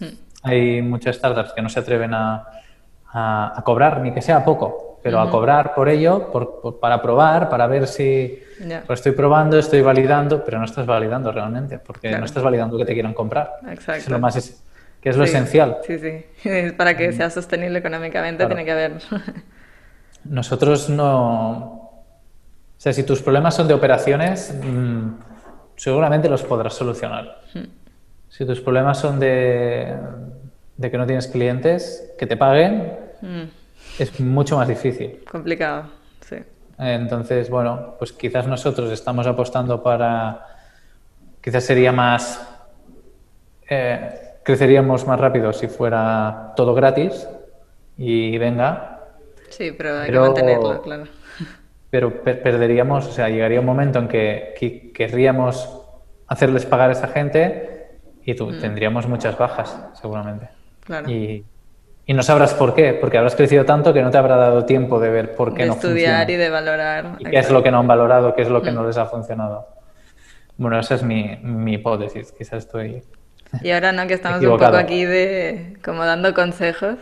hmm. 0.00 0.06
hay 0.42 0.80
muchas 0.80 1.16
startups 1.16 1.52
que 1.52 1.60
no 1.60 1.68
se 1.68 1.80
atreven 1.80 2.14
a, 2.14 2.46
a, 3.12 3.60
cobrar, 3.62 4.00
ni 4.00 4.10
que 4.14 4.22
sea 4.22 4.42
poco, 4.42 4.98
pero 5.02 5.20
a 5.20 5.30
cobrar 5.30 5.74
por 5.74 5.90
ello, 5.90 6.32
por, 6.32 6.80
para 6.80 7.02
probar, 7.02 7.50
para 7.50 7.66
ver 7.66 7.86
si 7.86 8.42
pues 8.86 9.00
estoy 9.00 9.12
probando, 9.12 9.58
estoy 9.58 9.82
validando, 9.82 10.42
pero 10.42 10.58
no 10.58 10.64
estás 10.64 10.86
validando 10.86 11.30
realmente, 11.30 11.78
porque 11.78 12.10
no 12.18 12.24
estás 12.24 12.42
validando 12.42 12.78
que 12.78 12.86
te 12.86 12.94
quieran 12.94 13.12
comprar. 13.12 13.56
Exacto. 13.70 14.04
Es 14.04 14.08
lo 14.08 14.18
más 14.18 14.62
que 14.98 15.10
es 15.10 15.18
lo 15.18 15.24
esencial. 15.24 15.76
Sí, 15.86 15.98
sí. 15.98 16.70
Para 16.78 16.96
que 16.96 17.12
sea 17.12 17.28
sostenible 17.28 17.80
económicamente 17.80 18.46
tiene 18.46 18.64
que 18.64 18.72
haber. 18.72 18.92
Nosotros 20.24 20.88
no. 20.88 21.58
O 21.58 22.82
sea, 22.82 22.94
si 22.94 23.02
tus 23.02 23.20
problemas 23.20 23.54
son 23.54 23.68
de 23.68 23.74
operaciones, 23.74 24.58
mm, 24.58 25.10
seguramente 25.80 26.28
los 26.28 26.42
podrás 26.42 26.74
solucionar. 26.74 27.40
Hmm. 27.54 27.64
Si 28.28 28.44
tus 28.44 28.60
problemas 28.60 28.98
son 28.98 29.18
de, 29.18 29.96
de, 30.76 30.90
que 30.90 30.98
no 30.98 31.06
tienes 31.06 31.26
clientes 31.26 32.12
que 32.18 32.26
te 32.26 32.36
paguen, 32.36 32.98
hmm. 33.22 33.44
es 33.98 34.20
mucho 34.20 34.58
más 34.58 34.68
difícil. 34.68 35.24
Complicado, 35.30 35.84
sí. 36.20 36.36
Entonces, 36.78 37.48
bueno, 37.48 37.94
pues 37.98 38.12
quizás 38.12 38.46
nosotros 38.46 38.90
estamos 38.90 39.26
apostando 39.26 39.82
para. 39.82 40.46
Quizás 41.42 41.64
sería 41.64 41.92
más. 41.92 42.46
Eh, 43.66 44.36
creceríamos 44.42 45.06
más 45.06 45.18
rápido 45.18 45.50
si 45.54 45.66
fuera 45.66 46.52
todo 46.56 46.74
gratis 46.74 47.26
y 47.96 48.36
venga. 48.36 49.00
Sí, 49.48 49.72
pero 49.72 49.98
hay 49.98 50.10
que 50.10 50.18
mantenerlo, 50.18 50.82
claro. 50.82 51.04
Pero 51.90 52.22
perderíamos, 52.22 53.08
o 53.08 53.12
sea, 53.12 53.28
llegaría 53.28 53.60
un 53.60 53.66
momento 53.66 53.98
en 53.98 54.08
que, 54.08 54.92
querríamos 54.94 55.68
hacerles 56.28 56.64
pagar 56.64 56.90
a 56.90 56.92
esa 56.92 57.08
gente 57.08 57.98
y 58.24 58.34
tú, 58.34 58.50
mm. 58.50 58.60
tendríamos 58.60 59.08
muchas 59.08 59.36
bajas, 59.36 59.76
seguramente. 60.00 60.48
Claro. 60.84 61.10
Y, 61.10 61.44
y, 62.06 62.14
no 62.14 62.22
sabrás 62.22 62.54
por 62.54 62.74
qué, 62.74 62.94
porque 62.94 63.18
habrás 63.18 63.34
crecido 63.34 63.64
tanto 63.64 63.92
que 63.92 64.02
no 64.02 64.10
te 64.10 64.18
habrá 64.18 64.36
dado 64.36 64.64
tiempo 64.64 65.00
de 65.00 65.10
ver 65.10 65.34
por 65.34 65.52
qué 65.52 65.62
de 65.62 65.68
no 65.68 65.74
estudiar 65.74 66.30
y 66.30 66.36
de 66.36 66.50
valorar. 66.50 67.18
qué 67.18 67.38
es 67.38 67.50
lo 67.50 67.62
que 67.62 67.70
no 67.70 67.78
han 67.78 67.86
valorado, 67.88 68.34
qué 68.34 68.42
es 68.42 68.48
lo 68.48 68.62
que 68.62 68.70
mm. 68.70 68.74
no 68.74 68.86
les 68.86 68.96
ha 68.96 69.06
funcionado. 69.06 69.66
Bueno, 70.56 70.78
esa 70.78 70.94
es 70.94 71.02
mi, 71.02 71.38
mi 71.42 71.74
hipótesis. 71.74 72.32
Quizás 72.32 72.58
estoy 72.58 73.02
y 73.62 73.70
ahora 73.70 73.92
no, 73.92 74.06
que 74.06 74.14
estamos 74.14 74.42
un 74.42 74.50
poco 74.50 74.76
aquí 74.76 75.04
de 75.04 75.76
como 75.84 76.04
dando 76.04 76.34
consejos. 76.34 76.96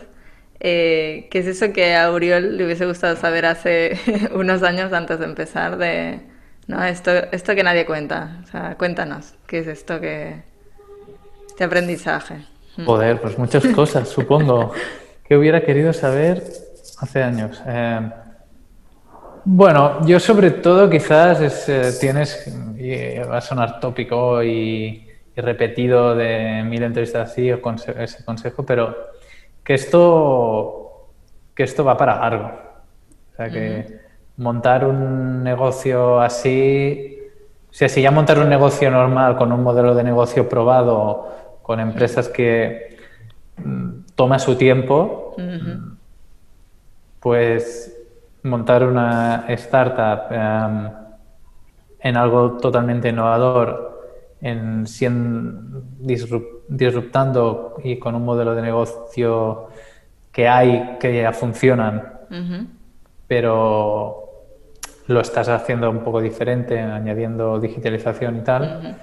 Eh, 0.59 1.27
¿Qué 1.31 1.39
es 1.39 1.47
eso 1.47 1.71
que 1.71 1.95
a 1.95 2.11
Uriol 2.11 2.57
le 2.57 2.65
hubiese 2.65 2.85
gustado 2.85 3.15
saber 3.15 3.45
hace 3.45 3.97
unos 4.33 4.63
años 4.63 4.91
antes 4.93 5.19
de 5.19 5.25
empezar? 5.25 5.77
De, 5.77 6.19
no, 6.67 6.83
esto, 6.83 7.11
esto 7.31 7.55
que 7.55 7.63
nadie 7.63 7.85
cuenta. 7.85 8.41
O 8.43 8.47
sea, 8.47 8.75
cuéntanos, 8.77 9.35
¿qué 9.47 9.59
es 9.59 9.67
esto 9.67 9.99
que... 9.99 10.41
este 11.47 11.63
aprendizaje? 11.63 12.45
Mm. 12.77 12.85
Joder, 12.85 13.21
pues 13.21 13.37
muchas 13.37 13.65
cosas, 13.67 14.09
supongo. 14.09 14.73
¿Qué 15.27 15.37
hubiera 15.37 15.61
querido 15.61 15.93
saber 15.93 16.43
hace 16.99 17.23
años? 17.23 17.61
Eh, 17.65 18.09
bueno, 19.45 20.05
yo 20.05 20.19
sobre 20.19 20.51
todo 20.51 20.89
quizás 20.89 21.39
es, 21.41 21.69
eh, 21.69 21.97
tienes, 21.99 22.47
y 22.77 23.17
va 23.19 23.37
a 23.37 23.41
sonar 23.41 23.79
tópico 23.79 24.43
y 24.43 25.05
repetido 25.35 26.15
de 26.15 26.63
mil 26.65 26.83
entrevistas 26.83 27.31
así, 27.31 27.49
ese 27.49 28.25
consejo, 28.25 28.65
pero 28.65 29.08
que 29.69 29.75
esto, 29.75 31.11
que 31.53 31.61
esto 31.61 31.83
va 31.83 31.95
para 31.95 32.17
largo. 32.17 32.47
O 32.47 33.35
sea, 33.35 33.51
que 33.51 33.99
montar 34.37 34.83
un 34.83 35.43
negocio 35.43 36.19
así, 36.19 37.19
o 37.69 37.71
sea, 37.73 37.87
si 37.87 38.01
ya 38.01 38.09
montar 38.09 38.39
un 38.39 38.49
negocio 38.49 38.89
normal 38.89 39.37
con 39.37 39.51
un 39.51 39.61
modelo 39.61 39.93
de 39.93 40.03
negocio 40.03 40.49
probado, 40.49 41.59
con 41.61 41.79
empresas 41.79 42.29
que 42.29 42.97
mm, 43.57 43.89
toma 44.15 44.39
su 44.39 44.55
tiempo, 44.55 45.35
pues 47.19 47.95
montar 48.41 48.83
una 48.83 49.45
startup 49.49 50.31
em, 50.31 50.89
en 51.99 52.17
algo 52.17 52.57
totalmente 52.57 53.09
innovador 53.09 54.01
en, 54.41 54.87
disruptando 56.69 57.75
y 57.83 57.97
con 57.97 58.15
un 58.15 58.23
modelo 58.23 58.53
de 58.55 58.61
negocio 58.61 59.69
que 60.31 60.47
hay, 60.47 60.97
que 60.99 61.21
ya 61.21 61.33
funcionan, 61.33 62.13
pero 63.27 64.29
lo 65.07 65.19
estás 65.21 65.49
haciendo 65.49 65.89
un 65.89 65.99
poco 65.99 66.21
diferente, 66.21 66.79
añadiendo 66.79 67.59
digitalización 67.59 68.37
y 68.37 68.41
tal. 68.41 68.97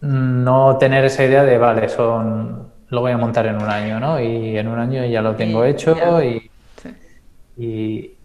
No 0.00 0.76
tener 0.78 1.04
esa 1.04 1.24
idea 1.24 1.44
de, 1.44 1.58
vale, 1.58 1.88
son, 1.88 2.72
lo 2.88 3.00
voy 3.00 3.12
a 3.12 3.18
montar 3.18 3.46
en 3.46 3.56
un 3.56 3.68
año, 3.68 4.00
¿no? 4.00 4.20
Y 4.20 4.56
en 4.56 4.68
un 4.68 4.78
año 4.78 5.04
ya 5.04 5.20
lo 5.20 5.34
tengo 5.34 5.64
hecho 5.64 6.22
y, 6.22 6.50
y, 7.56 8.16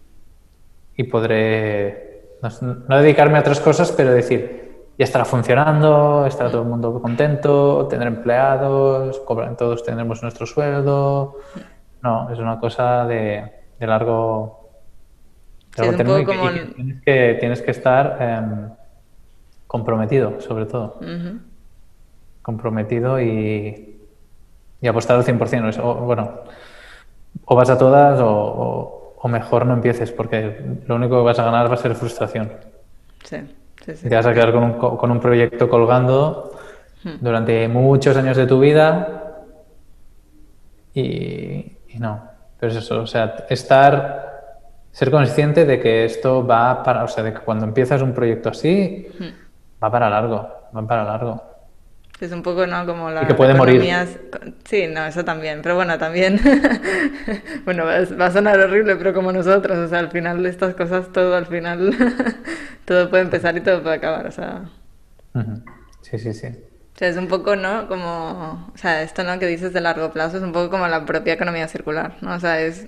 podré 1.10 2.22
no 2.60 2.98
dedicarme 2.98 3.38
a 3.38 3.40
otras 3.40 3.60
cosas, 3.60 3.92
pero 3.92 4.12
decir, 4.12 4.61
ya 4.98 5.04
estará 5.04 5.24
funcionando, 5.24 6.26
estará 6.26 6.50
todo 6.50 6.62
el 6.62 6.68
mundo 6.68 7.00
contento, 7.00 7.86
tendrá 7.88 8.08
empleados, 8.08 9.18
cobran, 9.20 9.56
todos 9.56 9.82
tendremos 9.82 10.22
nuestro 10.22 10.46
sueldo. 10.46 11.38
No, 12.02 12.30
es 12.30 12.38
una 12.38 12.58
cosa 12.58 13.06
de, 13.06 13.50
largo, 13.80 14.70
largo 15.76 16.18
y, 16.18 16.26
tienes, 16.26 17.02
que, 17.02 17.36
tienes 17.40 17.62
que 17.62 17.70
estar 17.70 18.18
em, 18.20 18.70
comprometido, 19.66 20.40
sobre 20.40 20.66
todo. 20.66 21.00
Comprometido 22.42 23.20
y, 23.20 23.98
y 24.80 24.86
apostar 24.88 25.16
al 25.16 25.24
100%. 25.24 25.80
O, 25.82 25.94
bueno, 25.94 26.40
o 27.46 27.56
vas 27.56 27.70
a 27.70 27.78
todas 27.78 28.20
o, 28.20 29.14
o 29.16 29.28
mejor 29.28 29.64
no 29.64 29.74
empieces, 29.74 30.10
porque 30.10 30.80
lo 30.86 30.96
único 30.96 31.16
que 31.18 31.24
vas 31.24 31.38
a 31.38 31.44
ganar 31.44 31.70
va 31.70 31.74
a 31.74 31.78
ser 31.78 31.94
frustración. 31.94 32.52
Sí. 33.24 33.38
Te 33.84 34.14
vas 34.14 34.26
a 34.26 34.32
quedar 34.32 34.52
con 34.52 34.62
un, 34.62 34.72
con 34.74 35.10
un 35.10 35.20
proyecto 35.20 35.68
colgando 35.68 36.52
hmm. 37.02 37.16
durante 37.20 37.68
muchos 37.68 38.16
años 38.16 38.36
de 38.36 38.46
tu 38.46 38.60
vida 38.60 39.22
y, 40.94 41.78
no. 41.98 42.28
Pero 42.58 42.72
es 42.72 42.78
eso, 42.78 43.02
o 43.02 43.06
sea, 43.06 43.46
estar, 43.48 44.60
ser 44.92 45.10
consciente 45.10 45.64
de 45.64 45.80
que 45.80 46.04
esto 46.04 46.46
va 46.46 46.82
para, 46.82 47.02
o 47.04 47.08
sea, 47.08 47.24
de 47.24 47.32
que 47.32 47.40
cuando 47.40 47.64
empiezas 47.64 48.02
un 48.02 48.12
proyecto 48.12 48.50
así, 48.50 49.08
hmm. 49.18 49.82
va 49.82 49.90
para 49.90 50.08
largo, 50.08 50.48
va 50.76 50.86
para 50.86 51.04
largo. 51.04 51.51
Es 52.20 52.30
un 52.30 52.42
poco, 52.42 52.66
¿no? 52.68 52.86
Como 52.86 53.10
la... 53.10 53.24
Y 53.24 53.26
que 53.26 53.34
puede 53.34 53.52
morir. 53.54 53.82
Sí, 54.64 54.86
no, 54.86 55.04
eso 55.06 55.24
también. 55.24 55.60
Pero 55.60 55.74
bueno, 55.74 55.98
también... 55.98 56.38
bueno, 57.64 57.84
va 57.84 58.26
a 58.26 58.30
sonar 58.30 58.60
horrible, 58.60 58.94
pero 58.94 59.12
como 59.12 59.32
nosotros, 59.32 59.76
o 59.76 59.88
sea, 59.88 59.98
al 59.98 60.10
final 60.10 60.42
de 60.42 60.50
estas 60.50 60.74
cosas, 60.76 61.10
todo 61.12 61.34
al 61.34 61.46
final... 61.46 61.96
todo 62.84 63.10
puede 63.10 63.24
empezar 63.24 63.56
y 63.56 63.60
todo 63.60 63.82
puede 63.82 63.96
acabar, 63.96 64.26
o 64.28 64.30
sea... 64.30 64.70
Sí, 66.02 66.18
sí, 66.18 66.32
sí. 66.32 66.46
O 66.46 66.98
sea, 66.98 67.08
es 67.08 67.16
un 67.16 67.26
poco, 67.26 67.56
¿no? 67.56 67.88
Como... 67.88 68.70
O 68.72 68.78
sea, 68.78 69.02
esto, 69.02 69.24
¿no? 69.24 69.40
Que 69.40 69.48
dices 69.48 69.72
de 69.72 69.80
largo 69.80 70.12
plazo 70.12 70.36
es 70.36 70.44
un 70.44 70.52
poco 70.52 70.70
como 70.70 70.86
la 70.86 71.04
propia 71.04 71.32
economía 71.32 71.66
circular, 71.66 72.18
¿no? 72.20 72.34
O 72.34 72.40
sea, 72.40 72.60
es... 72.60 72.86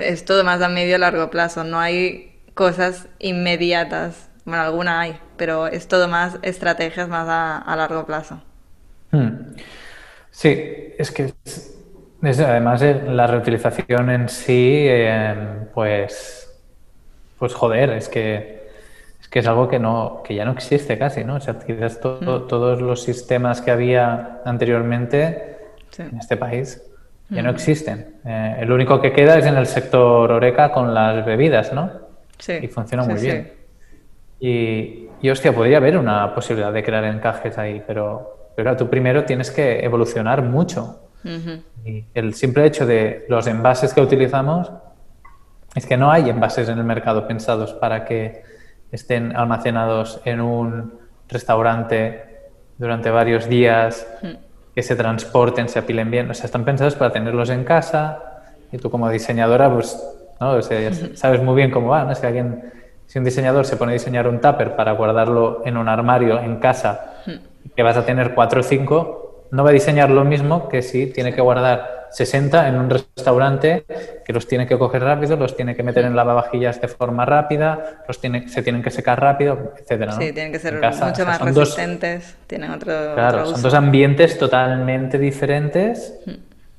Es 0.00 0.24
todo 0.24 0.42
más 0.42 0.62
a 0.62 0.68
medio 0.68 0.96
largo 0.96 1.28
plazo. 1.28 1.64
No 1.64 1.80
hay 1.80 2.40
cosas 2.54 3.08
inmediatas 3.18 4.30
bueno, 4.44 4.62
alguna 4.62 5.00
hay, 5.00 5.18
pero 5.36 5.66
es 5.66 5.86
todo 5.86 6.08
más 6.08 6.38
estrategias 6.42 7.08
más 7.08 7.26
a, 7.28 7.76
largo 7.76 8.04
plazo. 8.04 8.42
Hmm. 9.10 9.54
Sí, 10.30 10.94
es 10.98 11.10
que 11.10 11.32
además 12.22 12.82
la 12.82 13.26
reutilización 13.26 14.10
en 14.10 14.28
sí, 14.28 14.86
em, 14.88 15.66
pues, 15.74 16.50
pues 17.38 17.54
joder, 17.54 17.90
es 17.90 18.08
que 18.08 18.62
es 19.20 19.28
que 19.28 19.38
es 19.38 19.46
algo 19.46 19.68
que 19.68 19.78
no, 19.78 20.22
que 20.24 20.34
ya 20.34 20.44
no 20.44 20.52
existe 20.52 20.98
casi, 20.98 21.22
¿no? 21.24 21.36
O 21.36 21.40
sea, 21.40 21.58
quizás 21.58 22.00
hmm. 22.02 22.46
todos 22.48 22.82
los 22.82 23.02
sistemas 23.02 23.60
que 23.60 23.70
había 23.70 24.40
anteriormente 24.44 25.58
en 25.98 26.18
este 26.18 26.36
país 26.36 26.82
ya 27.30 27.42
no 27.42 27.50
hmm. 27.50 27.54
existen. 27.54 28.16
Eh, 28.24 28.56
el 28.60 28.72
único 28.72 29.00
que 29.00 29.12
queda 29.12 29.38
es 29.38 29.46
en 29.46 29.56
el 29.56 29.66
sector 29.66 30.32
Oreca 30.32 30.72
con 30.72 30.92
las 30.92 31.24
bebidas, 31.24 31.72
¿no? 31.72 31.90
Sí. 32.38 32.54
Y 32.62 32.68
funciona 32.68 33.04
muy 33.04 33.20
bien. 33.20 33.61
Y, 34.44 35.30
hostia, 35.30 35.54
podría 35.54 35.76
haber 35.76 35.96
una 35.96 36.34
posibilidad 36.34 36.72
de 36.72 36.82
crear 36.82 37.04
encajes 37.04 37.56
ahí, 37.58 37.80
pero, 37.86 38.50
pero 38.56 38.76
tú 38.76 38.90
primero 38.90 39.24
tienes 39.24 39.52
que 39.52 39.84
evolucionar 39.84 40.42
mucho. 40.42 40.98
Y 41.84 42.04
el 42.12 42.34
simple 42.34 42.66
hecho 42.66 42.84
de 42.84 43.24
los 43.28 43.46
envases 43.46 43.94
que 43.94 44.00
utilizamos 44.00 44.72
es 45.76 45.86
que 45.86 45.96
no 45.96 46.10
hay 46.10 46.28
envases 46.28 46.68
en 46.68 46.78
el 46.78 46.84
mercado 46.84 47.28
pensados 47.28 47.72
para 47.72 48.04
que 48.04 48.42
estén 48.90 49.36
almacenados 49.36 50.20
en 50.24 50.40
un 50.40 50.98
restaurante 51.28 52.50
durante 52.76 53.10
varios 53.10 53.48
días 53.48 54.08
que 54.74 54.82
se 54.82 54.96
transporten, 54.96 55.68
se 55.68 55.78
apilen 55.78 56.10
bien. 56.10 56.28
O 56.28 56.34
sea, 56.34 56.46
están 56.46 56.64
pensados 56.64 56.96
para 56.96 57.12
tenerlos 57.12 57.48
en 57.50 57.62
casa 57.62 58.18
y 58.72 58.78
tú 58.78 58.90
como 58.90 59.08
diseñadora, 59.08 59.72
pues, 59.72 60.02
¿no? 60.40 60.60
sabes 61.14 61.40
muy 61.40 61.54
bien 61.54 61.70
cómo 61.70 61.90
va, 61.90 62.04
¿no? 62.04 62.14
Si 62.16 62.26
alguien, 62.26 62.72
si 63.06 63.18
un 63.18 63.24
diseñador 63.24 63.64
se 63.64 63.76
pone 63.76 63.92
a 63.92 63.94
diseñar 63.94 64.26
un 64.26 64.40
tupper 64.40 64.74
para 64.76 64.92
guardarlo 64.92 65.62
en 65.64 65.76
un 65.76 65.88
armario 65.88 66.40
en 66.40 66.56
casa, 66.56 67.22
que 67.76 67.82
vas 67.82 67.96
a 67.96 68.04
tener 68.04 68.34
cuatro 68.34 68.60
o 68.60 68.62
cinco, 68.62 69.46
no 69.50 69.64
va 69.64 69.70
a 69.70 69.72
diseñar 69.72 70.10
lo 70.10 70.24
mismo 70.24 70.68
que 70.68 70.82
si 70.82 71.06
tiene 71.06 71.34
que 71.34 71.40
guardar 71.40 72.02
60 72.12 72.68
en 72.68 72.76
un 72.76 72.90
restaurante 72.90 73.84
que 74.24 74.32
los 74.32 74.46
tiene 74.46 74.66
que 74.66 74.78
coger 74.78 75.02
rápido, 75.02 75.36
los 75.36 75.56
tiene 75.56 75.74
que 75.74 75.82
meter 75.82 76.04
en 76.04 76.14
lavavajillas 76.14 76.80
de 76.80 76.88
forma 76.88 77.24
rápida, 77.24 78.02
los 78.06 78.20
tiene, 78.20 78.48
se 78.48 78.62
tienen 78.62 78.82
que 78.82 78.90
secar 78.90 79.20
rápido, 79.20 79.72
etcétera. 79.78 80.12
Sí, 80.12 80.32
tienen 80.32 80.52
que 80.52 80.58
ser 80.58 80.74
mucho 80.74 81.26
más 81.26 81.40
resistentes, 81.40 82.36
tienen 82.46 82.70
otro, 82.70 83.14
claro, 83.14 83.46
son 83.46 83.62
dos 83.62 83.74
ambientes 83.74 84.38
totalmente 84.38 85.18
diferentes, 85.18 86.18
hmm. 86.26 86.30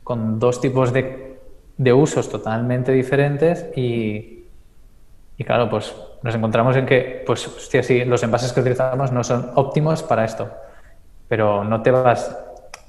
con 0.03 0.39
dos 0.39 0.61
tipos 0.61 0.93
de, 0.93 1.37
de, 1.77 1.93
usos 1.93 2.29
totalmente 2.29 2.91
diferentes 2.91 3.65
y, 3.75 4.45
y 5.37 5.43
claro, 5.43 5.69
pues 5.69 5.93
nos 6.23 6.33
encontramos 6.33 6.75
en 6.75 6.85
que, 6.85 7.23
pues, 7.25 7.47
hostia, 7.47 7.83
sí, 7.83 8.03
los 8.05 8.23
envases 8.23 8.51
que 8.51 8.61
utilizamos 8.61 9.11
no 9.11 9.23
son 9.23 9.51
óptimos 9.55 10.01
para 10.03 10.25
esto, 10.25 10.49
pero 11.27 11.63
no 11.63 11.81
te 11.81 11.91
vas... 11.91 12.35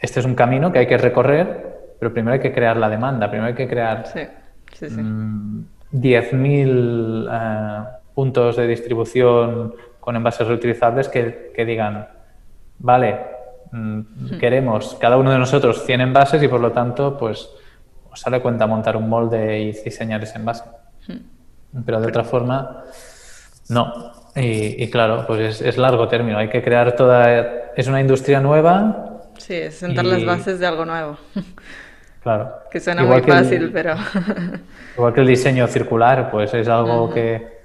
Este 0.00 0.20
es 0.20 0.26
un 0.26 0.34
camino 0.34 0.72
que 0.72 0.78
hay 0.78 0.86
que 0.86 0.98
recorrer 0.98 1.74
pero 2.04 2.12
primero 2.12 2.34
hay 2.34 2.40
que 2.40 2.52
crear 2.52 2.76
la 2.76 2.90
demanda, 2.90 3.30
primero 3.30 3.48
hay 3.48 3.54
que 3.54 3.66
crear 3.66 4.04
10.000 4.04 6.32
mm, 6.32 7.28
eh, 7.30 7.84
puntos 8.14 8.56
de 8.56 8.66
distribución 8.66 9.74
con 10.00 10.14
envases 10.14 10.46
reutilizables 10.46 11.08
que, 11.08 11.64
digan, 11.64 12.06
vale, 12.78 13.20
mm, 13.72 14.36
queremos 14.38 14.98
cada 15.00 15.16
uno 15.16 15.30
de 15.30 15.38
nosotros 15.38 15.82
100 15.84 16.02
envases 16.02 16.42
y 16.42 16.48
por 16.48 16.60
lo 16.60 16.72
tanto, 16.72 17.16
pues 17.16 17.48
os 18.10 18.20
sale 18.20 18.42
cuenta 18.42 18.66
montar 18.66 18.98
un 18.98 19.08
molde 19.08 19.60
y 19.60 19.72
diseñar 19.72 20.22
ese 20.22 20.36
envase. 20.36 20.64
Pero 21.86 22.02
de 22.02 22.06
otra 22.06 22.22
forma, 22.22 22.84
no. 23.68 24.12
Y, 24.36 24.88
claro, 24.90 25.24
pues 25.26 25.60
es, 25.60 25.78
largo 25.78 26.08
término. 26.08 26.38
Hay 26.38 26.48
que 26.48 26.62
crear 26.62 26.96
toda. 26.96 27.72
Es 27.76 27.86
una 27.86 28.00
industria 28.00 28.40
nueva. 28.40 29.22
Sí, 29.38 29.54
es 29.54 29.76
sentar 29.76 30.04
las 30.04 30.24
bases 30.24 30.58
de 30.58 30.66
algo 30.66 30.84
nuevo. 30.84 31.16
Claro. 32.22 32.54
Que 32.70 32.80
suena 32.80 33.02
muy 33.02 33.20
fácil, 33.20 33.70
pero... 33.70 33.96
igual 34.96 35.12
que 35.12 35.20
el 35.20 35.26
diseño 35.26 35.66
circular, 35.66 36.30
pues 36.30 36.54
es 36.54 36.66
algo 36.68 37.12
que 37.12 37.58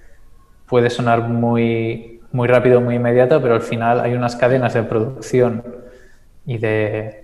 puede 0.66 0.89
sonar 0.89 1.30
muy, 1.30 2.20
muy 2.34 2.47
rápido, 2.47 2.82
muy 2.82 2.95
inmediato, 2.95 3.41
pero 3.41 3.56
al 3.56 3.62
final 3.62 4.02
hay 4.02 4.14
unas 4.14 4.36
cadenas 4.36 4.74
de 4.74 4.84
producción 4.84 5.64
y 6.45 6.58
de, 6.58 7.24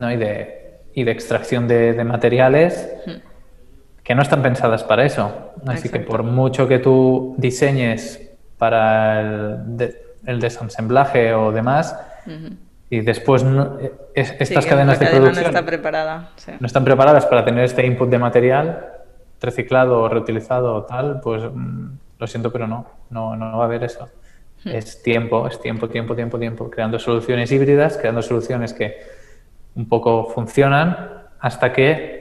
¿no? 0.00 0.10
y 0.10 0.16
de, 0.16 0.80
y 0.94 1.04
de 1.04 1.10
extracción 1.12 1.68
de, 1.68 2.02
materiales 2.04 2.90
que 4.10 4.16
no 4.16 4.22
están 4.22 4.42
pensadas 4.42 4.82
para 4.82 5.04
eso. 5.04 5.52
Así 5.68 5.88
que 5.88 6.00
por 6.00 6.24
mucho 6.24 6.66
que 6.66 6.80
tú 6.80 7.36
diseñes 7.38 8.20
para 8.58 9.20
el, 9.20 9.94
el 10.26 10.40
desensamblaje 10.40 11.32
o 11.32 11.52
demás, 11.52 11.96
y 12.90 13.02
después 13.02 13.44
eh, 13.44 13.92
estas 14.16 14.66
cadenas 14.66 14.98
de 14.98 15.06
producción 15.06 15.44
no, 15.44 15.48
está 15.50 15.64
preparada, 15.64 16.30
no 16.58 16.66
están 16.66 16.84
preparadas 16.84 17.24
para 17.26 17.44
tener 17.44 17.62
este 17.62 17.86
input 17.86 18.10
de 18.10 18.18
material 18.18 18.84
reciclado 19.40 20.00
o 20.00 20.08
reutilizado 20.08 20.74
o 20.74 20.82
tal, 20.82 21.20
pues 21.20 21.44
mm, 21.44 21.90
lo 22.18 22.26
siento, 22.26 22.50
pero 22.50 22.66
no, 22.66 22.86
no, 23.10 23.36
no 23.36 23.58
va 23.58 23.62
a 23.62 23.66
haber 23.66 23.84
eso. 23.84 24.08
Hmm. 24.64 24.70
Es 24.70 25.04
tiempo, 25.04 25.46
es 25.46 25.60
tiempo, 25.60 25.88
tiempo, 25.88 26.16
tiempo, 26.16 26.36
tiempo, 26.36 26.68
creando 26.68 26.98
soluciones 26.98 27.52
híbridas, 27.52 27.96
creando 27.96 28.22
soluciones 28.22 28.74
que 28.74 28.98
un 29.76 29.88
poco 29.88 30.24
funcionan 30.34 31.28
hasta 31.38 31.72
que 31.72 32.19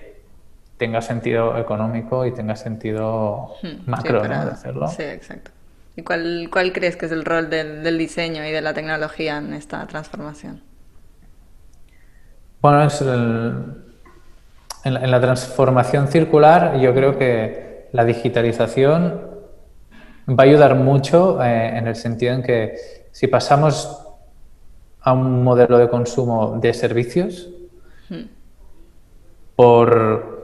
tenga 0.80 1.01
sentido 1.01 1.57
económico 1.57 2.25
y 2.25 2.34
tenga 2.34 2.55
sentido 2.55 3.55
hmm, 3.61 3.89
macro 3.89 4.23
de 4.23 4.34
hacerlo. 4.34 4.88
Sí, 4.88 5.03
exacto. 5.03 5.51
¿Y 5.95 6.03
cuál, 6.03 6.47
cuál 6.51 6.71
crees 6.71 6.95
que 6.95 7.05
es 7.05 7.11
el 7.11 7.25
rol 7.25 7.49
del, 7.49 7.97
diseño 7.97 8.45
y 8.45 8.51
de 8.51 8.61
la 8.61 8.73
tecnología 8.73 9.38
en 9.38 9.53
esta 9.53 9.86
transformación? 9.86 10.61
Bueno, 12.61 12.84
es 12.84 13.01
en, 13.01 13.91
la, 15.11 15.19
transformación 15.19 16.07
circular 16.07 16.80
yo 16.80 16.93
creo 16.93 17.17
que 17.17 17.89
la 17.91 18.05
digitalización 18.05 19.21
va 20.30 20.43
a 20.43 20.47
ayudar 20.47 20.75
mucho 20.75 21.43
eh, 21.43 21.77
en 21.77 21.88
el 21.88 21.95
sentido 21.97 22.34
en 22.34 22.43
que 22.43 22.75
si 23.11 23.27
pasamos 23.27 24.05
a 25.01 25.11
un 25.11 25.43
modelo 25.43 25.77
de 25.77 25.89
consumo 25.89 26.57
de 26.61 26.73
servicios, 26.73 27.49
hmm. 28.09 28.23
por 29.57 30.38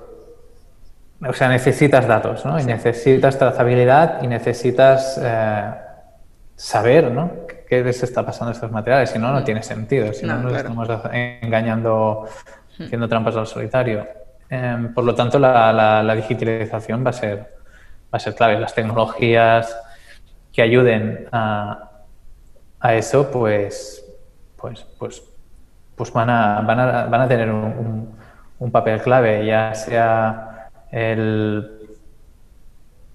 o 1.27 1.33
sea, 1.33 1.49
necesitas 1.49 2.07
datos, 2.07 2.45
¿no? 2.45 2.59
Y 2.59 2.65
necesitas 2.65 3.37
trazabilidad 3.37 4.21
y 4.21 4.27
necesitas 4.27 5.19
eh, 5.21 5.71
saber, 6.55 7.11
¿no? 7.11 7.31
¿Qué 7.67 7.83
les 7.83 8.03
está 8.03 8.25
pasando 8.25 8.49
a 8.49 8.53
estos 8.53 8.71
materiales? 8.71 9.09
Si 9.09 9.19
no, 9.19 9.31
no 9.31 9.43
tiene 9.43 9.63
sentido. 9.63 10.13
Si 10.13 10.25
no, 10.25 10.37
nos 10.37 10.55
estamos 10.55 10.87
engañando, 11.11 12.25
haciendo 12.79 13.07
trampas 13.07 13.35
al 13.35 13.47
solitario. 13.47 14.07
Em, 14.49 14.93
por 14.93 15.03
lo 15.03 15.15
tanto, 15.15 15.39
la, 15.39 16.13
digitalización 16.15 17.03
va 17.03 17.09
a 17.09 17.13
ser, 17.13 17.37
va 17.39 18.17
a 18.17 18.19
ser 18.19 18.35
clave. 18.35 18.59
Las 18.59 18.75
tecnologías 18.75 19.75
que 20.53 20.61
ayuden 20.61 21.27
a, 21.31 21.89
a 22.79 22.95
eso, 22.95 23.31
pues, 23.31 24.05
pues, 24.57 24.85
pues, 24.99 25.23
pues 25.95 26.13
van 26.13 26.29
a, 26.29 26.61
van 26.61 26.79
a, 26.79 27.05
van 27.05 27.21
a 27.21 27.27
tener 27.27 27.49
un, 27.49 28.15
un 28.59 28.71
papel 28.71 29.01
clave, 29.01 29.45
ya 29.45 29.73
sea 29.73 30.54
el 30.95 31.71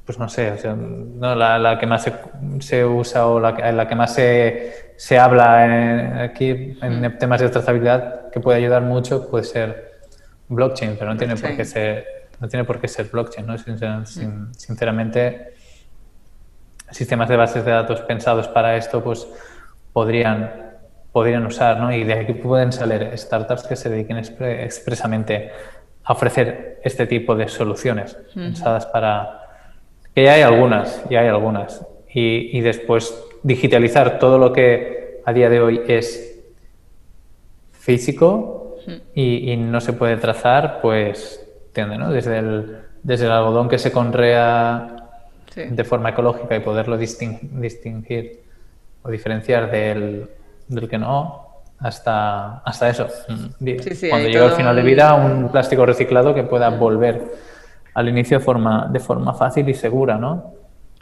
pues 0.05 0.19
no 0.19 0.29
sé, 0.29 0.55
no, 0.77 1.37
la, 1.37 1.79
que 1.79 1.87
más 1.87 2.11
se, 2.59 2.85
usa 2.85 3.27
o 3.29 3.39
la, 3.39 3.53
la 3.71 3.87
que 3.87 3.95
más 3.95 4.13
se, 4.13 4.93
se 4.97 5.19
habla 5.19 6.25
aquí 6.25 6.77
en 6.83 7.17
temas 7.17 7.41
de 7.41 7.49
trazabilidad 7.49 8.29
que 8.31 8.41
puede 8.41 8.59
ayudar 8.59 8.83
mucho 8.83 9.31
puede 9.31 9.45
ser 9.45 10.01
blockchain, 10.49 10.97
pero 10.99 11.13
no 11.13 11.17
tiene 11.17 11.37
por 11.37 11.57
qué 11.57 11.65
ser 11.65 12.05
no 12.41 12.49
tiene 12.49 12.65
por 12.65 12.81
qué 12.81 12.89
ser 12.89 13.07
blockchain, 13.07 13.47
¿no? 13.47 13.57
sinceramente 13.57 15.55
sistemas 16.91 17.29
de 17.29 17.37
bases 17.37 17.65
de 17.65 17.71
datos 17.71 18.01
pensados 18.01 18.49
para 18.49 18.77
esto 18.77 19.05
pues 19.05 19.29
podrían 19.93 20.71
podrían 21.13 21.47
usar, 21.47 21.79
¿no? 21.79 21.93
Y 21.93 22.05
de 22.05 22.15
aquí 22.15 22.35
pueden 22.35 22.73
salir 22.73 23.17
startups 23.17 23.65
que 23.65 23.77
se 23.77 23.89
dediquen 23.89 24.17
expresamente 24.17 25.51
ofrecer 26.07 26.81
este 26.83 27.07
tipo 27.07 27.35
de 27.37 27.49
soluciones 27.49 28.17
pensadas 28.35 28.87
para... 28.87 29.41
que 30.15 30.25
ya 30.25 30.35
hay 30.35 30.43
algunas, 30.43 31.03
ya 31.09 31.21
hay 31.21 31.29
algunas. 31.29 31.87
Y, 32.13 32.61
después 32.61 33.15
digitalizar 33.43 34.19
todo 34.19 34.39
lo 34.39 34.53
que 34.53 35.21
a 35.25 35.33
día 35.33 35.49
de 35.49 35.61
hoy 35.61 35.81
es 35.87 36.41
físico 37.73 38.77
y, 39.15 39.57
no 39.57 39.81
se 39.81 39.93
puede 39.93 40.17
trazar, 40.17 40.81
pues, 40.81 41.47
¿entiende, 41.69 41.99
no? 41.99 42.11
Desde 42.11 42.39
el, 42.39 42.79
desde 43.03 43.27
el 43.27 43.33
algodón 43.33 43.69
que 43.69 43.79
se 43.79 43.93
conrea 43.93 44.97
de 45.55 45.85
forma 45.85 46.11
ecológica 46.11 46.57
y 46.57 46.61
poderlo 46.61 46.97
distinguir 46.97 48.41
o 49.03 49.11
diferenciar 49.11 49.71
del, 49.71 50.29
del 50.69 50.89
que 50.89 50.99
no, 50.99 51.50
hasta, 51.81 52.59
hasta 52.59 52.89
eso. 52.89 53.09
Mm. 53.29 54.09
Cuando 54.11 54.29
llega 54.29 54.47
al 54.47 54.53
final 54.53 54.77
de 54.77 54.83
vida, 54.83 55.15
un 55.15 55.51
plástico 55.51 55.87
reciclado 55.87 56.35
que 56.35 56.43
pueda 56.43 56.69
volver 56.71 57.25
al 57.95 58.09
inicio 58.09 58.39
de 58.39 58.45
forma, 58.45 58.89
de 58.91 59.01
forma 59.01 59.35
fácil 59.35 59.69
y 59.69 59.75
segura, 59.75 60.17
¿no? 60.17 60.55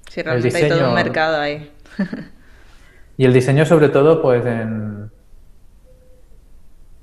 Sí, 0.09 0.23
realmente 0.23 0.57
hay 0.57 0.69
todo 0.69 0.89
un 0.89 0.95
mercado 0.95 1.41
ahí. 1.41 1.71
y 3.17 3.25
el 3.25 3.33
diseño 3.33 3.67
sobre 3.67 3.89
todo, 3.89 4.23
pues 4.23 4.45
en 4.47 5.11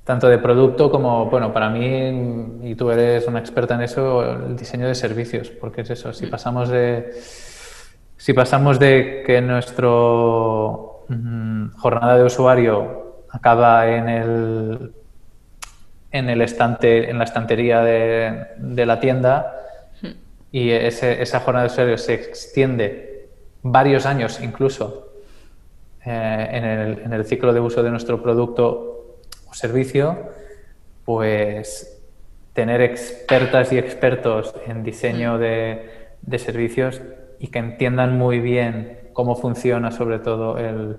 tanto 0.04 0.28
de 0.28 0.38
producto 0.38 0.90
como, 0.90 1.26
bueno, 1.26 1.52
para 1.52 1.68
mí, 1.68 2.60
y 2.62 2.74
tú 2.76 2.90
eres 2.90 3.26
una 3.26 3.40
experta 3.40 3.74
en 3.74 3.82
eso, 3.82 4.24
el 4.24 4.56
diseño 4.56 4.86
de 4.86 4.94
servicios, 4.94 5.50
porque 5.50 5.80
es 5.82 5.90
eso, 5.90 6.12
si 6.12 6.26
mm. 6.26 6.30
pasamos 6.30 6.68
de, 6.68 7.12
si 8.16 8.32
pasamos 8.32 8.78
de 8.78 9.22
que 9.26 9.40
nuestro 9.40 11.04
mm, 11.08 11.70
jornada 11.76 12.16
de 12.16 12.24
usuario 12.24 13.05
acaba 13.36 13.88
en 13.88 14.08
el, 14.08 14.92
en 16.10 16.30
el 16.30 16.40
estante, 16.40 17.10
en 17.10 17.18
la 17.18 17.24
estantería 17.24 17.82
de, 17.82 18.86
la 18.86 18.98
tienda 18.98 19.52
y 20.50 20.70
esa 20.70 21.40
jornada 21.40 21.66
de 21.66 21.72
usuario 21.72 21.98
se 21.98 22.14
extiende 22.14 23.28
varios 23.62 24.06
años 24.06 24.40
incluso 24.40 25.12
eh, 26.04 26.48
en, 26.50 26.64
el, 26.64 26.98
en, 27.00 27.12
el, 27.12 27.24
ciclo 27.24 27.52
de 27.52 27.60
uso 27.60 27.82
de 27.82 27.90
nuestro 27.90 28.22
producto 28.22 29.18
o 29.48 29.54
servicio, 29.54 30.30
pues 31.04 32.00
tener 32.52 32.80
expertas 32.80 33.72
y 33.72 33.78
expertos 33.78 34.54
en 34.66 34.82
diseño 34.82 35.36
de, 35.36 35.90
de 36.22 36.38
servicios 36.38 37.02
y 37.38 37.48
que 37.48 37.58
entiendan 37.58 38.16
muy 38.16 38.40
bien 38.40 39.10
cómo 39.12 39.34
funciona 39.34 39.90
sobre 39.90 40.20
todo 40.20 40.58
el, 40.58 40.96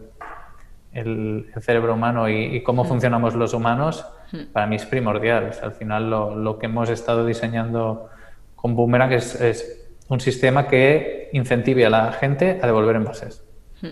el, 0.93 1.51
cerebro 1.61 1.93
humano 1.93 2.29
y, 2.29 2.61
cómo 2.63 2.85
funcionamos 2.85 3.35
los 3.35 3.53
humanos, 3.53 4.05
mm. 4.31 4.51
para 4.53 4.67
mí 4.67 4.75
es 4.75 4.85
primordial. 4.85 5.51
al 5.61 5.73
final 5.73 6.09
lo, 6.09 6.59
que 6.59 6.65
hemos 6.67 6.89
estado 6.89 7.25
diseñando 7.25 8.09
con 8.55 8.75
Boomerang 8.75 9.13
es, 9.13 9.83
un 10.09 10.21
sistema 10.21 10.67
que 10.67 11.29
incentive 11.33 11.85
a 11.85 11.89
la 11.89 12.13
gente 12.13 12.59
a 12.61 12.65
devolver 12.65 12.95
envases, 12.95 13.43
mm. 13.81 13.87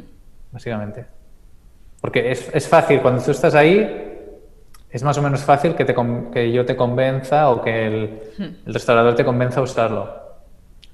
básicamente. 0.51 1.05
Porque 1.99 2.31
es, 2.31 2.67
fácil, 2.67 3.01
cuando 3.01 3.21
tú 3.21 3.31
estás 3.31 3.55
ahí, 3.55 4.13
es 4.89 5.03
más 5.03 5.17
o 5.17 5.21
menos 5.21 5.43
fácil 5.43 5.75
que, 5.75 5.83
te, 5.83 5.93
que 6.31 6.51
yo 6.51 6.65
te 6.65 6.75
convenza 6.75 7.49
o 7.49 7.61
que 7.61 7.87
el, 7.87 8.21
el 8.65 8.73
restaurador 8.73 9.15
te 9.15 9.25
convenza 9.25 9.59
a 9.59 9.63
usarlo. 9.63 10.25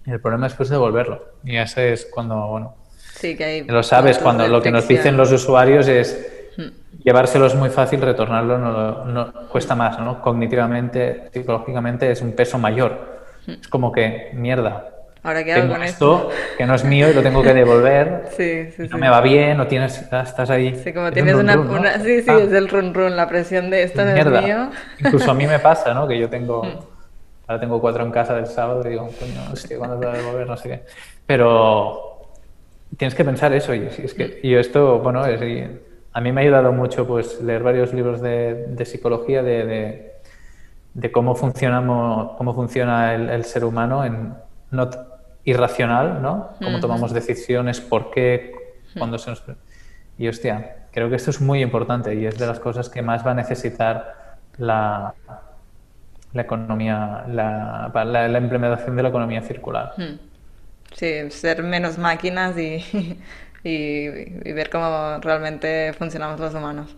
Y 0.06 0.12
el 0.12 0.20
problema 0.20 0.48
es 0.48 0.54
pues 0.56 0.70
devolverlo. 0.70 1.24
Y 1.44 1.58
ese 1.58 1.94
es 1.94 2.06
cuando, 2.06 2.48
bueno, 2.48 2.76
Sí, 3.22 3.36
que 3.36 3.44
hay 3.44 3.64
lo 3.64 3.84
sabes, 3.84 4.18
cuando 4.18 4.48
lo 4.48 4.64
que 4.64 4.72
nos 4.72 4.88
dicen 4.88 5.16
los 5.16 5.32
usuarios 5.32 5.88
es 5.88 6.50
hmm. 6.58 7.04
llevárselo 7.04 7.46
es 7.46 7.54
muy 7.54 7.70
fácil, 7.70 8.02
retornarlo 8.02 8.58
no, 8.58 9.34
cuesta 9.50 9.76
más, 9.76 10.00
¿no? 10.00 10.20
Cognitivamente, 10.22 11.30
psicológicamente 11.32 12.12
es 12.12 12.22
un 12.24 12.32
peso 12.32 12.58
mayor. 12.58 13.22
Hmm. 13.46 13.52
Es 13.62 13.68
como 13.68 13.92
que, 13.92 14.32
mierda, 14.34 14.88
Ahora 15.24 15.44
que 15.44 15.54
tengo 15.54 15.76
esto, 15.76 16.30
que 16.58 16.66
no 16.66 16.74
es 16.74 16.84
mío 16.84 17.12
y 17.12 17.14
lo 17.14 17.22
tengo 17.22 17.44
que 17.44 17.54
devolver. 17.54 18.30
Sí, 18.38 18.72
sí, 18.76 18.88
no 18.90 18.98
me 18.98 19.08
va 19.08 19.22
bien, 19.22 19.56
no 19.56 19.68
tienes, 19.68 20.02
estás 20.02 20.50
ahí. 20.50 20.76
Sí, 20.84 20.92
como 20.94 21.12
tienes 21.12 21.36
una, 21.36 21.54
Sí, 22.00 22.24
sí, 22.24 22.28
ah. 22.28 22.40
es 22.40 22.52
el 22.52 22.68
run 22.70 22.92
run, 22.92 23.16
la 23.16 23.28
presión 23.28 23.70
de 23.70 23.84
esto 23.84 24.04
no 24.04 24.16
es 24.16 24.44
mío. 24.44 24.72
Incluso 24.98 25.30
a 25.30 25.36
mí 25.36 25.46
me 25.46 25.60
pasa, 25.60 25.94
¿no? 25.94 26.08
Que 26.08 26.18
yo 26.18 26.28
tengo, 26.28 26.64
hmm. 26.64 26.80
ahora 27.46 27.60
tengo 27.60 27.80
cuatro 27.80 28.04
en 28.04 28.10
casa 28.10 28.34
del 28.34 28.48
sábado 28.48 28.82
y 28.84 28.90
digo, 28.90 29.08
coño, 29.20 29.54
es 29.54 29.68
que 29.68 29.78
cuando 29.78 30.00
te 30.00 30.08
voy 30.08 30.16
a 30.16 30.18
devolver, 30.18 30.48
no 30.48 30.58
sé 30.58 30.70
qué. 30.70 30.84
Pero 31.28 32.11
tienes 32.98 33.16
que 33.16 33.26
pensar 33.26 33.54
eso. 33.54 33.74
Y, 33.74 33.86
es 33.86 34.14
que, 34.14 34.40
y 34.44 34.56
esto, 34.56 35.00
bueno, 35.00 35.24
a 35.24 36.22
mí 36.22 36.32
me 36.32 36.42
ha 36.42 36.44
ayudado 36.44 36.72
mucho 36.72 37.08
pues, 37.08 37.42
leer 37.42 37.64
varios 37.64 37.94
libros 37.94 38.22
de, 38.22 38.84
psicología 38.86 39.44
de, 39.44 40.14
de, 40.94 41.12
cómo, 41.12 41.36
funcionamos, 41.36 42.38
cómo 42.38 42.54
funciona 42.54 43.14
el, 43.14 43.44
ser 43.46 43.66
humano 43.66 44.06
en 44.06 44.34
no 44.72 44.90
irracional, 45.44 46.22
¿no? 46.22 46.52
Cómo 46.60 46.80
tomamos 46.80 47.14
decisiones, 47.14 47.82
por 47.82 48.12
qué, 48.12 48.54
cuándo 48.98 49.18
se 49.18 49.32
nos... 49.32 49.44
Y 50.18 50.28
hostia, 50.28 50.86
creo 50.92 51.10
que 51.10 51.16
esto 51.16 51.32
es 51.32 51.42
muy 51.42 51.62
importante 51.62 52.14
y 52.14 52.26
es 52.26 52.38
de 52.38 52.46
las 52.46 52.60
cosas 52.60 52.90
que 52.90 53.02
más 53.02 53.26
va 53.26 53.32
a 53.32 53.34
necesitar 53.34 54.38
la, 54.58 55.16
la 56.34 56.42
economía, 56.42 57.26
la, 57.28 57.92
la, 58.06 58.38
implementación 58.38 58.96
de 58.96 59.04
la 59.04 59.10
economía 59.10 59.42
circular. 59.42 59.94
Sí, 60.94 61.30
ser 61.30 61.64
menos 61.64 61.98
máquinas 61.98 62.58
y, 62.58 62.84
y, 63.64 64.52
ver 64.52 64.70
cómo 64.70 65.20
realmente 65.22 65.94
funcionamos 65.94 66.40
los 66.40 66.54
humanos. 66.54 66.96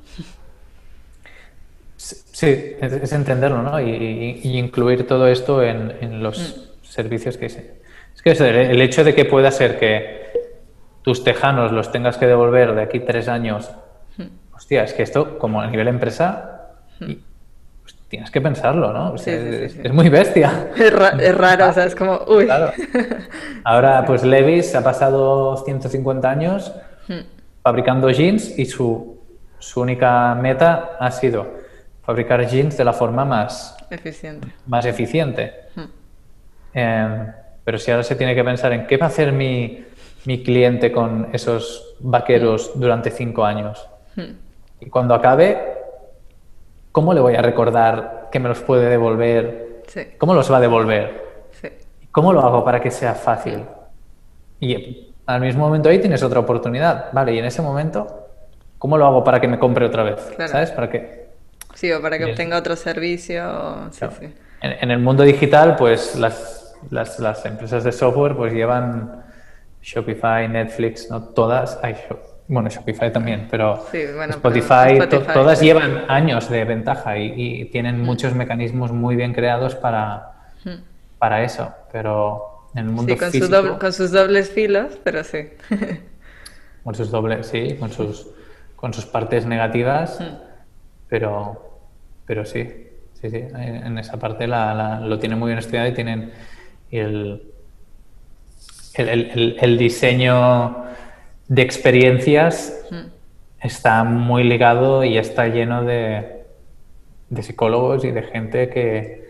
Sí, 1.98 2.76
es, 2.82 3.14
entenderlo, 3.14 3.62
¿no? 3.62 3.80
Y, 3.80 4.42
incluir 4.44 5.08
todo 5.08 5.28
esto 5.28 5.64
en, 5.64 6.22
los 6.22 6.40
mm. 6.40 6.86
servicios 6.86 7.38
que 7.38 7.46
hice. 7.46 7.82
Es 8.16 8.22
que 8.22 8.32
el 8.32 8.82
hecho 8.82 9.04
de 9.04 9.16
que 9.16 9.26
pueda 9.26 9.52
ser 9.52 9.80
que 9.80 10.24
tus 11.02 11.24
tejanos 11.24 11.72
los 11.72 11.92
tengas 11.92 12.18
que 12.18 12.28
devolver 12.28 12.76
de 12.76 12.82
aquí 12.82 13.00
tres 13.00 13.28
años, 13.28 13.72
mm. 14.18 14.56
hostia, 14.56 14.84
es 14.84 14.94
que 14.94 15.04
esto, 15.04 15.38
como 15.38 15.62
a 15.62 15.68
nivel 15.68 15.88
empresa, 15.88 16.76
mm 17.00 17.33
tienes 18.14 18.30
que 18.30 18.42
pensarlo, 18.42 18.94
¿no? 18.94 19.16
es, 19.16 19.92
muy 19.92 20.08
bestia. 20.08 20.70
Es, 20.78 20.94
raro, 21.36 21.70
o 21.70 21.74
sea, 21.74 21.86
es 21.86 21.96
como, 21.96 22.22
uy. 22.28 22.48
Ahora, 23.64 24.06
pues 24.08 24.24
Levis 24.24 24.76
ha 24.76 24.84
pasado 24.84 25.58
150 25.58 26.30
años 26.30 26.72
hmm. 27.08 27.22
fabricando 27.64 28.12
jeans 28.12 28.60
y 28.60 28.68
su, 28.68 29.20
su 29.58 29.82
única 29.82 30.36
meta 30.36 30.92
ha 31.00 31.10
sido 31.10 31.56
fabricar 32.04 32.46
jeans 32.48 32.78
de 32.78 32.84
la 32.84 32.94
forma 32.94 33.26
más 33.26 33.76
eficiente. 33.90 34.48
Más 34.68 34.86
eficiente. 34.86 35.52
Hmm. 35.76 35.86
Em, 36.72 37.28
pero 37.64 37.80
si 37.80 37.90
ahora 37.90 38.04
se 38.04 38.16
tiene 38.16 38.36
que 38.36 38.44
pensar 38.44 38.74
en 38.74 38.86
qué 38.86 38.98
va 38.98 39.08
a 39.08 39.10
hacer 39.10 39.32
mi, 39.32 39.86
mi 40.26 40.44
cliente 40.44 40.92
con 40.92 41.30
esos 41.34 41.96
vaqueros 42.00 42.74
durante 42.76 43.10
cinco 43.10 43.44
años. 43.44 43.84
Hmm. 44.16 44.36
Y 44.82 44.90
cuando 44.92 45.16
acabe, 45.16 45.73
¿cómo 46.94 47.14
le 47.14 47.20
voy 47.20 47.36
a 47.36 47.42
recordar 47.42 48.30
que 48.32 48.40
me 48.40 48.48
los 48.48 48.62
puede 48.62 48.88
devolver? 48.88 49.84
¿Cómo 50.18 50.34
los 50.34 50.50
va 50.50 50.58
a 50.58 50.62
devolver? 50.62 51.22
¿Cómo 52.12 52.32
lo 52.32 52.42
hago 52.42 52.64
para 52.64 52.80
que 52.80 52.92
sea 52.92 53.16
fácil? 53.16 53.66
Y 54.60 55.14
al 55.26 55.42
mismo 55.42 55.66
momento 55.66 55.90
ahí 55.90 56.00
tienes 56.00 56.22
otra 56.24 56.40
oportunidad, 56.40 57.12
¿vale? 57.12 57.34
Y 57.34 57.40
en 57.40 57.46
ese 57.46 57.62
momento, 57.62 58.30
¿cómo 58.78 58.98
lo 58.98 59.06
hago 59.06 59.24
para 59.24 59.42
que 59.42 59.48
me 59.48 59.58
compre 59.58 59.86
otra 59.86 60.04
vez? 60.04 60.20
¿Sabes? 60.48 60.72
Para 60.72 60.90
que... 60.90 61.30
Sí, 61.74 61.92
o 61.92 62.02
para 62.02 62.20
que 62.20 62.26
obtenga 62.26 62.58
otro 62.58 62.76
servicio. 62.76 63.90
En, 64.62 64.92
el 64.92 65.00
mundo 65.00 65.24
digital, 65.24 65.76
pues 65.76 66.16
las, 66.16 66.78
las, 66.92 67.46
empresas 67.46 67.84
de 67.84 67.92
software 67.92 68.36
pues 68.36 68.54
llevan 68.54 69.24
Shopify, 69.82 70.48
Netflix, 70.48 71.10
no 71.10 71.24
todas, 71.24 71.80
hay 71.82 71.96
bueno, 72.48 72.70
Shopify 72.70 73.12
también, 73.12 73.48
pero 73.50 73.86
Spotify, 74.30 75.00
todas 75.34 75.62
llevan 75.62 76.06
años 76.10 76.50
de 76.50 76.66
ventaja 76.66 77.18
y, 77.18 77.66
tienen 77.66 78.02
mm. 78.02 78.06
muchos 78.06 78.36
mecanismos 78.36 78.92
muy 78.92 79.16
bien 79.16 79.34
creados 79.34 79.76
para, 79.76 80.34
mm. 80.66 80.76
para 81.18 81.44
eso, 81.44 81.74
pero 81.92 82.68
en 82.76 82.86
el 82.86 82.92
mundo 82.92 83.14
sí, 83.14 83.20
con, 83.20 83.32
físico, 83.32 83.80
con 83.80 83.94
sus 83.94 84.12
dobles 84.12 84.50
filos, 84.50 85.00
pero 85.04 85.24
sí. 85.24 85.50
con 86.84 86.96
sus 86.96 87.12
dobles, 87.12 87.48
sí, 87.48 87.76
con 87.80 87.92
sus, 87.92 88.28
con 88.76 88.94
sus 88.94 89.06
partes 89.06 89.46
negativas, 89.46 90.20
mm. 90.20 90.36
pero, 91.08 91.80
pero 92.26 92.46
sí, 92.46 92.90
sí, 93.22 93.30
sí, 93.30 93.44
en 93.56 93.98
esa 93.98 94.20
parte 94.20 94.48
lo 94.48 95.18
tienen 95.20 95.40
muy 95.40 95.48
bien 95.48 95.60
estudiado 95.60 95.88
y 95.88 95.94
tienen 95.94 96.34
el, 96.92 97.42
el, 98.96 99.58
el 99.60 99.78
diseño 99.78 100.84
de 101.48 101.62
experiencias 101.62 102.86
está 103.62 104.04
muy 104.04 104.44
ligado 104.44 105.04
y 105.04 105.18
está 105.18 105.48
lleno 105.48 105.84
de, 105.84 106.44
de 107.30 107.44
psicólogos 107.44 108.04
y 108.06 108.12
de 108.12 108.24
gente 108.24 108.70
que, 108.70 109.24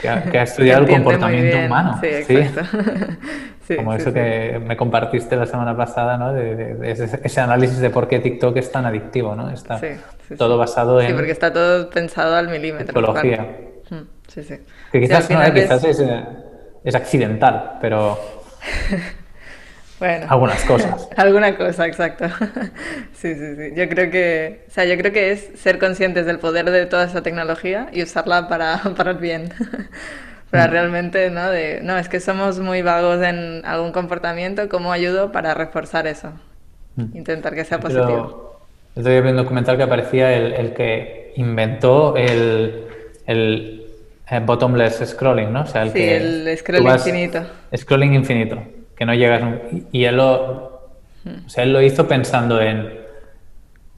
que, 0.00 0.08
ha, 0.08 0.42
estudiado 0.42 0.82
el 0.86 0.90
comportamiento 0.90 1.58
humano. 1.58 1.98
Sí, 2.00 2.36
exacto. 2.36 2.78
Como 3.76 3.94
eso 3.94 4.12
que 4.12 4.60
me 4.66 4.76
compartiste 4.76 5.36
la 5.36 5.46
semana 5.46 5.76
pasada, 5.76 6.16
¿no? 6.16 6.32
De, 6.32 6.76
ese, 6.90 7.40
análisis 7.40 7.78
de 7.78 7.90
por 7.90 8.08
qué 8.08 8.18
TikTok 8.18 8.56
es 8.56 8.72
tan 8.72 8.84
adictivo, 8.84 9.36
¿no? 9.36 9.48
Está 9.50 9.80
todo 10.36 10.58
basado 10.58 11.00
en... 11.00 11.08
Sí, 11.08 11.12
porque 11.12 11.30
está 11.30 11.52
todo 11.52 11.88
pensado 11.88 12.34
al 12.34 12.48
milímetro. 12.48 12.88
Psicología. 12.88 13.46
Sí, 14.26 14.42
sí. 14.42 14.56
Que 14.90 15.00
quizás, 15.00 15.30
no, 15.30 15.54
quizás 15.54 15.84
es, 15.84 16.02
es 16.82 16.94
accidental, 16.96 17.78
pero... 17.80 18.18
Bueno. 20.00 20.26
Algunas 20.30 20.64
cosas. 20.64 21.08
Alguna 21.16 21.56
cosa, 21.56 21.86
exacto. 21.86 22.24
sí, 23.12 23.34
sí, 23.34 23.54
sí. 23.54 23.72
Yo 23.76 23.86
creo 23.88 24.10
que, 24.10 24.64
o 24.66 24.70
sea, 24.70 24.86
yo 24.86 24.96
creo 24.96 25.12
que 25.12 25.30
es 25.30 25.50
ser 25.56 25.78
conscientes 25.78 26.24
del 26.24 26.38
poder 26.38 26.70
de 26.70 26.86
toda 26.86 27.04
esa 27.04 27.22
tecnología 27.22 27.88
y 27.92 28.02
usarla 28.02 28.48
para, 28.48 28.78
para 28.96 29.10
el 29.10 29.18
bien. 29.18 29.52
para 30.50 30.66
mm. 30.66 30.70
realmente, 30.70 31.30
¿no? 31.30 31.50
De, 31.50 31.80
no, 31.82 31.98
es 31.98 32.08
que 32.08 32.18
somos 32.18 32.58
muy 32.60 32.80
vagos 32.80 33.22
en 33.22 33.60
algún 33.66 33.92
comportamiento, 33.92 34.70
¿cómo 34.70 34.90
ayudo 34.90 35.32
para 35.32 35.52
reforzar 35.52 36.06
eso? 36.06 36.32
Mm. 36.96 37.18
Intentar 37.18 37.54
que 37.54 37.64
sea 37.64 37.78
positivo. 37.78 38.58
estoy 38.96 39.12
viendo 39.12 39.30
un 39.32 39.36
documental 39.36 39.76
que 39.76 39.82
aparecía 39.82 40.32
el, 40.32 40.54
el 40.54 40.72
que 40.72 41.34
inventó 41.36 42.16
el, 42.16 42.86
el, 43.26 43.86
bottomless 44.46 45.06
scrolling, 45.10 45.52
¿no? 45.52 45.62
O 45.62 45.66
sea, 45.66 45.82
el 45.82 45.92
sí, 45.92 46.02
el 46.02 46.56
scrolling 46.56 46.90
infinito. 46.90 47.42
Scrolling 47.76 48.14
infinito 48.14 48.79
que 49.00 49.06
no 49.06 49.14
llegas. 49.14 49.42
Y 49.92 50.04
él 50.04 50.18
lo, 50.18 50.34
o 51.24 51.48
sea, 51.48 51.64
él 51.64 51.72
lo 51.72 51.80
hizo 51.80 52.06
pensando 52.06 52.60
en 52.60 53.00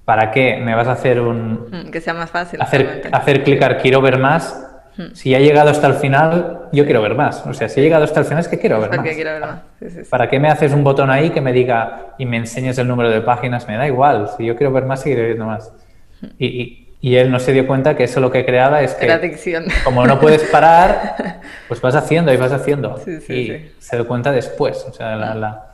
¿para 0.05 0.31
qué 0.31 0.59
me 0.59 0.77
vas 0.77 0.87
a 0.87 0.93
hacer 0.93 1.21
un. 1.21 1.67
Hmm, 1.73 1.91
que 1.91 2.01
sea 2.01 2.15
más 2.15 2.31
fácil. 2.31 2.63
Hacer, 2.63 3.11
hacer 3.13 3.43
clicar, 3.43 3.79
quiero 3.79 4.01
ver 4.01 4.21
más. 4.21 4.65
Hmm. 4.97 5.13
Si 5.13 5.35
ha 5.35 5.41
llegado 5.41 5.71
hasta 5.71 5.89
el 5.89 5.95
final, 5.95 6.69
yo 6.73 6.85
quiero 6.85 7.03
ver 7.03 7.17
más. 7.17 7.45
O 7.49 7.53
sea, 7.53 7.69
si 7.69 7.81
he 7.81 7.83
llegado 7.83 8.05
hasta 8.05 8.21
el 8.21 8.27
final 8.27 8.43
es 8.43 8.49
que 8.49 8.61
quiero 8.61 8.81
ver 8.81 8.91
más. 8.91 9.01
Quiero 9.01 9.33
ver 9.33 9.41
más. 9.41 10.09
¿Para 10.09 10.29
qué 10.29 10.39
me 10.39 10.49
haces 10.49 10.73
un 10.73 10.85
botón 10.85 11.11
ahí 11.11 11.31
que 11.31 11.41
me 11.41 11.53
diga 11.53 12.15
y 12.17 12.25
me 12.25 12.37
enseñes 12.37 12.79
el 12.79 12.87
número 12.87 13.11
de 13.11 13.23
páginas? 13.23 13.67
Me 13.67 13.77
da 13.77 13.89
igual. 13.89 14.29
Si 14.37 14.45
yo 14.45 14.55
quiero 14.55 14.73
ver 14.73 14.85
más, 14.85 15.01
seguiré 15.01 15.27
viendo 15.27 15.47
más. 15.47 15.73
Hmm. 16.21 16.27
Y, 16.39 16.47
y, 16.47 16.82
él 17.17 17.31
no 17.31 17.41
se 17.41 17.53
dio 17.53 17.67
cuenta 17.67 17.97
que 17.97 18.05
eso 18.05 18.21
lo 18.21 18.31
que 18.31 18.45
creaba 18.45 18.83
es 18.83 18.95
que. 18.95 19.11
adicción. 19.11 19.65
Como 19.85 20.07
no 20.07 20.21
puedes 20.21 20.45
parar, 20.45 21.41
pues 21.69 21.81
vas 21.81 21.97
haciendo 21.97 22.33
y 22.33 22.37
vas 22.37 22.53
haciendo. 22.53 23.03
y 23.29 23.73
se 23.79 23.97
dio 23.97 24.07
cuenta 24.07 24.31
después. 24.31 24.85
O 24.89 24.93
sea, 24.93 25.17
la 25.17 25.73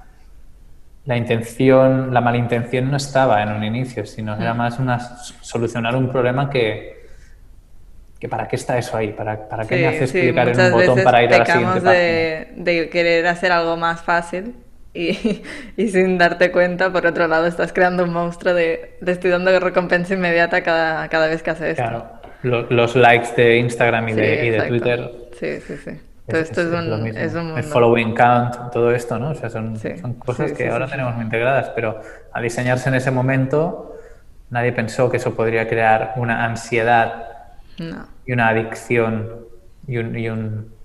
la 1.08 1.16
intención, 1.16 2.12
la 2.12 2.20
malintención 2.20 2.90
no 2.90 2.98
estaba 2.98 3.42
en 3.42 3.48
un 3.48 3.64
inicio, 3.64 4.04
sino 4.04 4.36
era 4.36 4.52
mm. 4.52 4.58
más 4.58 4.78
una, 4.78 5.00
solucionar 5.40 5.96
un 5.96 6.12
problema 6.12 6.50
que, 6.50 7.08
que 8.20 8.28
para 8.28 8.46
qué 8.46 8.56
está 8.56 8.76
eso 8.76 8.94
ahí, 8.94 9.14
para, 9.14 9.48
para 9.48 9.66
qué 9.66 9.76
me 9.76 9.86
hace 9.86 10.04
explicar 10.04 10.50
en 10.50 10.60
un 10.60 10.70
botón 10.70 11.02
para 11.02 11.22
ir 11.22 11.32
a 11.32 11.38
la 11.38 11.46
siguiente 11.46 11.88
de, 11.88 12.52
de 12.56 12.90
querer 12.90 13.26
hacer 13.26 13.52
algo 13.52 13.78
más 13.78 14.02
fácil 14.02 14.54
y, 14.98 15.42
y, 15.76 15.88
sin 15.88 16.18
darte 16.18 16.50
cuenta, 16.50 16.92
por 16.92 17.06
otro 17.06 17.28
lado, 17.28 17.46
estás 17.46 17.72
creando 17.72 18.04
un 18.04 18.12
monstruo 18.12 18.54
de, 18.54 18.96
de 19.00 19.12
estoy 19.12 19.30
dando 19.30 19.58
recompensa 19.60 20.14
inmediata 20.14 20.62
cada, 20.62 21.08
cada 21.08 21.28
vez 21.28 21.42
que 21.42 21.50
haces 21.50 21.78
esto. 21.78 21.82
Claro, 22.42 22.66
los 22.70 22.96
likes 22.96 23.28
de 23.36 23.58
Instagram 23.58 24.08
y, 24.08 24.12
de, 24.14 24.46
y 24.46 24.50
de, 24.50 24.60
Twitter. 24.62 25.10
Sí, 25.38 25.60
sí, 25.60 25.76
sí. 25.76 25.90
Todo 26.26 26.40
esto 26.40 26.60
es, 26.60 26.66
un, 26.66 27.06
es, 27.16 27.34
un, 27.34 27.56
El 27.56 27.64
following 27.64 28.14
count, 28.14 28.70
todo 28.70 28.92
esto, 28.92 29.18
¿no? 29.18 29.30
O 29.30 29.34
sea, 29.34 29.48
son, 29.48 29.78
son 29.78 30.14
cosas 30.14 30.52
que 30.52 30.68
ahora 30.68 30.86
tenemos 30.86 31.14
muy 31.14 31.24
integradas, 31.24 31.70
pero 31.74 32.02
al 32.32 32.42
diseñarse 32.42 32.90
en 32.90 32.96
ese 32.96 33.10
momento, 33.10 33.96
nadie 34.50 34.72
pensó 34.72 35.10
que 35.10 35.16
eso 35.16 35.34
podría 35.34 35.66
crear 35.68 36.14
una 36.16 36.44
ansiedad 36.44 37.24
y 38.26 38.32
una 38.32 38.48
adicción 38.48 39.46
y 39.86 39.96
un... 39.96 40.18
Y 40.18 40.28
un 40.28 40.78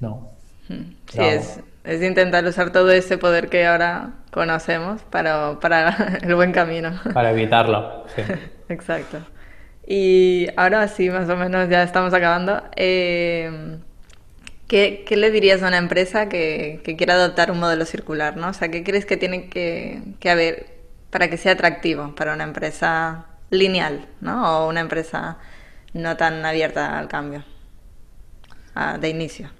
no. 0.00 0.32
Hmm. 0.68 0.94
Sí, 1.06 1.20
es, 1.20 1.60
es, 1.84 2.02
intentar 2.02 2.44
usar 2.44 2.70
todo 2.70 2.90
ese 2.90 3.18
poder 3.18 3.48
que 3.48 3.66
ahora 3.66 4.10
conocemos 4.30 5.02
para, 5.02 5.60
para 5.60 6.18
el 6.22 6.34
buen 6.34 6.52
camino. 6.52 7.00
Para 7.12 7.30
evitarlo, 7.30 8.04
sí. 8.14 8.22
Exacto. 8.68 9.18
Y 9.86 10.46
ahora 10.56 10.86
sí, 10.88 11.10
más 11.10 11.28
o 11.28 11.36
menos 11.36 11.68
ya 11.68 11.82
estamos 11.82 12.14
acabando. 12.14 12.62
Eh, 12.76 13.78
¿qué, 14.68 15.04
¿qué, 15.06 15.16
le 15.16 15.30
dirías 15.30 15.62
a 15.62 15.68
una 15.68 15.78
empresa 15.78 16.28
que, 16.28 16.80
que, 16.84 16.96
quiera 16.96 17.14
adoptar 17.14 17.50
un 17.50 17.60
modelo 17.60 17.84
circular? 17.84 18.36
¿no? 18.36 18.48
O 18.48 18.52
sea, 18.52 18.68
¿qué 18.68 18.84
crees 18.84 19.04
que 19.04 19.16
tiene 19.16 19.48
que, 19.48 20.02
que 20.20 20.30
haber 20.30 20.66
para 21.10 21.28
que 21.28 21.36
sea 21.36 21.52
atractivo 21.52 22.14
para 22.14 22.32
una 22.32 22.44
empresa 22.44 23.26
lineal 23.50 24.06
¿no? 24.22 24.64
o 24.64 24.68
una 24.68 24.80
empresa 24.80 25.36
no 25.92 26.16
tan 26.16 26.44
abierta 26.46 26.98
al 26.98 27.08
cambio 27.08 27.44
ah, 28.74 28.96
de 28.98 29.10
inicio? 29.10 29.50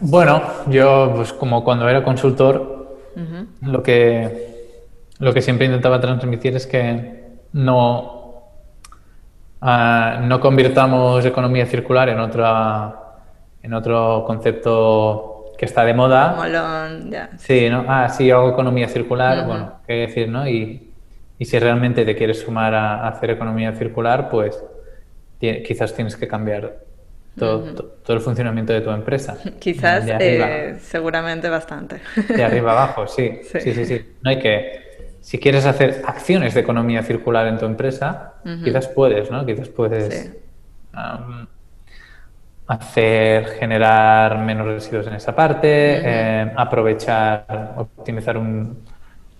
Bueno, 0.00 0.42
yo 0.66 1.12
pues 1.14 1.32
como 1.32 1.64
cuando 1.64 1.88
era 1.88 2.02
consultor, 2.02 2.98
lo, 3.62 3.82
que, 3.82 4.76
lo 5.18 5.32
que 5.32 5.42
siempre 5.42 5.66
intentaba 5.66 6.00
transmitir 6.00 6.54
es 6.54 6.66
que 6.66 7.24
no, 7.52 8.44
uh, 9.60 10.20
no 10.22 10.40
convirtamos 10.40 11.24
economía 11.24 11.66
circular 11.66 12.08
en, 12.08 12.20
otra, 12.20 12.94
en 13.62 13.74
otro 13.74 14.24
concepto 14.26 15.54
que 15.58 15.64
está 15.64 15.84
de 15.84 15.94
moda. 15.94 16.34
Molón, 16.36 17.10
ya. 17.10 17.30
Sí, 17.36 17.68
¿no? 17.68 17.84
Ah, 17.88 18.08
sí, 18.08 18.30
hago 18.30 18.50
economía 18.50 18.88
circular, 18.88 19.44
bueno, 19.46 19.72
qué 19.86 19.94
decir, 19.94 20.28
¿no? 20.28 20.48
Y, 20.48 20.92
y, 21.36 21.44
si 21.44 21.58
realmente 21.58 22.04
te 22.04 22.14
quieres 22.14 22.40
sumar 22.40 22.74
a, 22.74 23.08
hacer 23.08 23.30
economía 23.30 23.72
circular, 23.72 24.28
pues 24.30 24.62
quizás 25.40 25.94
tienes 25.94 26.16
que 26.16 26.28
cambiar 26.28 26.87
todo, 27.38 27.90
todo, 28.04 28.16
el 28.16 28.22
funcionamiento 28.22 28.72
de 28.72 28.80
tu 28.80 28.90
empresa. 28.90 29.38
Quizás, 29.58 30.04
eh, 30.06 30.76
seguramente 30.80 31.48
bastante. 31.48 32.00
De 32.28 32.44
arriba 32.44 32.72
abajo, 32.72 33.06
sí. 33.06 33.40
Sí, 33.44 33.72
sí, 33.72 33.84
sí. 33.84 34.16
No 34.22 34.30
hay 34.30 34.38
que, 34.38 35.16
si 35.20 35.38
quieres 35.38 35.64
hacer 35.66 36.02
acciones 36.06 36.54
de 36.54 36.60
economía 36.60 37.02
circular 37.02 37.46
en 37.46 37.58
tu 37.58 37.66
empresa, 37.66 38.34
quizás 38.64 38.88
puedes, 38.88 39.30
¿no? 39.30 39.44
Quizás 39.44 39.68
puedes 39.68 40.32
hacer, 42.66 43.46
generar 43.58 44.38
menos 44.38 44.66
residuos 44.66 45.06
en 45.06 45.14
esa 45.14 45.34
parte, 45.34 45.68
eh, 46.04 46.52
aprovechar, 46.54 47.74
optimizar 47.76 48.36
un, 48.36 48.84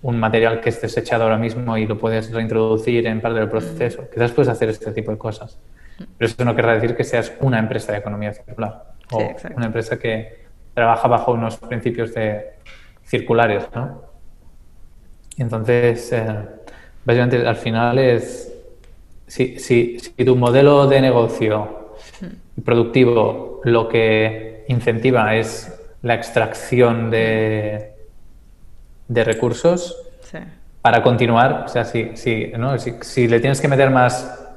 un, 0.01 0.19
material 0.19 0.59
que 0.61 0.69
es 0.69 0.81
desechado 0.81 1.23
ahora 1.23 1.37
mismo 1.37 1.77
y 1.77 1.85
lo 1.85 1.97
puedes 1.97 2.31
reintroducir 2.31 3.05
en 3.05 3.21
parte 3.21 3.39
del 3.39 3.49
proceso. 3.49 4.09
Quizás 4.11 4.31
puedes 4.31 4.49
hacer 4.49 4.69
este 4.69 4.91
tipo 4.91 5.11
de 5.11 5.17
cosas. 5.17 5.59
Pero 6.17 6.31
eso 6.31 6.45
no 6.45 6.55
querrá 6.55 6.73
decir 6.73 6.95
que 6.95 7.03
seas 7.03 7.31
una 7.41 7.59
empresa 7.59 7.91
de 7.91 7.99
economía 7.99 8.33
circular 8.33 8.93
o 9.11 9.17
una 9.55 9.65
empresa 9.65 9.97
que 9.97 10.45
trabaja 10.73 11.07
bajo 11.07 11.33
unos 11.33 11.57
principios 11.57 12.13
de 12.13 12.53
circulares, 13.03 13.65
¿no? 13.75 14.03
Entonces, 15.37 16.11
eh, 16.11 16.25
básicamente 17.05 17.47
al 17.47 17.55
final 17.55 17.97
es, 17.97 18.53
si, 19.27 19.59
si, 19.59 19.99
si, 19.99 20.25
tu 20.25 20.35
modelo 20.35 20.87
de 20.87 21.01
negocio 21.01 21.95
hmm. 22.21 22.61
productivo 22.61 23.61
lo 23.63 23.87
que 23.87 24.65
incentiva 24.67 25.35
es 25.35 25.75
la 26.01 26.13
extracción 26.13 27.09
de, 27.09 27.93
de 29.07 29.23
recursos, 29.23 30.05
para 30.81 31.03
continuar, 31.03 31.63
o 31.65 31.67
sea, 31.67 31.83
si, 31.83 32.15
si, 32.15 32.53
¿no? 32.57 32.77
si, 32.77 32.93
si 33.01 33.27
le 33.27 33.41
tienes 33.41 33.59
que 33.59 33.67
meter 33.67 33.89
más 33.89 34.48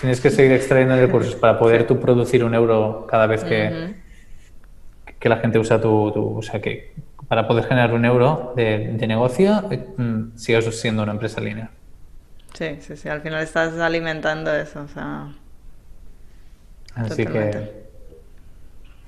Tienes 0.00 0.20
que 0.20 0.30
seguir 0.30 0.52
extrayendo 0.52 0.96
recursos 0.96 1.34
para 1.34 1.58
poder 1.58 1.86
tú 1.86 1.98
producir 1.98 2.44
un 2.44 2.54
euro 2.54 3.06
cada 3.08 3.26
vez 3.26 3.44
que, 3.44 3.94
que 5.18 5.28
la 5.28 5.38
gente 5.38 5.58
usa 5.58 5.80
tu, 5.80 5.90
O 5.90 6.42
sea, 6.42 6.60
que 6.60 6.94
para 7.28 7.48
poder 7.48 7.64
generar 7.64 7.94
un 7.94 8.04
euro 8.04 8.52
de, 8.56 8.92
negocio, 9.06 9.62
mm, 9.96 10.36
sigas 10.36 10.64
siendo 10.76 11.02
una 11.02 11.12
empresa 11.12 11.40
línea. 11.40 11.70
Sí, 12.54 12.78
sí, 12.80 12.96
sí. 12.96 13.08
Al 13.08 13.20
final 13.20 13.42
estás 13.42 13.78
alimentando 13.78 14.54
eso, 14.54 14.82
o 14.82 14.88
sea. 14.88 15.28
Así 16.94 17.26
que. 17.26 17.86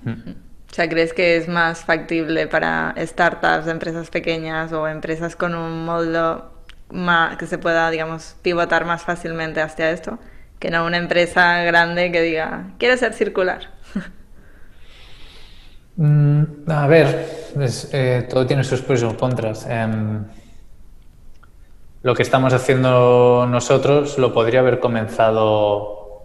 Mm. 0.04 0.30
O 0.70 0.74
sea, 0.74 0.88
¿crees 0.88 1.14
que 1.14 1.36
es 1.36 1.48
más 1.48 1.84
factible 1.84 2.46
para 2.46 2.94
startups, 2.98 3.66
empresas 3.68 4.10
pequeñas 4.10 4.72
o 4.72 4.86
empresas 4.86 5.34
con 5.34 5.54
un 5.54 5.86
módulo 5.86 6.50
más, 6.90 7.38
que 7.38 7.46
se 7.46 7.56
pueda, 7.56 7.90
digamos, 7.90 8.36
pivotar 8.42 8.84
más 8.84 9.02
fácilmente 9.02 9.62
hacia 9.62 9.90
esto? 9.90 10.18
Que 10.58 10.70
no 10.70 10.84
una 10.84 10.96
empresa 10.96 11.62
grande 11.62 12.10
que 12.10 12.22
diga, 12.22 12.70
quiero 12.78 12.96
ser 12.96 13.14
circular. 13.14 13.70
Mm, 16.00 16.70
a 16.70 16.86
ver, 16.86 17.28
eh, 17.90 18.28
todo 18.30 18.46
tiene 18.46 18.62
sus 18.62 18.82
pros 18.82 19.00
y 19.00 19.02
sus 19.02 19.14
contras. 19.14 19.66
Em, 19.68 20.26
lo 22.02 22.14
que 22.14 22.22
estamos 22.22 22.52
haciendo 22.52 23.48
nosotros 23.50 24.16
lo 24.16 24.32
podría 24.32 24.60
haber 24.60 24.78
comenzado 24.78 26.22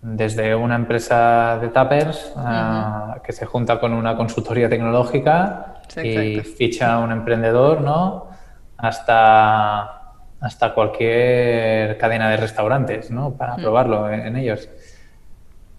desde 0.00 0.54
una 0.54 0.76
empresa 0.76 1.58
de 1.60 1.68
tappers 1.68 2.32
ah, 2.36 3.18
que 3.22 3.32
se 3.32 3.44
junta 3.44 3.78
con 3.78 3.92
una 3.92 4.16
consultoría 4.16 4.70
tecnológica 4.70 5.82
y 6.02 6.40
ficha 6.40 6.94
a 6.94 6.98
un 7.00 7.12
emprendedor, 7.12 7.82
¿no? 7.82 8.30
Hasta 8.78 9.97
hasta 10.40 10.72
cualquier 10.72 11.98
cadena 11.98 12.30
de 12.30 12.36
restaurantes, 12.36 13.10
¿no? 13.10 13.32
Para 13.32 13.56
mm. 13.56 13.60
probarlo 13.60 14.10
en, 14.10 14.36
ellos. 14.36 14.68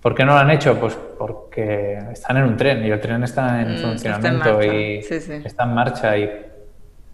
¿Por 0.02 0.16
qué 0.16 0.26
no 0.26 0.34
lo 0.34 0.40
han 0.40 0.52
hecho? 0.52 0.80
Pues 0.80 0.98
porque 1.18 2.00
están 2.12 2.38
en 2.38 2.44
un 2.44 2.58
tren 2.58 2.86
y 2.86 2.90
el 2.90 3.00
tren 3.00 3.24
está 3.24 3.62
en 3.62 3.76
mm, 3.76 3.82
funcionamiento 3.82 4.64
y 4.64 4.98
está 5.44 5.64
en 5.64 5.74
marcha 5.74 6.18
y 6.18 6.30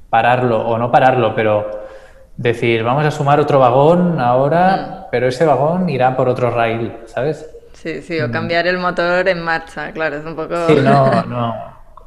pararlo 0.09 0.67
o 0.67 0.77
no 0.77 0.91
pararlo, 0.91 1.35
pero 1.35 1.85
decir, 2.37 2.83
vamos 2.83 3.05
a 3.05 3.11
sumar 3.11 3.39
otro 3.39 3.59
vagón 3.59 4.19
ahora, 4.19 4.77
mm. 4.77 5.05
pero 5.11 5.27
ese 5.27 5.45
vagón 5.45 5.89
irá 5.89 6.15
por 6.15 6.29
otro 6.29 6.51
rail, 6.51 6.93
¿sabes? 7.05 7.49
Sí, 7.73 8.01
sí, 8.01 8.19
o 8.19 8.31
cambiar 8.31 8.65
el 8.67 8.77
motor 8.77 9.27
en 9.27 9.41
marcha, 9.43 9.91
claro, 9.91 10.15
es 10.15 10.25
un 10.25 10.35
poco... 10.35 10.55
Sí, 10.67 10.77
no, 10.81 11.23
no, 11.27 11.55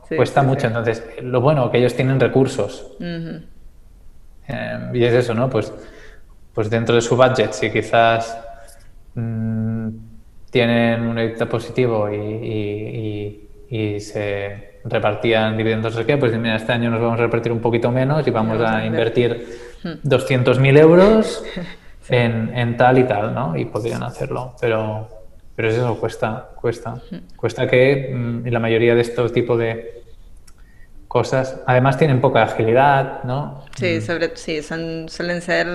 cuesta 0.09 0.43
mucho. 0.43 0.67
Entonces, 0.67 1.05
lo 1.23 1.41
bueno, 1.41 1.71
que 1.71 1.79
ellos 1.79 1.95
tienen 1.95 2.19
recursos. 2.19 2.97
Em, 4.49 4.97
y 4.97 5.05
es 5.05 5.13
eso, 5.13 5.35
¿no? 5.35 5.51
Pues, 5.51 5.73
pues 6.55 6.71
dentro 6.71 6.95
de 6.95 7.03
su 7.03 7.17
budget, 7.17 7.53
si 7.53 7.71
quizás 7.71 8.37
mm, 9.15 9.89
tienen 10.51 11.03
un 11.03 11.19
EBITDA 11.19 11.47
positivo 11.47 12.11
y, 12.11 13.45
se 14.01 14.81
repartían 14.85 15.57
dividendos, 15.57 15.93
no 15.93 16.01
sé 16.01 16.07
qué, 16.07 16.17
pues 16.17 16.33
mira, 16.39 16.57
este 16.57 16.73
año 16.73 16.91
nos 16.91 17.01
vamos 17.01 17.21
a 17.21 17.25
repartir 17.25 17.53
un 17.53 17.61
poquito 17.61 17.91
menos 17.91 18.27
y 18.27 18.31
vamos 18.31 18.59
a 18.63 18.87
invertir 18.87 19.47
200.000 19.85 20.79
euros 20.79 21.45
en, 22.09 22.57
en, 22.57 22.77
tal 22.79 22.99
y 22.99 23.05
tal, 23.05 23.35
¿no? 23.35 23.55
Y 23.57 23.67
podrían 23.67 24.03
hacerlo, 24.03 24.55
pero, 24.59 25.09
pero 25.55 25.69
eso, 25.69 26.01
cuesta, 26.01 26.49
cuesta. 26.55 26.95
Cuesta 27.37 27.67
que 27.69 28.15
mm, 28.15 28.47
la 28.47 28.61
mayoría 28.61 28.95
de 28.95 29.03
estos 29.03 29.33
tipos 29.33 29.59
de 29.59 29.99
cosas. 31.09 31.61
Además 31.67 31.97
tienen 31.97 32.21
poca 32.21 32.43
agilidad, 32.43 33.25
¿no? 33.25 33.65
Sí, 33.75 33.99
mm. 33.99 34.03
sobre, 34.03 34.37
sí, 34.37 34.63
son, 34.63 35.09
suelen 35.09 35.43
ser, 35.43 35.67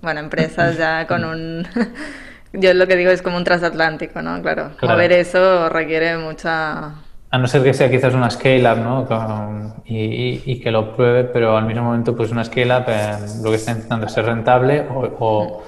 bueno, 0.00 0.20
empresas 0.20 0.76
ya 0.76 1.06
con 1.06 1.24
un... 1.24 1.66
Yo 2.54 2.72
lo 2.72 2.86
que 2.86 2.96
digo 2.96 3.10
es 3.10 3.20
como 3.20 3.36
un 3.36 3.44
transatlántico, 3.44 4.22
¿no? 4.22 4.40
Claro, 4.40 4.70
claro. 4.78 4.94
mover 4.94 5.12
eso 5.12 5.68
requiere 5.68 6.16
mucha... 6.16 6.94
A 7.30 7.36
no 7.36 7.46
ser 7.46 7.62
que 7.62 7.74
sea 7.74 7.90
quizás 7.90 8.14
una 8.14 8.30
scale-up, 8.30 8.78
¿no? 8.78 9.76
y, 9.84 10.40
y, 10.50 10.60
que 10.60 10.70
lo 10.70 10.96
pruebe, 10.96 11.24
pero 11.24 11.58
al 11.58 11.66
mismo 11.66 11.82
momento, 11.82 12.16
pues 12.16 12.30
una 12.30 12.42
scale-up 12.42 12.84
eh, 12.88 13.16
lo 13.42 13.50
que 13.50 13.56
está 13.56 13.72
intentando 13.72 14.08
ser 14.08 14.24
rentable 14.24 14.86
o, 14.88 15.62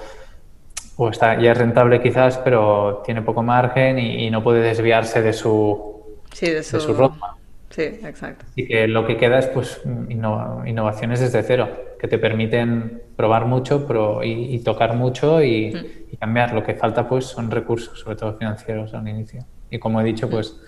o, 0.97 1.09
está 1.09 1.39
ya 1.39 1.51
es 1.51 1.57
rentable 1.59 2.01
quizás, 2.01 2.39
pero 2.39 3.03
tiene 3.05 3.21
poco 3.21 3.43
margen 3.43 3.99
y, 3.99 4.31
no 4.31 4.41
puede 4.41 4.61
desviarse 4.61 5.21
de 5.21 5.33
su, 5.33 6.17
sí, 6.33 6.49
de 6.49 6.63
su... 6.63 6.77
De 6.77 6.81
su 6.81 6.93
roadmap. 6.95 7.40
Sí, 7.71 7.83
exacto. 7.83 8.45
Y 8.55 8.67
que 8.67 8.87
lo 8.87 9.05
que 9.07 9.17
queda 9.17 9.39
es 9.39 9.47
pues 9.47 9.81
innovaciones 10.09 11.21
desde 11.21 11.41
cero, 11.41 11.69
que 11.99 12.07
te 12.07 12.17
permiten 12.17 13.01
probar 13.15 13.45
mucho 13.45 13.87
y, 14.23 14.59
tocar 14.59 14.95
mucho 14.95 15.37
mm. 15.37 15.43
y, 15.43 16.17
cambiar. 16.19 16.53
Lo 16.53 16.63
que 16.63 16.75
falta 16.75 17.07
pues 17.07 17.25
son 17.25 17.49
recursos, 17.49 17.99
sobre 17.99 18.17
todo 18.17 18.37
financieros 18.37 18.93
al 18.93 19.07
inicio. 19.07 19.45
Y 19.69 19.79
como 19.79 20.01
he 20.01 20.03
dicho, 20.03 20.27
mm. 20.27 20.31
pues 20.31 20.59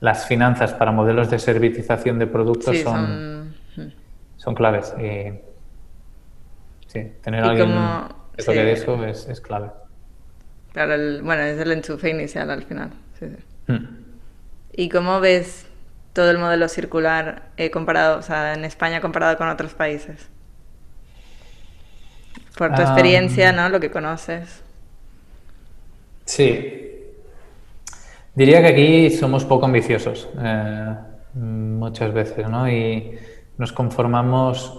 las 0.00 0.26
finanzas 0.26 0.74
para 0.74 0.90
modelos 0.90 1.30
de 1.30 1.38
servitización 1.38 2.18
de 2.18 2.26
productos 2.26 2.78
son, 2.80 3.54
son 4.36 4.54
claves. 4.54 4.94
Y, 4.98 5.32
sí, 6.88 7.12
tener 7.22 7.44
a 7.44 7.50
alguien 7.50 7.68
que 8.36 8.42
toque 8.42 8.64
de 8.64 8.72
eso 8.72 9.04
es, 9.04 9.28
es 9.28 9.40
clave. 9.40 9.70
Claro, 10.72 10.94
bueno, 11.22 11.42
es 11.42 11.60
el 11.60 11.70
enchufe 11.70 12.10
inicial 12.10 12.50
al 12.50 12.64
final. 12.64 12.90
Sí. 13.18 13.26
Mm. 13.68 14.02
¿Y 14.74 14.88
cómo 14.88 15.20
ves 15.20 15.66
todo 16.12 16.30
el 16.30 16.38
modelo 16.38 16.68
circular 16.68 17.42
eh, 17.56 17.70
comparado, 17.70 18.18
o 18.18 18.22
sea, 18.22 18.54
en 18.54 18.64
España 18.64 19.00
comparado 19.00 19.36
con 19.38 19.48
otros 19.48 19.74
países? 19.74 20.28
Por 22.56 22.74
tu 22.74 22.82
experiencia, 22.82 23.52
¿no? 23.52 23.68
Lo 23.70 23.80
que 23.80 23.90
conoces. 23.90 24.62
Sí. 26.26 26.78
Diría 28.34 28.60
que 28.60 28.68
aquí 28.68 29.10
somos 29.10 29.44
poco 29.44 29.66
ambiciosos 29.66 30.28
eh, 30.38 30.94
muchas 31.34 32.12
veces, 32.12 32.48
¿no? 32.48 32.68
Y 32.68 33.18
nos 33.56 33.72
conformamos. 33.72 34.78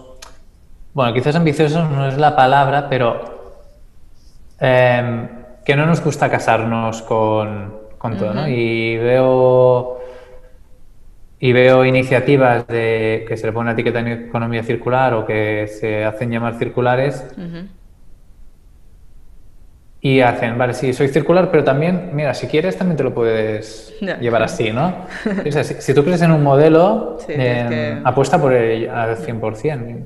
Bueno, 0.94 1.14
quizás 1.14 1.36
ambiciosos 1.36 1.90
no 1.90 2.08
es 2.08 2.18
la 2.18 2.36
palabra, 2.36 2.88
pero 2.90 3.60
em, 4.60 5.28
que 5.66 5.76
no 5.76 5.86
nos 5.88 6.04
gusta 6.04 6.30
casarnos 6.30 7.02
con, 7.02 7.82
todo, 8.00 8.34
¿no? 8.34 8.48
Y 8.48 8.98
veo 8.98 10.03
y 11.44 11.52
veo 11.52 11.84
iniciativas 11.84 12.66
de 12.68 13.26
que 13.28 13.36
se 13.36 13.48
le 13.48 13.52
pone 13.52 13.64
una 13.64 13.74
etiqueta 13.74 14.00
en 14.00 14.08
economía 14.08 14.64
circular 14.64 15.14
o 15.14 15.26
que 15.26 15.68
se 15.68 16.06
hacen 16.06 16.32
llamar 16.32 16.58
circulares 16.58 17.28
y 20.00 20.22
hacen, 20.22 20.58
vale, 20.58 20.74
sí, 20.74 20.94
soy 20.94 21.10
circular, 21.10 21.52
pero 21.52 21.66
también, 21.66 22.12
mira, 22.14 22.34
si 22.34 22.48
quieres 22.48 22.78
también 22.78 22.96
te 22.96 23.04
lo 23.04 23.14
puedes 23.14 23.94
llevar 24.22 24.42
así, 24.42 24.72
¿no? 24.72 25.06
si, 25.80 25.94
tú 25.94 26.06
crees 26.06 26.22
en 26.22 26.32
un 26.32 26.44
modelo, 26.44 27.18
apuesta 28.06 28.40
por 28.40 28.54
él 28.54 28.90
al 28.90 29.18
100%. 29.18 30.06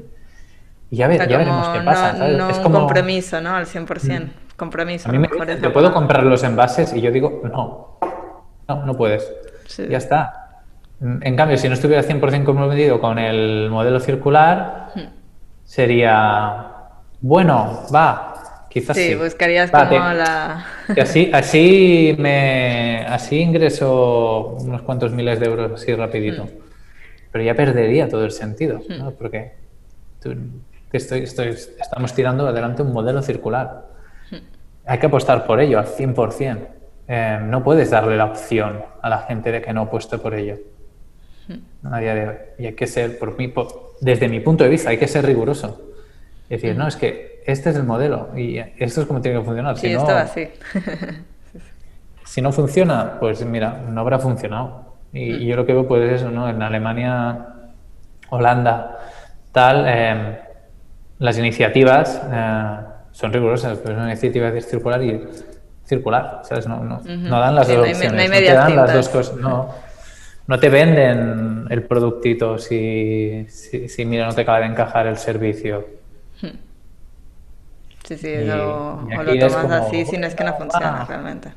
Y 0.89 0.95
ya, 0.95 1.07
veremos 1.07 1.69
qué 1.69 1.81
pasa. 1.81 2.13
No, 2.13 2.49
es 2.49 2.57
como... 2.57 2.79
un 2.79 2.85
compromiso, 2.85 3.39
¿no? 3.41 3.55
Al 3.55 3.67
100%. 3.67 4.23
Mm. 4.23 4.29
Compromiso. 4.55 5.07
A 5.07 5.11
mí 5.11 5.19
me 5.19 5.27
te 5.27 5.69
puedo 5.69 5.93
comprar 5.93 6.23
los 6.23 6.43
envases 6.43 6.95
y 6.95 7.01
yo 7.01 7.11
digo, 7.11 7.43
no, 7.43 7.99
no, 8.67 8.85
no 8.87 8.97
puedes. 8.97 9.31
Ya 9.87 9.99
está. 9.99 10.46
En 10.99 11.35
cambio, 11.35 11.57
si 11.57 11.67
no 11.67 11.75
estuviera 11.75 12.01
100% 12.01 12.43
comprometido 12.43 12.99
con 12.99 13.19
el 13.19 13.69
modelo 13.69 13.99
circular, 13.99 14.89
hmm. 14.95 15.01
sería, 15.63 16.71
bueno, 17.21 17.83
va, 17.93 18.65
quizás 18.67 18.97
sí. 18.97 19.09
Sí, 19.09 19.15
buscarías 19.15 19.69
como 19.69 19.85
la... 19.85 20.65
así, 20.99 21.29
así, 21.31 22.15
me, 22.17 23.05
así 23.07 23.39
ingreso 23.39 24.57
unos 24.59 24.81
cuantos 24.81 25.11
miles 25.11 25.39
de 25.39 25.45
euros 25.45 25.71
así 25.73 25.93
rapidito. 25.93 26.45
Hmm. 26.45 26.49
Pero 27.31 27.43
ya 27.43 27.53
perdería 27.53 28.09
todo 28.09 28.25
el 28.25 28.31
sentido, 28.31 28.81
¿no? 28.89 29.11
Hmm. 29.11 29.13
Porque 29.19 29.53
estoy, 30.91 31.23
estoy, 31.23 31.49
estamos 31.49 32.11
tirando 32.15 32.47
adelante 32.47 32.81
un 32.81 32.91
modelo 32.91 33.21
circular. 33.21 33.85
Hay 34.87 34.97
que 34.97 35.05
apostar 35.05 35.45
por 35.45 35.59
ello 35.59 35.77
al 35.77 35.85
100%. 35.85 36.67
Eh, 37.09 37.39
no 37.43 37.63
puedes 37.63 37.91
darle 37.91 38.17
la 38.17 38.25
opción 38.25 38.83
a 39.01 39.09
la 39.09 39.19
gente 39.19 39.51
de 39.51 39.61
que 39.61 39.73
no 39.73 39.83
apueste 39.83 40.17
por 40.17 40.33
ello 40.33 40.57
a 41.83 41.99
día 41.99 42.15
de 42.15 42.27
hoy. 42.27 42.35
Y 42.59 42.65
hay 42.67 42.73
que 42.73 42.87
ser, 42.87 43.17
por 43.17 43.37
mí, 43.37 43.53
desde 44.01 44.27
mi 44.27 44.39
punto 44.39 44.63
de 44.63 44.69
vista, 44.69 44.89
hay 44.89 44.97
que 44.97 45.07
ser 45.07 45.25
riguroso. 45.25 45.93
Es 46.49 46.61
decir, 46.61 46.77
no, 46.77 46.87
es 46.87 46.95
que 46.95 47.43
este 47.45 47.69
es 47.69 47.75
el 47.75 47.83
modelo 47.83 48.29
y 48.35 48.57
esto 48.77 49.01
es 49.01 49.07
como 49.07 49.21
tiene 49.21 49.39
que 49.39 49.45
funcionar. 49.45 49.77
Sí, 49.77 49.87
si 49.87 49.93
no, 49.93 50.07
así. 50.07 50.49
si 52.25 52.41
no 52.41 52.51
funciona, 52.51 53.19
pues 53.19 53.43
mira, 53.45 53.83
no 53.89 54.01
habrá 54.01 54.19
funcionado. 54.19 54.97
Y, 55.13 55.45
yo 55.45 55.55
lo 55.55 55.65
que 55.65 55.73
veo 55.73 55.87
pues 55.87 56.03
es 56.03 56.21
eso, 56.21 56.31
¿no? 56.31 56.49
En 56.49 56.61
Alemania, 56.61 57.47
Holanda, 58.29 58.99
tal, 59.51 59.87
em, 59.87 60.35
las 61.19 61.37
iniciativas 61.37 62.21
eh, 62.31 62.77
son 63.11 63.33
rigurosas, 63.33 63.79
pero 63.79 63.95
son 63.95 64.07
iniciativas 64.07 64.65
circular 64.65 65.01
y 65.01 65.23
circular, 65.85 66.41
¿sabes? 66.43 66.67
No, 66.67 66.83
no, 66.83 67.01
no 67.03 67.39
dan 67.39 67.55
las 67.55 67.67
dos 67.67 67.77
opciones, 67.89 68.29
no, 68.29 68.37
te 68.37 68.53
dan 68.53 68.75
las 68.75 68.93
dos 68.93 69.09
cosas, 69.09 69.37
no 69.37 69.69
no 70.47 70.59
te 70.59 70.69
venden 70.69 71.67
el 71.69 71.83
productito 71.83 72.57
si, 72.57 73.45
si, 73.49 74.05
mira, 74.05 74.27
no 74.27 74.33
te 74.33 74.41
acaba 74.41 74.61
de 74.61 74.67
encajar 74.67 75.07
el 75.07 75.17
servicio. 75.17 75.85
Sí, 78.05 78.15
sí, 78.15 78.33
o 78.37 79.23
lo 79.23 79.37
tomas 79.37 79.69
así 79.69 80.05
si 80.05 80.17
no 80.17 80.27
es 80.27 80.35
que 80.35 80.45
no 80.45 80.53
funciona 80.53 81.03
realmente. 81.03 81.51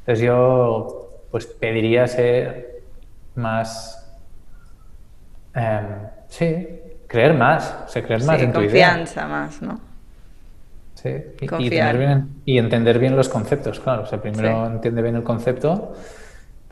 Entonces 0.00 0.20
yo 0.20 1.24
pues 1.30 1.46
pediría 1.46 2.06
ser 2.06 2.82
más, 3.34 4.06
em, 5.54 5.86
sí, 6.28 6.68
creer 7.06 7.32
más, 7.32 7.84
o 7.86 7.88
sea, 7.88 8.02
creer 8.02 8.24
más 8.24 8.42
en 8.42 8.52
tu 8.52 8.60
idea. 8.60 8.88
Confianza 8.88 9.26
más, 9.26 9.62
¿no? 9.62 9.80
Sí, 10.94 11.10
y, 11.40 11.70
bien, 11.70 12.28
y, 12.44 12.58
entender 12.58 12.98
bien 12.98 13.16
los 13.16 13.28
conceptos, 13.28 13.80
claro. 13.80 14.02
O 14.02 14.06
sea, 14.06 14.20
primero 14.20 14.66
entiende 14.66 15.00
bien 15.00 15.16
el 15.16 15.22
concepto 15.22 15.94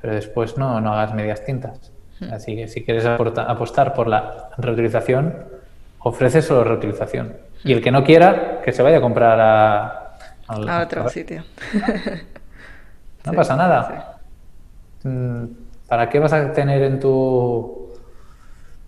pero 0.06 0.14
después 0.14 0.56
no, 0.56 0.80
no 0.80 0.92
hagas 0.92 1.14
medias 1.14 1.44
tintas. 1.44 1.90
Hmm. 2.20 2.32
Así 2.32 2.54
que 2.54 2.68
si 2.68 2.84
quieres 2.84 3.04
apostar 3.04 3.92
por 3.92 4.06
la 4.06 4.50
reutilización, 4.56 5.34
ofrece 5.98 6.42
solo 6.42 6.62
reutilización. 6.62 7.36
Y 7.64 7.72
el 7.72 7.82
que 7.82 7.90
no 7.90 8.04
quiera, 8.04 8.60
que 8.64 8.70
se 8.70 8.84
vaya 8.84 8.98
a 8.98 9.00
comprar 9.00 9.40
a, 9.40 10.16
a 10.46 10.82
otro 10.84 11.08
sitio. 11.08 11.42
no 13.24 13.32
pasa 13.32 13.56
nada. 13.56 14.20
Mm, 15.02 15.46
¿Para 15.88 16.08
qué 16.08 16.20
vas 16.20 16.32
a 16.32 16.52
tener 16.52 16.82
en 16.82 17.00
tu, 17.00 17.92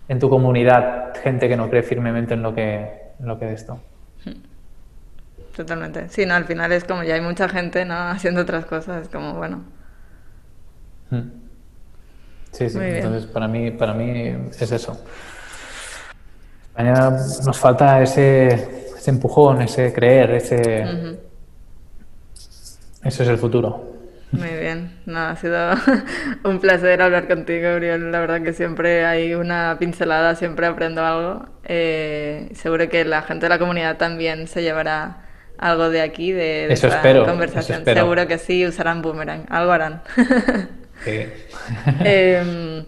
en 0.07 0.19
tu 0.19 0.29
comunidad 0.29 1.15
gente 1.21 1.49
que 1.49 1.57
no 1.57 1.69
cree 1.69 1.83
firmemente 1.83 2.33
en 2.33 2.43
lo 2.43 2.55
que, 2.55 3.11
en 3.19 3.27
lo 3.27 3.37
que 3.37 3.51
es 3.51 3.59
esto? 3.59 3.81
Hmm. 4.23 4.41
Totalmente. 5.53 6.07
Sí, 6.07 6.25
no, 6.25 6.35
al 6.35 6.45
final 6.45 6.71
es 6.71 6.85
como 6.85 7.03
ya 7.03 7.15
hay 7.15 7.21
mucha 7.21 7.49
gente 7.49 7.83
¿no? 7.83 7.95
haciendo 8.09 8.39
otras 8.39 8.63
cosas, 8.63 9.01
es 9.01 9.09
como, 9.09 9.33
bueno, 9.33 9.65
Mm. 11.09 11.39
Sí, 12.51 12.69
sí. 12.69 12.79
Entonces, 12.81 13.25
para 13.25 13.47
mí, 13.47 13.71
para 13.71 13.93
mí 13.93 14.35
es 14.59 14.71
eso. 14.71 14.99
España 16.69 17.11
nos 17.45 17.57
falta 17.57 18.01
ese, 18.01 18.47
ese 18.97 19.11
empujón, 19.11 19.61
ese 19.61 19.93
creer, 19.93 20.31
ese. 20.31 20.83
Eso 23.03 23.23
es 23.23 23.29
el 23.29 23.37
futuro. 23.37 23.89
Muy 24.31 24.49
bien, 24.49 24.91
no, 25.07 25.19
ha 25.19 25.35
sido 25.35 25.57
un 26.43 26.59
placer 26.59 27.01
hablar 27.01 27.27
contigo, 27.27 27.63
Gabriel. 27.63 28.11
La 28.11 28.19
verdad 28.19 28.41
que 28.41 28.53
siempre 28.53 29.05
hay 29.05 29.33
una 29.33 29.77
pincelada, 29.79 30.35
siempre 30.35 30.67
aprendo 30.67 31.03
algo. 31.03 31.47
Eh, 31.65 32.49
seguro 32.53 32.87
que 32.89 33.05
la 33.05 33.23
gente 33.23 33.45
de 33.45 33.49
la 33.49 33.59
comunidad 33.59 33.97
también 33.97 34.47
se 34.47 34.61
llevará 34.61 35.25
algo 35.57 35.89
de 35.89 36.01
aquí, 36.01 36.31
de, 36.31 36.71
esta 36.71 37.01
conversación. 37.25 37.83
Seguro 37.83 38.27
que 38.27 38.37
sí, 38.37 38.65
usarán 38.65 39.01
Boomerang, 39.01 39.45
algo 39.49 39.71
harán. 39.71 40.01
Em, 41.05 42.85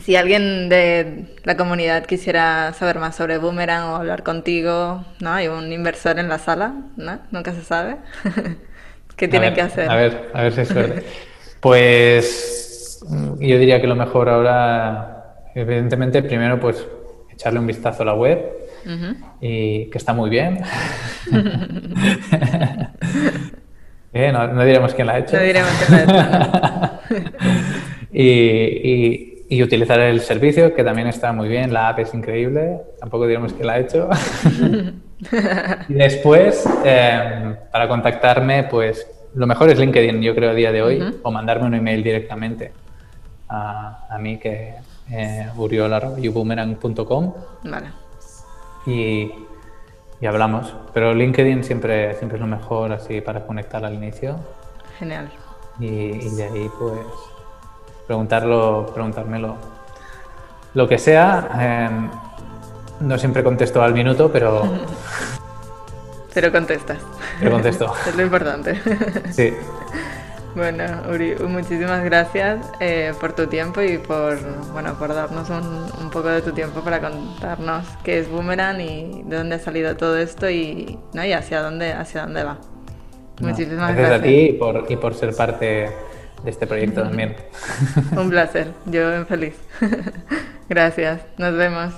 si 0.00 0.16
alguien 0.16 0.68
de 0.68 1.36
la 1.44 1.56
comunidad 1.56 2.06
quisiera 2.06 2.72
saber 2.72 2.98
más 2.98 3.16
sobre 3.16 3.38
Boomerang 3.38 3.84
o 3.84 3.96
hablar 3.96 4.22
contigo, 4.22 5.04
¿no? 5.20 5.32
Hay 5.32 5.48
un 5.48 5.72
inversor 5.72 6.18
en 6.18 6.28
la 6.28 6.38
sala, 6.38 6.74
¿no? 6.96 7.18
Nunca 7.30 7.52
se 7.52 7.62
sabe. 7.62 7.96
¿Qué 9.16 9.26
tienen 9.26 9.54
que 9.54 9.62
hacer? 9.62 9.90
A 9.90 9.96
ver, 9.96 10.30
a 10.32 10.42
ver 10.42 10.52
si 10.52 10.60
es 10.60 10.68
suerte. 10.68 11.02
pues 11.60 13.00
yo 13.40 13.58
diría 13.58 13.80
que 13.80 13.86
lo 13.86 13.96
mejor 13.96 14.28
ahora, 14.28 15.42
evidentemente, 15.54 16.22
primero 16.22 16.60
pues 16.60 16.86
echarle 17.32 17.58
un 17.58 17.66
vistazo 17.66 18.02
a 18.02 18.06
la 18.06 18.14
web 18.14 18.38
y 19.40 19.90
que 19.90 19.98
está 19.98 20.12
muy 20.12 20.30
bien. 20.30 20.60
Eh, 24.12 24.32
no, 24.32 24.46
no, 24.48 24.64
diremos 24.64 24.94
quién 24.94 25.06
la 25.06 25.14
ha 25.14 25.18
hecho. 25.18 25.36
No 25.36 25.42
diremos 25.42 25.70
quién 25.86 26.06
la 26.06 27.00
ha 27.00 27.00
hecho. 27.10 27.30
y, 28.12 29.44
y, 29.48 29.62
utilizar 29.62 30.00
el 30.00 30.20
servicio, 30.20 30.74
que 30.74 30.82
también 30.82 31.08
está 31.08 31.32
muy 31.32 31.48
bien. 31.48 31.72
La 31.72 31.88
app 31.88 31.98
es 32.00 32.14
increíble. 32.14 32.80
Tampoco 33.00 33.26
diremos 33.26 33.52
quién 33.52 33.66
la 33.66 33.74
ha 33.74 33.78
hecho. 33.78 34.08
y 35.88 35.94
después, 35.94 36.64
em, 36.84 37.56
para 37.70 37.88
contactarme, 37.88 38.64
pues 38.64 39.06
lo 39.34 39.46
mejor 39.46 39.70
es 39.70 39.78
LinkedIn, 39.78 40.22
yo 40.22 40.34
creo, 40.34 40.50
a 40.50 40.54
día 40.54 40.72
de 40.72 40.82
hoy, 40.82 41.20
o 41.22 41.30
mandarme 41.30 41.66
un 41.66 41.74
email 41.74 42.02
directamente 42.02 42.72
a, 43.48 44.06
a 44.10 44.18
mí, 44.18 44.38
que 44.38 44.74
eh, 45.10 45.46
uriol.uboomerang.com. 45.56 47.34
Vale. 47.64 47.86
Y, 48.86 49.30
y 50.20 50.26
hablamos. 50.26 50.74
Pero 50.92 51.14
LinkedIn 51.14 51.64
siempre, 51.64 52.14
siempre 52.16 52.36
es 52.36 52.40
lo 52.40 52.46
mejor 52.46 52.92
así 52.92 53.20
para 53.20 53.46
conectar 53.46 53.84
al 53.84 53.94
inicio. 53.94 54.36
Genial. 54.98 55.30
Y, 55.78 56.28
de 56.30 56.44
ahí 56.44 56.70
pues 56.78 57.00
preguntarlo, 58.06 58.86
preguntármelo. 58.92 59.56
Lo 60.74 60.88
que 60.88 60.98
sea, 60.98 61.86
em, 61.88 62.10
no 63.00 63.18
siempre 63.18 63.44
contesto 63.44 63.82
al 63.82 63.94
minuto, 63.94 64.30
pero... 64.32 64.62
pero 66.34 66.50
contestas. 66.50 66.98
Pero 67.38 67.52
contesto. 67.52 67.92
es 68.08 68.16
lo 68.16 68.22
importante. 68.22 68.80
sí. 69.30 69.52
Bueno, 70.58 70.84
Uri, 71.14 71.36
muchísimas 71.46 72.02
gracias 72.02 72.66
eh, 72.80 73.12
por 73.20 73.32
tu 73.32 73.46
tiempo 73.46 73.80
y 73.80 73.96
por, 73.96 74.36
bueno, 74.72 74.98
por 74.98 75.14
darnos 75.14 75.48
un, 75.50 76.10
poco 76.10 76.26
de 76.30 76.42
tu 76.42 76.50
tiempo 76.50 76.80
para 76.80 76.98
contarnos 76.98 77.86
qué 78.02 78.18
es 78.18 78.28
Boomerang 78.28 78.80
y 78.80 79.22
de 79.24 79.36
dónde 79.36 79.54
ha 79.54 79.58
salido 79.60 79.96
todo 79.96 80.18
esto 80.18 80.50
y, 80.50 80.98
¿no? 81.12 81.24
y 81.24 81.32
hacia, 81.32 81.62
dónde, 81.62 81.92
hacia 81.92 82.22
dónde 82.22 82.42
va. 82.42 82.58
muchísimas 83.40 83.94
gracias. 83.94 83.96
Gracias 83.96 84.20
a 84.20 84.22
ti 84.24 84.34
y 84.34 84.52
por, 84.54 84.84
y 84.88 84.96
por 84.96 85.14
ser 85.14 85.32
parte 85.36 85.90
de 86.42 86.50
este 86.50 86.66
proyecto 86.66 87.04
también. 87.04 87.36
un 88.16 88.28
placer, 88.28 88.72
yo 88.86 89.24
feliz. 89.26 89.54
gracias, 90.68 91.20
nos 91.36 91.54
vemos. 91.54 91.94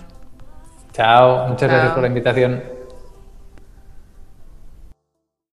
Chao, 0.92 1.48
muchas 1.48 1.70
gracias 1.70 1.92
por 1.92 2.02
la 2.02 2.08
invitación. 2.08 2.79